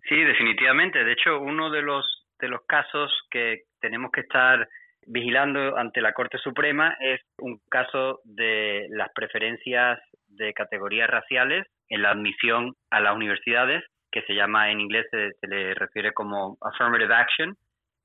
Sí, 0.08 0.16
definitivamente. 0.16 1.04
De 1.04 1.14
hecho, 1.14 1.40
uno 1.40 1.70
de 1.70 1.82
los, 1.82 2.06
de 2.40 2.48
los 2.48 2.62
casos 2.66 3.12
que 3.30 3.64
tenemos 3.80 4.12
que 4.12 4.22
estar 4.22 4.68
vigilando 5.06 5.78
ante 5.78 6.02
la 6.02 6.14
Corte 6.14 6.38
Suprema 6.40 6.96
es 7.00 7.22
un 7.38 7.60
caso 7.70 8.22
de 8.24 8.88
las 8.90 9.10
preferencias 9.14 10.00
de 10.28 10.54
categorías 10.54 11.10
raciales 11.10 11.66
en 11.90 12.02
la 12.02 12.12
admisión 12.12 12.74
a 12.90 13.00
las 13.00 13.16
universidades, 13.16 13.84
que 14.12 14.22
se 14.24 14.34
llama 14.34 14.72
en 14.72 14.80
inglés, 14.80 15.06
se, 15.12 15.48
le 15.48 15.74
refiere 15.74 16.14
como 16.14 16.58
affirmative 16.62 17.14
action, 17.14 17.56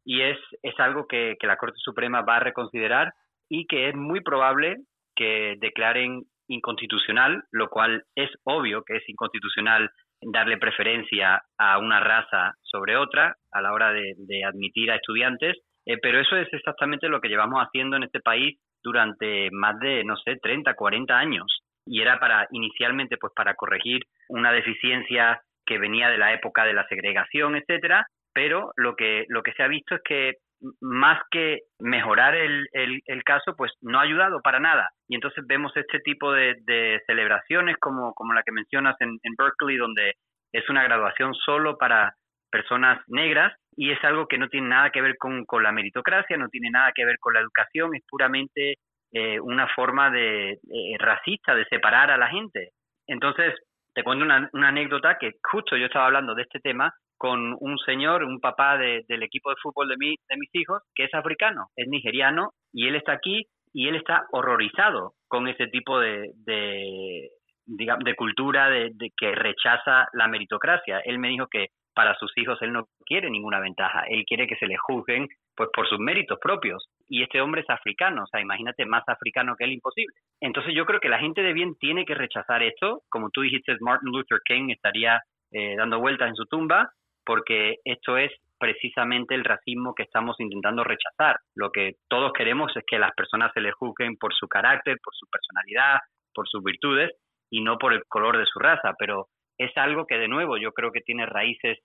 y 0.04 0.20
es, 0.20 0.38
es 0.62 0.78
algo 0.78 1.06
que, 1.06 1.36
que 1.38 1.46
la 1.46 1.56
Corte 1.56 1.78
Suprema 1.78 2.22
va 2.22 2.36
a 2.36 2.40
reconsiderar 2.40 3.12
y 3.48 3.66
que 3.66 3.88
es 3.88 3.94
muy 3.94 4.20
probable 4.20 4.78
que 5.16 5.56
declaren 5.60 6.24
inconstitucional, 6.48 7.44
lo 7.52 7.68
cual 7.68 8.04
es 8.14 8.30
obvio 8.44 8.82
que 8.84 8.96
es 8.96 9.08
inconstitucional 9.08 9.90
darle 10.20 10.58
preferencia 10.58 11.42
a 11.58 11.78
una 11.78 12.00
raza 12.00 12.54
sobre 12.62 12.96
otra 12.96 13.36
a 13.52 13.62
la 13.62 13.72
hora 13.72 13.92
de, 13.92 14.44
admitir 14.44 14.90
a 14.90 14.96
estudiantes, 14.96 15.56
eh, 15.86 15.98
pero 16.00 16.20
eso 16.20 16.36
es 16.36 16.48
exactamente 16.52 17.08
lo 17.08 17.20
que 17.20 17.28
llevamos 17.28 17.62
haciendo 17.62 17.96
en 17.96 18.04
este 18.04 18.20
país 18.20 18.58
durante 18.82 19.50
más 19.52 19.78
de, 19.80 20.04
no 20.04 20.16
sé, 20.16 20.36
30, 20.36 20.74
40 20.74 21.16
años 21.16 21.63
y 21.86 22.00
era 22.00 22.18
para 22.18 22.46
inicialmente 22.50 23.16
pues 23.16 23.32
para 23.34 23.54
corregir 23.54 24.02
una 24.28 24.52
deficiencia 24.52 25.40
que 25.66 25.78
venía 25.78 26.08
de 26.10 26.18
la 26.18 26.32
época 26.32 26.64
de 26.64 26.74
la 26.74 26.86
segregación, 26.88 27.56
etcétera, 27.56 28.06
pero 28.32 28.72
lo 28.76 28.96
que 28.96 29.24
lo 29.28 29.42
que 29.42 29.52
se 29.52 29.62
ha 29.62 29.68
visto 29.68 29.94
es 29.94 30.02
que 30.04 30.34
más 30.80 31.20
que 31.30 31.60
mejorar 31.78 32.34
el, 32.34 32.66
el, 32.72 33.24
caso, 33.24 33.54
pues 33.56 33.72
no 33.82 33.98
ha 33.98 34.02
ayudado 34.02 34.40
para 34.40 34.60
nada. 34.60 34.88
Y 35.08 35.14
entonces 35.14 35.44
vemos 35.46 35.76
este 35.76 36.00
tipo 36.00 36.32
de, 36.32 36.54
de 36.64 37.00
celebraciones 37.06 37.76
como, 37.78 38.14
como 38.14 38.32
la 38.32 38.42
que 38.42 38.52
mencionas 38.52 38.96
en, 39.00 39.18
en 39.22 39.34
Berkeley, 39.36 39.76
donde 39.76 40.14
es 40.52 40.68
una 40.70 40.84
graduación 40.84 41.34
solo 41.34 41.76
para 41.76 42.14
personas 42.50 43.02
negras 43.08 43.52
y 43.76 43.90
es 43.90 44.02
algo 44.04 44.28
que 44.28 44.38
no 44.38 44.48
tiene 44.48 44.68
nada 44.68 44.90
que 44.90 45.02
ver 45.02 45.16
con, 45.18 45.44
con 45.44 45.62
la 45.62 45.72
meritocracia, 45.72 46.36
no 46.36 46.48
tiene 46.48 46.70
nada 46.70 46.92
que 46.94 47.04
ver 47.04 47.18
con 47.18 47.34
la 47.34 47.40
educación, 47.40 47.94
es 47.94 48.02
puramente 48.08 48.76
eh, 49.16 49.38
una 49.38 49.68
forma 49.68 50.10
de 50.10 50.54
eh, 50.54 50.58
racista 50.98 51.54
de 51.54 51.64
separar 51.66 52.10
a 52.10 52.18
la 52.18 52.26
gente. 52.26 52.70
Entonces, 53.06 53.54
te 53.94 54.02
cuento 54.02 54.24
una, 54.24 54.50
anécdota 54.52 55.18
que 55.20 55.34
justo 55.52 55.76
yo 55.76 55.86
estaba 55.86 56.06
hablando 56.06 56.34
de 56.34 56.42
este 56.42 56.58
tema 56.58 56.92
con 57.16 57.56
un 57.60 57.78
señor, 57.78 58.24
un 58.24 58.40
papá 58.40 58.76
del 58.76 59.22
equipo 59.22 59.50
de 59.50 59.56
fútbol 59.62 59.88
de, 59.88 59.96
mi, 59.96 60.16
de 60.28 60.36
mis 60.36 60.52
hijos, 60.54 60.82
que 60.96 61.04
es 61.04 61.14
africano, 61.14 61.68
es 61.76 61.86
nigeriano, 61.86 62.50
y 62.72 62.88
él 62.88 62.96
está 62.96 63.12
aquí 63.12 63.46
y 63.72 63.86
él 63.86 63.94
está 63.94 64.26
horrorizado 64.32 65.12
con 65.28 65.46
ese 65.46 65.68
tipo 65.68 66.00
de, 66.00 66.32
de, 66.44 67.30
de 67.66 68.14
cultura 68.16 68.68
de, 68.68 68.90
que 69.16 69.32
rechaza 69.32 70.08
la 70.12 70.26
meritocracia. 70.26 70.98
Él 71.04 71.20
me 71.20 71.28
dijo 71.28 71.46
que 71.46 71.68
para 71.94 72.14
sus 72.16 72.36
hijos 72.36 72.60
él 72.62 72.72
no 72.72 72.88
quiere 73.06 73.30
ninguna 73.30 73.60
ventaja, 73.60 74.04
él 74.08 74.24
quiere 74.26 74.46
que 74.46 74.56
se 74.56 74.66
le 74.66 74.76
juzguen 74.76 75.28
pues 75.56 75.70
por 75.72 75.88
sus 75.88 75.98
méritos 75.98 76.38
propios. 76.40 76.88
Y 77.08 77.22
este 77.22 77.40
hombre 77.40 77.60
es 77.60 77.70
africano, 77.70 78.24
o 78.24 78.26
sea, 78.26 78.40
imagínate 78.40 78.84
más 78.86 79.04
africano 79.08 79.56
que 79.56 79.64
él 79.64 79.72
imposible. 79.72 80.14
Entonces 80.40 80.74
yo 80.74 80.84
creo 80.84 81.00
que 81.00 81.08
la 81.08 81.18
gente 81.18 81.42
de 81.42 81.52
bien 81.52 81.76
tiene 81.76 82.04
que 82.04 82.14
rechazar 82.14 82.62
esto, 82.62 83.02
como 83.08 83.30
tú 83.30 83.42
dijiste, 83.42 83.76
Martin 83.80 84.10
Luther 84.10 84.40
King 84.44 84.70
estaría 84.70 85.20
eh, 85.52 85.76
dando 85.76 86.00
vueltas 86.00 86.28
en 86.28 86.34
su 86.34 86.46
tumba, 86.46 86.90
porque 87.24 87.76
esto 87.84 88.18
es 88.18 88.32
precisamente 88.58 89.34
el 89.34 89.44
racismo 89.44 89.94
que 89.94 90.02
estamos 90.02 90.38
intentando 90.40 90.84
rechazar. 90.84 91.36
Lo 91.54 91.70
que 91.70 91.96
todos 92.08 92.32
queremos 92.32 92.74
es 92.76 92.84
que 92.86 92.98
las 92.98 93.12
personas 93.12 93.52
se 93.52 93.60
les 93.60 93.74
juzguen 93.74 94.16
por 94.16 94.34
su 94.34 94.48
carácter, 94.48 94.98
por 95.02 95.14
su 95.14 95.26
personalidad, 95.26 95.98
por 96.34 96.48
sus 96.48 96.62
virtudes 96.62 97.12
y 97.50 97.62
no 97.62 97.78
por 97.78 97.92
el 97.92 98.04
color 98.08 98.38
de 98.38 98.46
su 98.46 98.58
raza, 98.58 98.94
pero 98.98 99.28
es 99.58 99.76
algo 99.76 100.06
que 100.06 100.16
de 100.16 100.28
nuevo 100.28 100.56
yo 100.56 100.72
creo 100.72 100.90
que 100.92 101.00
tiene 101.00 101.26
raíces 101.26 101.78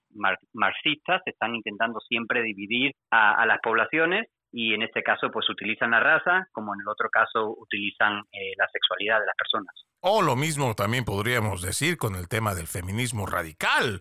marxistas, 0.53 1.22
están 1.26 1.55
intentando 1.55 1.99
siempre 1.99 2.41
dividir 2.41 2.93
a, 3.11 3.45
las 3.45 3.59
poblaciones 3.61 4.28
y 4.51 4.74
en 4.74 4.82
este 4.82 5.03
caso 5.03 5.30
pues 5.32 5.49
utilizan 5.49 5.91
la 5.91 5.99
raza, 5.99 6.47
como 6.51 6.74
en 6.74 6.82
el 6.82 6.88
otro 6.88 7.09
caso 7.09 7.55
utilizan 7.57 8.24
eh, 8.32 8.53
la 8.57 8.67
sexualidad 8.72 9.20
de 9.20 9.26
las 9.28 9.36
personas. 9.36 9.74
O 10.01 10.22
lo 10.22 10.36
mismo 10.36 10.74
también 10.76 11.05
podríamos 11.05 11.61
decir 11.61 11.97
con 11.97 12.15
el 12.15 12.28
tema 12.28 12.55
del 12.55 12.67
feminismo 12.67 13.26
radical, 13.26 13.99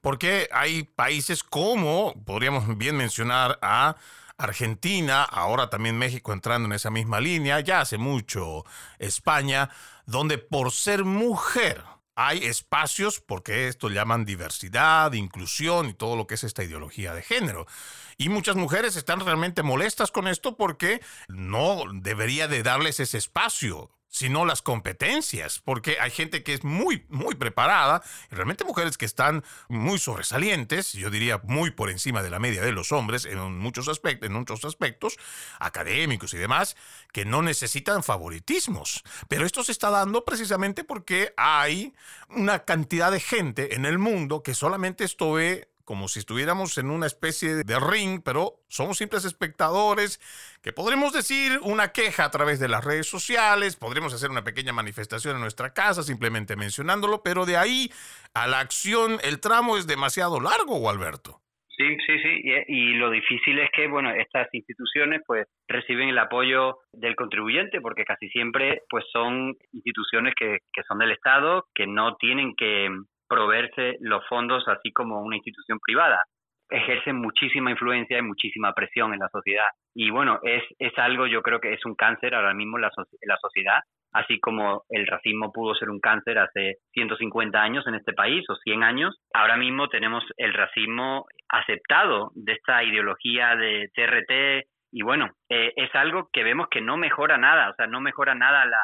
porque 0.00 0.48
hay 0.52 0.84
países 0.84 1.42
como, 1.42 2.12
podríamos 2.24 2.76
bien 2.78 2.96
mencionar 2.96 3.58
a 3.62 3.96
Argentina, 4.36 5.24
ahora 5.24 5.68
también 5.68 5.98
México 5.98 6.32
entrando 6.32 6.66
en 6.66 6.72
esa 6.72 6.90
misma 6.90 7.20
línea, 7.20 7.58
ya 7.60 7.80
hace 7.80 7.98
mucho 7.98 8.64
España, 8.98 9.68
donde 10.06 10.38
por 10.38 10.70
ser 10.70 11.04
mujer, 11.04 11.82
hay 12.20 12.44
espacios, 12.44 13.20
porque 13.20 13.68
esto 13.68 13.88
llaman 13.88 14.24
diversidad, 14.24 15.12
inclusión 15.12 15.88
y 15.88 15.94
todo 15.94 16.16
lo 16.16 16.26
que 16.26 16.34
es 16.34 16.42
esta 16.42 16.64
ideología 16.64 17.14
de 17.14 17.22
género. 17.22 17.68
Y 18.16 18.28
muchas 18.28 18.56
mujeres 18.56 18.96
están 18.96 19.20
realmente 19.20 19.62
molestas 19.62 20.10
con 20.10 20.26
esto 20.26 20.56
porque 20.56 21.00
no 21.28 21.84
debería 21.92 22.48
de 22.48 22.64
darles 22.64 22.98
ese 22.98 23.18
espacio 23.18 23.92
sino 24.08 24.44
las 24.44 24.62
competencias, 24.62 25.60
porque 25.64 25.98
hay 26.00 26.10
gente 26.10 26.42
que 26.42 26.54
es 26.54 26.64
muy, 26.64 27.04
muy 27.08 27.34
preparada, 27.34 28.02
y 28.30 28.34
realmente 28.34 28.64
mujeres 28.64 28.96
que 28.98 29.04
están 29.04 29.44
muy 29.68 29.98
sobresalientes, 29.98 30.92
yo 30.92 31.10
diría 31.10 31.40
muy 31.44 31.70
por 31.70 31.90
encima 31.90 32.22
de 32.22 32.30
la 32.30 32.38
media 32.38 32.62
de 32.62 32.72
los 32.72 32.92
hombres 32.92 33.24
en 33.24 33.58
muchos 33.58 33.88
aspectos, 33.88 34.26
en 34.28 34.32
muchos 34.34 34.64
aspectos 34.64 35.16
académicos 35.58 36.32
y 36.34 36.38
demás, 36.38 36.76
que 37.12 37.24
no 37.24 37.42
necesitan 37.42 38.02
favoritismos. 38.02 39.02
Pero 39.28 39.44
esto 39.44 39.62
se 39.62 39.72
está 39.72 39.90
dando 39.90 40.24
precisamente 40.24 40.84
porque 40.84 41.34
hay 41.36 41.94
una 42.28 42.64
cantidad 42.64 43.12
de 43.12 43.20
gente 43.20 43.74
en 43.74 43.84
el 43.84 43.98
mundo 43.98 44.42
que 44.42 44.54
solamente 44.54 45.04
esto 45.04 45.32
ve 45.32 45.68
como 45.88 46.06
si 46.06 46.18
estuviéramos 46.18 46.76
en 46.76 46.90
una 46.90 47.06
especie 47.06 47.64
de 47.64 47.80
ring, 47.80 48.20
pero 48.22 48.60
somos 48.68 48.98
simples 48.98 49.24
espectadores, 49.24 50.20
que 50.62 50.70
podremos 50.70 51.14
decir 51.14 51.58
una 51.62 51.92
queja 51.92 52.26
a 52.26 52.30
través 52.30 52.60
de 52.60 52.68
las 52.68 52.84
redes 52.84 53.06
sociales, 53.06 53.74
podremos 53.74 54.12
hacer 54.12 54.28
una 54.28 54.44
pequeña 54.44 54.74
manifestación 54.74 55.36
en 55.36 55.40
nuestra 55.40 55.72
casa 55.72 56.02
simplemente 56.02 56.56
mencionándolo, 56.56 57.22
pero 57.24 57.46
de 57.46 57.56
ahí 57.56 57.88
a 58.34 58.46
la 58.46 58.60
acción 58.60 59.16
el 59.24 59.40
tramo 59.40 59.78
es 59.78 59.86
demasiado 59.86 60.40
largo, 60.40 60.90
Alberto. 60.90 61.40
Sí, 61.74 61.96
sí, 62.06 62.18
sí. 62.18 62.42
Y, 62.66 62.92
lo 62.94 63.08
difícil 63.08 63.58
es 63.58 63.70
que, 63.72 63.86
bueno, 63.86 64.10
estas 64.10 64.46
instituciones 64.52 65.22
pues 65.26 65.46
reciben 65.68 66.10
el 66.10 66.18
apoyo 66.18 66.80
del 66.92 67.16
contribuyente 67.16 67.80
porque 67.80 68.04
casi 68.04 68.28
siempre 68.28 68.82
pues 68.90 69.06
son 69.10 69.56
instituciones 69.72 70.34
que, 70.38 70.58
que 70.70 70.82
son 70.82 70.98
del 70.98 71.12
Estado, 71.12 71.64
que 71.74 71.86
no 71.86 72.16
tienen 72.16 72.54
que 72.56 72.90
proveerse 73.28 73.96
los 74.00 74.26
fondos 74.28 74.66
así 74.68 74.92
como 74.92 75.20
una 75.22 75.36
institución 75.36 75.78
privada. 75.84 76.22
Ejercen 76.70 77.16
muchísima 77.16 77.70
influencia 77.70 78.18
y 78.18 78.22
muchísima 78.22 78.74
presión 78.74 79.14
en 79.14 79.20
la 79.20 79.28
sociedad. 79.28 79.68
Y 79.94 80.10
bueno, 80.10 80.38
es, 80.42 80.62
es 80.78 80.96
algo, 80.98 81.26
yo 81.26 81.42
creo 81.42 81.60
que 81.60 81.72
es 81.72 81.84
un 81.86 81.94
cáncer 81.94 82.34
ahora 82.34 82.54
mismo 82.54 82.76
en 82.76 82.82
la, 82.82 82.90
la 83.22 83.36
sociedad 83.38 83.80
así 84.12 84.40
como 84.40 84.84
el 84.88 85.06
racismo 85.06 85.52
pudo 85.52 85.74
ser 85.74 85.90
un 85.90 86.00
cáncer 86.00 86.38
hace 86.38 86.76
150 86.92 87.60
años 87.60 87.86
en 87.86 87.94
este 87.94 88.12
país 88.12 88.44
o 88.48 88.56
100 88.56 88.82
años, 88.82 89.16
ahora 89.34 89.56
mismo 89.56 89.88
tenemos 89.88 90.24
el 90.36 90.54
racismo 90.54 91.26
aceptado 91.48 92.30
de 92.34 92.52
esta 92.52 92.82
ideología 92.84 93.56
de 93.56 93.90
TRT 93.94 94.68
y 94.92 95.02
bueno, 95.02 95.30
eh, 95.50 95.72
es 95.76 95.94
algo 95.94 96.28
que 96.32 96.44
vemos 96.44 96.68
que 96.70 96.80
no 96.80 96.96
mejora 96.96 97.36
nada, 97.36 97.70
o 97.70 97.74
sea, 97.74 97.86
no 97.86 98.00
mejora 98.00 98.34
nada 98.34 98.64
la, 98.64 98.80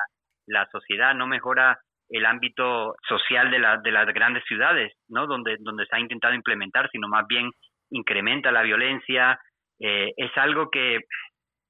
la 0.47 0.67
sociedad, 0.71 1.15
no 1.15 1.27
mejora 1.27 1.79
el 2.09 2.27
ámbito 2.27 2.95
social 3.09 3.51
de, 3.51 3.59
la, 3.59 3.79
de 3.79 3.91
las 3.91 4.07
grandes 4.13 4.45
ciudades, 4.45 4.93
¿no? 5.09 5.27
Donde, 5.27 5.57
se 5.57 5.97
ha 5.97 6.01
intentado 6.01 6.35
implementar, 6.35 6.89
sino 6.91 7.09
más 7.09 7.27
bien 7.27 7.51
incrementa 7.91 8.53
la 8.53 8.63
violencia. 8.63 9.39
Eh, 9.81 10.13
es 10.17 10.31
algo 10.37 10.71
que, 10.71 11.01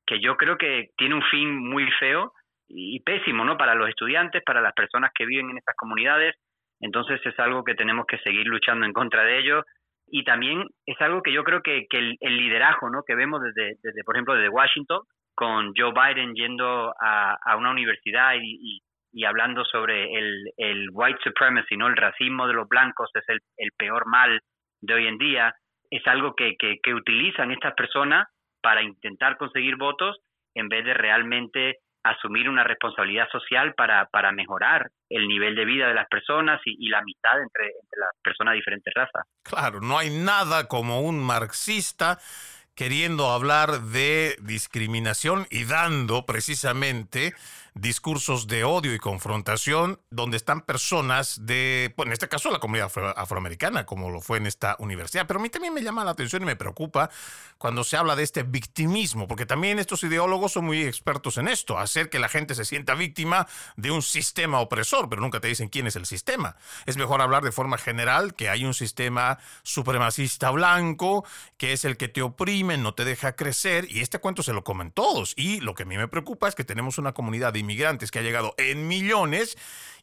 que 0.06 0.20
yo 0.20 0.36
creo 0.36 0.56
que 0.58 0.88
tiene 0.96 1.14
un 1.14 1.22
fin 1.22 1.56
muy 1.56 1.90
feo 1.98 2.32
y 2.68 3.00
pésimo, 3.00 3.44
¿no? 3.44 3.56
Para 3.56 3.74
los 3.74 3.88
estudiantes, 3.88 4.42
para 4.44 4.60
las 4.60 4.72
personas 4.72 5.10
que 5.14 5.26
viven 5.26 5.50
en 5.50 5.58
estas 5.58 5.76
comunidades. 5.76 6.34
Entonces 6.80 7.20
es 7.24 7.38
algo 7.38 7.64
que 7.64 7.74
tenemos 7.74 8.06
que 8.06 8.18
seguir 8.18 8.46
luchando 8.46 8.86
en 8.86 8.92
contra 8.92 9.24
de 9.24 9.38
ello. 9.38 9.62
Y 10.06 10.24
también 10.24 10.64
es 10.86 11.00
algo 11.00 11.22
que 11.22 11.32
yo 11.32 11.44
creo 11.44 11.62
que, 11.62 11.86
que 11.88 11.98
el, 11.98 12.36
liderazgo, 12.36 12.90
¿no? 12.90 13.02
Que 13.06 13.14
vemos 13.14 13.40
desde, 13.42 13.76
desde, 13.82 14.04
por 14.04 14.16
ejemplo, 14.16 14.34
desde 14.34 14.50
Washington, 14.50 15.00
con 15.34 15.72
Joe 15.76 15.92
Biden 15.92 16.34
yendo 16.34 16.94
a, 17.00 17.36
a 17.42 17.56
una 17.56 17.70
universidad 17.70 18.34
y, 18.40 18.80
hablando 19.22 19.64
sobre 19.64 20.12
el, 20.12 20.50
el 20.56 20.88
white 20.90 21.20
supremacy, 21.22 21.76
¿no? 21.76 21.86
El 21.86 21.96
racismo 21.96 22.48
de 22.48 22.54
los 22.54 22.68
blancos 22.68 23.10
es 23.14 23.22
el, 23.28 23.38
el 23.58 23.70
peor 23.76 24.06
mal 24.06 24.40
de 24.80 24.94
hoy 24.94 25.06
en 25.06 25.18
día. 25.18 25.54
Es 25.90 26.04
algo 26.06 26.34
que, 26.34 26.56
que, 26.58 26.78
que 26.82 26.94
utilizan 26.94 27.52
estas 27.52 27.74
personas 27.74 28.26
para 28.60 28.82
intentar 28.82 29.36
conseguir 29.36 29.76
votos 29.76 30.16
en 30.54 30.68
vez 30.68 30.84
de 30.84 30.94
realmente 30.94 31.78
asumir 32.04 32.48
una 32.48 32.64
responsabilidad 32.64 33.28
social 33.32 33.74
para, 33.74 34.06
para 34.06 34.30
mejorar 34.30 34.90
el 35.08 35.26
nivel 35.26 35.54
de 35.54 35.64
vida 35.64 35.88
de 35.88 35.94
las 35.94 36.06
personas 36.08 36.60
y, 36.64 36.88
la 36.88 36.98
amistad 36.98 37.40
entre, 37.40 37.66
entre 37.66 37.98
las 37.98 38.10
personas 38.22 38.52
de 38.52 38.56
diferentes 38.56 38.92
razas. 38.94 39.22
Claro, 39.42 39.80
no 39.80 39.98
hay 39.98 40.10
nada 40.10 40.68
como 40.68 41.00
un 41.00 41.24
marxista 41.24 42.18
queriendo 42.74 43.30
hablar 43.30 43.80
de 43.80 44.36
discriminación 44.42 45.46
y 45.50 45.64
dando 45.64 46.26
precisamente 46.26 47.32
discursos 47.74 48.46
de 48.46 48.62
odio 48.62 48.94
y 48.94 48.98
confrontación 48.98 50.00
donde 50.10 50.36
están 50.36 50.60
personas 50.60 51.44
de, 51.44 51.92
pues 51.96 52.06
en 52.06 52.12
este 52.12 52.28
caso 52.28 52.50
la 52.52 52.60
comunidad 52.60 52.90
afroamericana, 53.16 53.84
como 53.84 54.10
lo 54.10 54.20
fue 54.20 54.38
en 54.38 54.46
esta 54.46 54.76
universidad. 54.78 55.26
Pero 55.26 55.40
a 55.40 55.42
mí 55.42 55.50
también 55.50 55.74
me 55.74 55.82
llama 55.82 56.04
la 56.04 56.12
atención 56.12 56.42
y 56.42 56.46
me 56.46 56.54
preocupa 56.54 57.10
cuando 57.58 57.82
se 57.82 57.96
habla 57.96 58.14
de 58.14 58.22
este 58.22 58.44
victimismo, 58.44 59.26
porque 59.26 59.44
también 59.44 59.80
estos 59.80 60.04
ideólogos 60.04 60.52
son 60.52 60.66
muy 60.66 60.82
expertos 60.82 61.36
en 61.36 61.48
esto, 61.48 61.78
hacer 61.78 62.10
que 62.10 62.20
la 62.20 62.28
gente 62.28 62.54
se 62.54 62.64
sienta 62.64 62.94
víctima 62.94 63.48
de 63.76 63.90
un 63.90 64.02
sistema 64.02 64.60
opresor, 64.60 65.08
pero 65.08 65.20
nunca 65.20 65.40
te 65.40 65.48
dicen 65.48 65.68
quién 65.68 65.88
es 65.88 65.96
el 65.96 66.06
sistema. 66.06 66.56
Es 66.86 66.96
mejor 66.96 67.20
hablar 67.20 67.42
de 67.42 67.50
forma 67.50 67.76
general 67.76 68.34
que 68.34 68.48
hay 68.48 68.64
un 68.64 68.74
sistema 68.74 69.38
supremacista 69.64 70.50
blanco, 70.50 71.24
que 71.56 71.72
es 71.72 71.84
el 71.84 71.96
que 71.96 72.06
te 72.06 72.22
oprime, 72.22 72.78
no 72.78 72.94
te 72.94 73.04
deja 73.04 73.34
crecer, 73.34 73.90
y 73.90 74.00
este 74.00 74.20
cuento 74.20 74.44
se 74.44 74.52
lo 74.52 74.62
comen 74.62 74.92
todos. 74.92 75.34
Y 75.36 75.60
lo 75.60 75.74
que 75.74 75.82
a 75.82 75.86
mí 75.86 75.96
me 75.96 76.06
preocupa 76.06 76.48
es 76.48 76.54
que 76.54 76.64
tenemos 76.64 76.98
una 76.98 77.12
comunidad 77.12 77.52
de 77.52 77.63
inmigrantes 77.64 78.10
que 78.10 78.18
ha 78.20 78.22
llegado 78.22 78.54
en 78.58 78.86
millones 78.86 79.56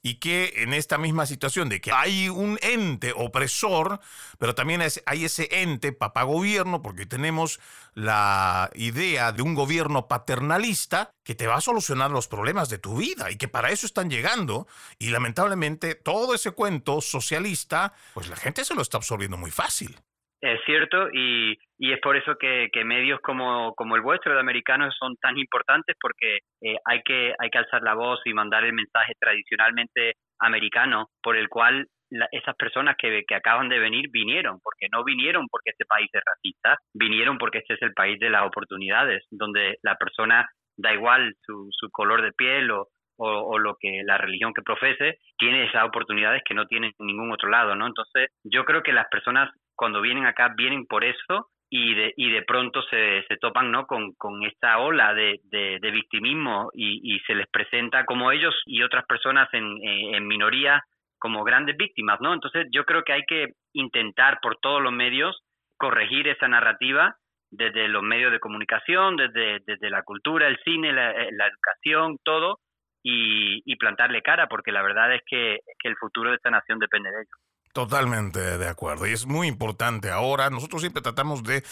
y 0.03 0.15
que 0.15 0.53
en 0.57 0.73
esta 0.73 0.97
misma 0.97 1.25
situación 1.25 1.69
de 1.69 1.79
que 1.79 1.91
hay 1.91 2.27
un 2.27 2.57
ente 2.61 3.13
opresor, 3.15 3.99
pero 4.39 4.55
también 4.55 4.81
hay 4.81 5.25
ese 5.25 5.47
ente 5.51 5.91
papá 5.91 6.23
gobierno, 6.23 6.81
porque 6.81 7.05
tenemos 7.05 7.59
la 7.93 8.71
idea 8.73 9.31
de 9.31 9.43
un 9.43 9.53
gobierno 9.53 10.07
paternalista 10.07 11.11
que 11.23 11.35
te 11.35 11.47
va 11.47 11.57
a 11.57 11.61
solucionar 11.61 12.09
los 12.09 12.27
problemas 12.27 12.69
de 12.69 12.79
tu 12.79 12.97
vida 12.97 13.29
y 13.29 13.37
que 13.37 13.47
para 13.47 13.69
eso 13.69 13.85
están 13.85 14.09
llegando. 14.09 14.67
Y 14.97 15.09
lamentablemente 15.09 15.93
todo 15.95 16.33
ese 16.33 16.51
cuento 16.51 17.01
socialista, 17.01 17.93
pues 18.13 18.27
la 18.27 18.35
gente 18.35 18.65
se 18.65 18.73
lo 18.73 18.81
está 18.81 18.97
absorbiendo 18.97 19.37
muy 19.37 19.51
fácil. 19.51 20.01
Es 20.41 20.59
cierto, 20.65 21.07
y, 21.13 21.55
y 21.77 21.93
es 21.93 21.99
por 21.99 22.17
eso 22.17 22.35
que, 22.35 22.69
que, 22.73 22.83
medios 22.83 23.19
como, 23.21 23.75
como 23.75 23.95
el 23.95 24.01
vuestro 24.01 24.33
de 24.33 24.39
americanos 24.39 24.95
son 24.97 25.15
tan 25.17 25.37
importantes 25.37 25.95
porque 26.01 26.39
eh, 26.61 26.77
hay, 26.83 27.01
que, 27.03 27.35
hay 27.37 27.49
que 27.51 27.59
alzar 27.59 27.83
la 27.83 27.93
voz 27.93 28.19
y 28.25 28.33
mandar 28.33 28.65
el 28.65 28.73
mensaje 28.73 29.13
tradicionalmente 29.19 30.15
americano 30.39 31.09
por 31.21 31.37
el 31.37 31.47
cual 31.47 31.85
esas 32.31 32.55
personas 32.55 32.95
que, 32.97 33.23
que 33.27 33.35
acaban 33.35 33.69
de 33.69 33.79
venir 33.79 34.09
vinieron, 34.11 34.59
porque 34.61 34.87
no 34.91 35.03
vinieron 35.03 35.45
porque 35.47 35.69
este 35.69 35.85
país 35.85 36.09
es 36.11 36.21
racista, 36.25 36.75
vinieron 36.93 37.37
porque 37.37 37.59
este 37.59 37.75
es 37.75 37.81
el 37.83 37.93
país 37.93 38.19
de 38.19 38.31
las 38.31 38.43
oportunidades, 38.43 39.23
donde 39.29 39.77
la 39.83 39.95
persona 39.95 40.49
da 40.75 40.91
igual 40.91 41.35
su, 41.45 41.67
su 41.69 41.89
color 41.91 42.23
de 42.23 42.33
piel 42.33 42.71
o, 42.71 42.87
o, 43.17 43.59
lo 43.59 43.75
que 43.79 44.01
la 44.03 44.17
religión 44.17 44.53
que 44.53 44.63
profese, 44.63 45.19
tiene 45.37 45.65
esas 45.65 45.83
oportunidades 45.83 46.41
que 46.43 46.55
no 46.55 46.65
tiene 46.65 46.87
en 46.87 47.05
ningún 47.05 47.31
otro 47.31 47.49
lado, 47.49 47.75
¿no? 47.75 47.85
Entonces, 47.85 48.29
yo 48.43 48.65
creo 48.65 48.81
que 48.81 48.93
las 48.93 49.07
personas 49.09 49.51
cuando 49.81 49.99
vienen 49.99 50.27
acá 50.27 50.53
vienen 50.55 50.85
por 50.85 51.03
eso 51.03 51.47
y 51.67 51.95
de, 51.95 52.13
y 52.15 52.29
de 52.29 52.43
pronto 52.43 52.83
se, 52.83 53.25
se 53.27 53.37
topan 53.37 53.71
¿no? 53.71 53.87
con, 53.87 54.13
con 54.13 54.43
esta 54.43 54.77
ola 54.77 55.11
de, 55.15 55.39
de, 55.45 55.91
victimismo 55.91 56.69
y, 56.71 57.15
y, 57.15 57.19
se 57.21 57.33
les 57.33 57.47
presenta 57.47 58.05
como 58.05 58.31
ellos 58.31 58.53
y 58.67 58.83
otras 58.83 59.07
personas 59.07 59.49
en, 59.53 59.65
en 59.81 60.27
minoría 60.27 60.83
como 61.17 61.43
grandes 61.43 61.75
víctimas, 61.77 62.21
¿no? 62.21 62.31
Entonces 62.31 62.67
yo 62.71 62.85
creo 62.85 63.01
que 63.03 63.13
hay 63.13 63.23
que 63.27 63.47
intentar 63.73 64.37
por 64.39 64.57
todos 64.57 64.83
los 64.83 64.93
medios 64.93 65.41
corregir 65.77 66.27
esa 66.27 66.47
narrativa 66.47 67.15
desde 67.49 67.87
los 67.87 68.03
medios 68.03 68.31
de 68.31 68.39
comunicación, 68.39 69.15
desde, 69.15 69.61
desde 69.65 69.89
la 69.89 70.03
cultura, 70.03 70.47
el 70.47 70.59
cine, 70.63 70.93
la, 70.93 71.11
la 71.11 71.47
educación, 71.47 72.17
todo, 72.23 72.59
y, 73.03 73.75
plantarle 73.77 74.21
cara, 74.21 74.47
porque 74.47 74.71
la 74.71 74.83
verdad 74.83 75.13
es 75.15 75.21
que, 75.25 75.59
el 75.83 75.95
futuro 75.97 76.29
de 76.29 76.35
esta 76.35 76.51
nación 76.51 76.77
depende 76.77 77.09
de 77.09 77.21
ello. 77.21 77.40
Totalmente 77.73 78.57
de 78.57 78.67
acuerdo. 78.67 79.07
Y 79.07 79.13
es 79.13 79.25
muy 79.25 79.47
importante 79.47 80.11
ahora. 80.11 80.49
Nosotros 80.49 80.81
siempre 80.81 81.01
tratamos 81.01 81.43
de 81.43 81.63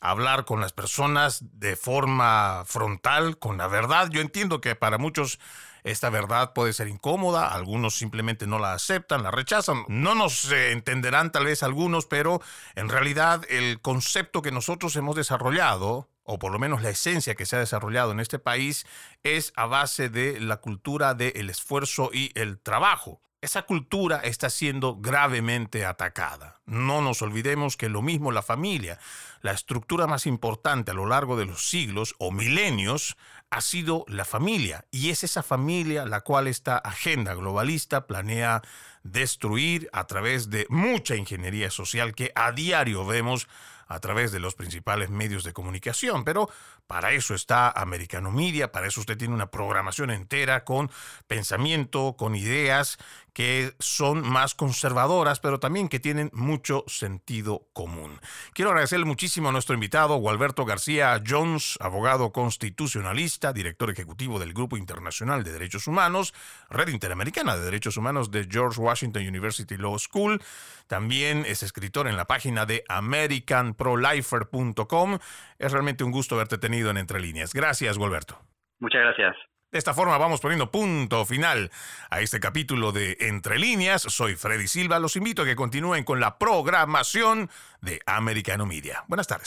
hablar 0.00 0.44
con 0.44 0.60
las 0.60 0.72
personas 0.72 1.40
de 1.58 1.74
forma 1.76 2.62
frontal, 2.64 3.38
con 3.38 3.58
la 3.58 3.66
verdad. 3.66 4.08
Yo 4.10 4.20
entiendo 4.20 4.60
que 4.60 4.76
para 4.76 4.98
muchos 4.98 5.40
esta 5.84 6.10
verdad 6.10 6.52
puede 6.52 6.72
ser 6.72 6.88
incómoda, 6.88 7.48
algunos 7.48 7.96
simplemente 7.96 8.46
no 8.46 8.58
la 8.58 8.72
aceptan, 8.72 9.22
la 9.22 9.30
rechazan. 9.30 9.84
No 9.88 10.14
nos 10.14 10.50
eh, 10.52 10.72
entenderán 10.72 11.32
tal 11.32 11.46
vez 11.46 11.62
algunos, 11.62 12.06
pero 12.06 12.40
en 12.74 12.88
realidad 12.88 13.42
el 13.48 13.80
concepto 13.80 14.42
que 14.42 14.52
nosotros 14.52 14.94
hemos 14.96 15.16
desarrollado 15.16 16.08
o 16.30 16.38
por 16.38 16.52
lo 16.52 16.58
menos 16.58 16.82
la 16.82 16.90
esencia 16.90 17.34
que 17.34 17.46
se 17.46 17.56
ha 17.56 17.58
desarrollado 17.58 18.12
en 18.12 18.20
este 18.20 18.38
país, 18.38 18.86
es 19.22 19.54
a 19.56 19.64
base 19.64 20.10
de 20.10 20.38
la 20.40 20.58
cultura 20.58 21.14
del 21.14 21.48
esfuerzo 21.48 22.10
y 22.12 22.32
el 22.34 22.58
trabajo. 22.60 23.22
Esa 23.40 23.62
cultura 23.62 24.18
está 24.24 24.50
siendo 24.50 24.96
gravemente 24.96 25.86
atacada. 25.86 26.60
No 26.66 27.00
nos 27.00 27.22
olvidemos 27.22 27.76
que 27.76 27.88
lo 27.88 28.02
mismo 28.02 28.32
la 28.32 28.42
familia, 28.42 28.98
la 29.42 29.52
estructura 29.52 30.08
más 30.08 30.26
importante 30.26 30.90
a 30.90 30.94
lo 30.94 31.06
largo 31.06 31.36
de 31.36 31.44
los 31.44 31.70
siglos 31.70 32.16
o 32.18 32.32
milenios, 32.32 33.16
ha 33.50 33.60
sido 33.60 34.04
la 34.08 34.24
familia. 34.24 34.86
Y 34.90 35.10
es 35.10 35.22
esa 35.22 35.44
familia 35.44 36.04
la 36.04 36.22
cual 36.22 36.48
esta 36.48 36.78
agenda 36.78 37.32
globalista 37.34 38.08
planea 38.08 38.60
destruir 39.04 39.88
a 39.92 40.08
través 40.08 40.50
de 40.50 40.66
mucha 40.68 41.14
ingeniería 41.14 41.70
social 41.70 42.16
que 42.16 42.32
a 42.34 42.50
diario 42.50 43.06
vemos 43.06 43.46
a 43.88 44.00
través 44.00 44.32
de 44.32 44.38
los 44.38 44.54
principales 44.54 45.10
medios 45.10 45.44
de 45.44 45.52
comunicación. 45.52 46.24
Pero 46.24 46.50
para 46.86 47.12
eso 47.12 47.34
está 47.34 47.70
Americano 47.70 48.30
Media, 48.30 48.70
para 48.70 48.86
eso 48.86 49.00
usted 49.00 49.16
tiene 49.16 49.34
una 49.34 49.50
programación 49.50 50.10
entera 50.10 50.64
con 50.64 50.90
pensamiento, 51.26 52.16
con 52.16 52.34
ideas 52.34 52.98
que 53.38 53.70
son 53.78 54.28
más 54.28 54.56
conservadoras, 54.56 55.38
pero 55.38 55.60
también 55.60 55.88
que 55.88 56.00
tienen 56.00 56.28
mucho 56.32 56.82
sentido 56.88 57.68
común. 57.72 58.18
Quiero 58.52 58.72
agradecerle 58.72 59.06
muchísimo 59.06 59.48
a 59.48 59.52
nuestro 59.52 59.76
invitado, 59.76 60.16
Gualberto 60.16 60.64
García 60.64 61.22
Jones, 61.24 61.78
abogado 61.80 62.32
constitucionalista, 62.32 63.52
director 63.52 63.90
ejecutivo 63.90 64.40
del 64.40 64.54
Grupo 64.54 64.76
Internacional 64.76 65.44
de 65.44 65.52
Derechos 65.52 65.86
Humanos, 65.86 66.34
Red 66.68 66.88
Interamericana 66.88 67.56
de 67.56 67.64
Derechos 67.64 67.96
Humanos 67.96 68.32
de 68.32 68.48
George 68.50 68.80
Washington 68.80 69.22
University 69.22 69.76
Law 69.76 69.96
School. 70.00 70.42
También 70.88 71.44
es 71.46 71.62
escritor 71.62 72.08
en 72.08 72.16
la 72.16 72.24
página 72.24 72.66
de 72.66 72.82
americanprolifer.com. 72.88 75.18
Es 75.60 75.70
realmente 75.70 76.02
un 76.02 76.10
gusto 76.10 76.34
haberte 76.34 76.58
tenido 76.58 76.90
en 76.90 76.96
Entre 76.96 77.20
Líneas. 77.20 77.54
Gracias, 77.54 77.98
Gualberto. 77.98 78.36
Muchas 78.80 79.02
gracias. 79.02 79.36
De 79.70 79.76
esta 79.76 79.92
forma 79.92 80.16
vamos 80.16 80.40
poniendo 80.40 80.70
punto 80.70 81.26
final 81.26 81.70
a 82.08 82.22
este 82.22 82.40
capítulo 82.40 82.90
de 82.90 83.18
Entre 83.20 83.58
líneas. 83.58 84.00
Soy 84.00 84.34
Freddy 84.34 84.66
Silva. 84.66 84.98
Los 84.98 85.14
invito 85.16 85.42
a 85.42 85.44
que 85.44 85.56
continúen 85.56 86.04
con 86.04 86.20
la 86.20 86.38
programación 86.38 87.50
de 87.82 88.00
Americano 88.06 88.64
Media. 88.64 89.04
Buenas 89.08 89.26
tardes. 89.26 89.46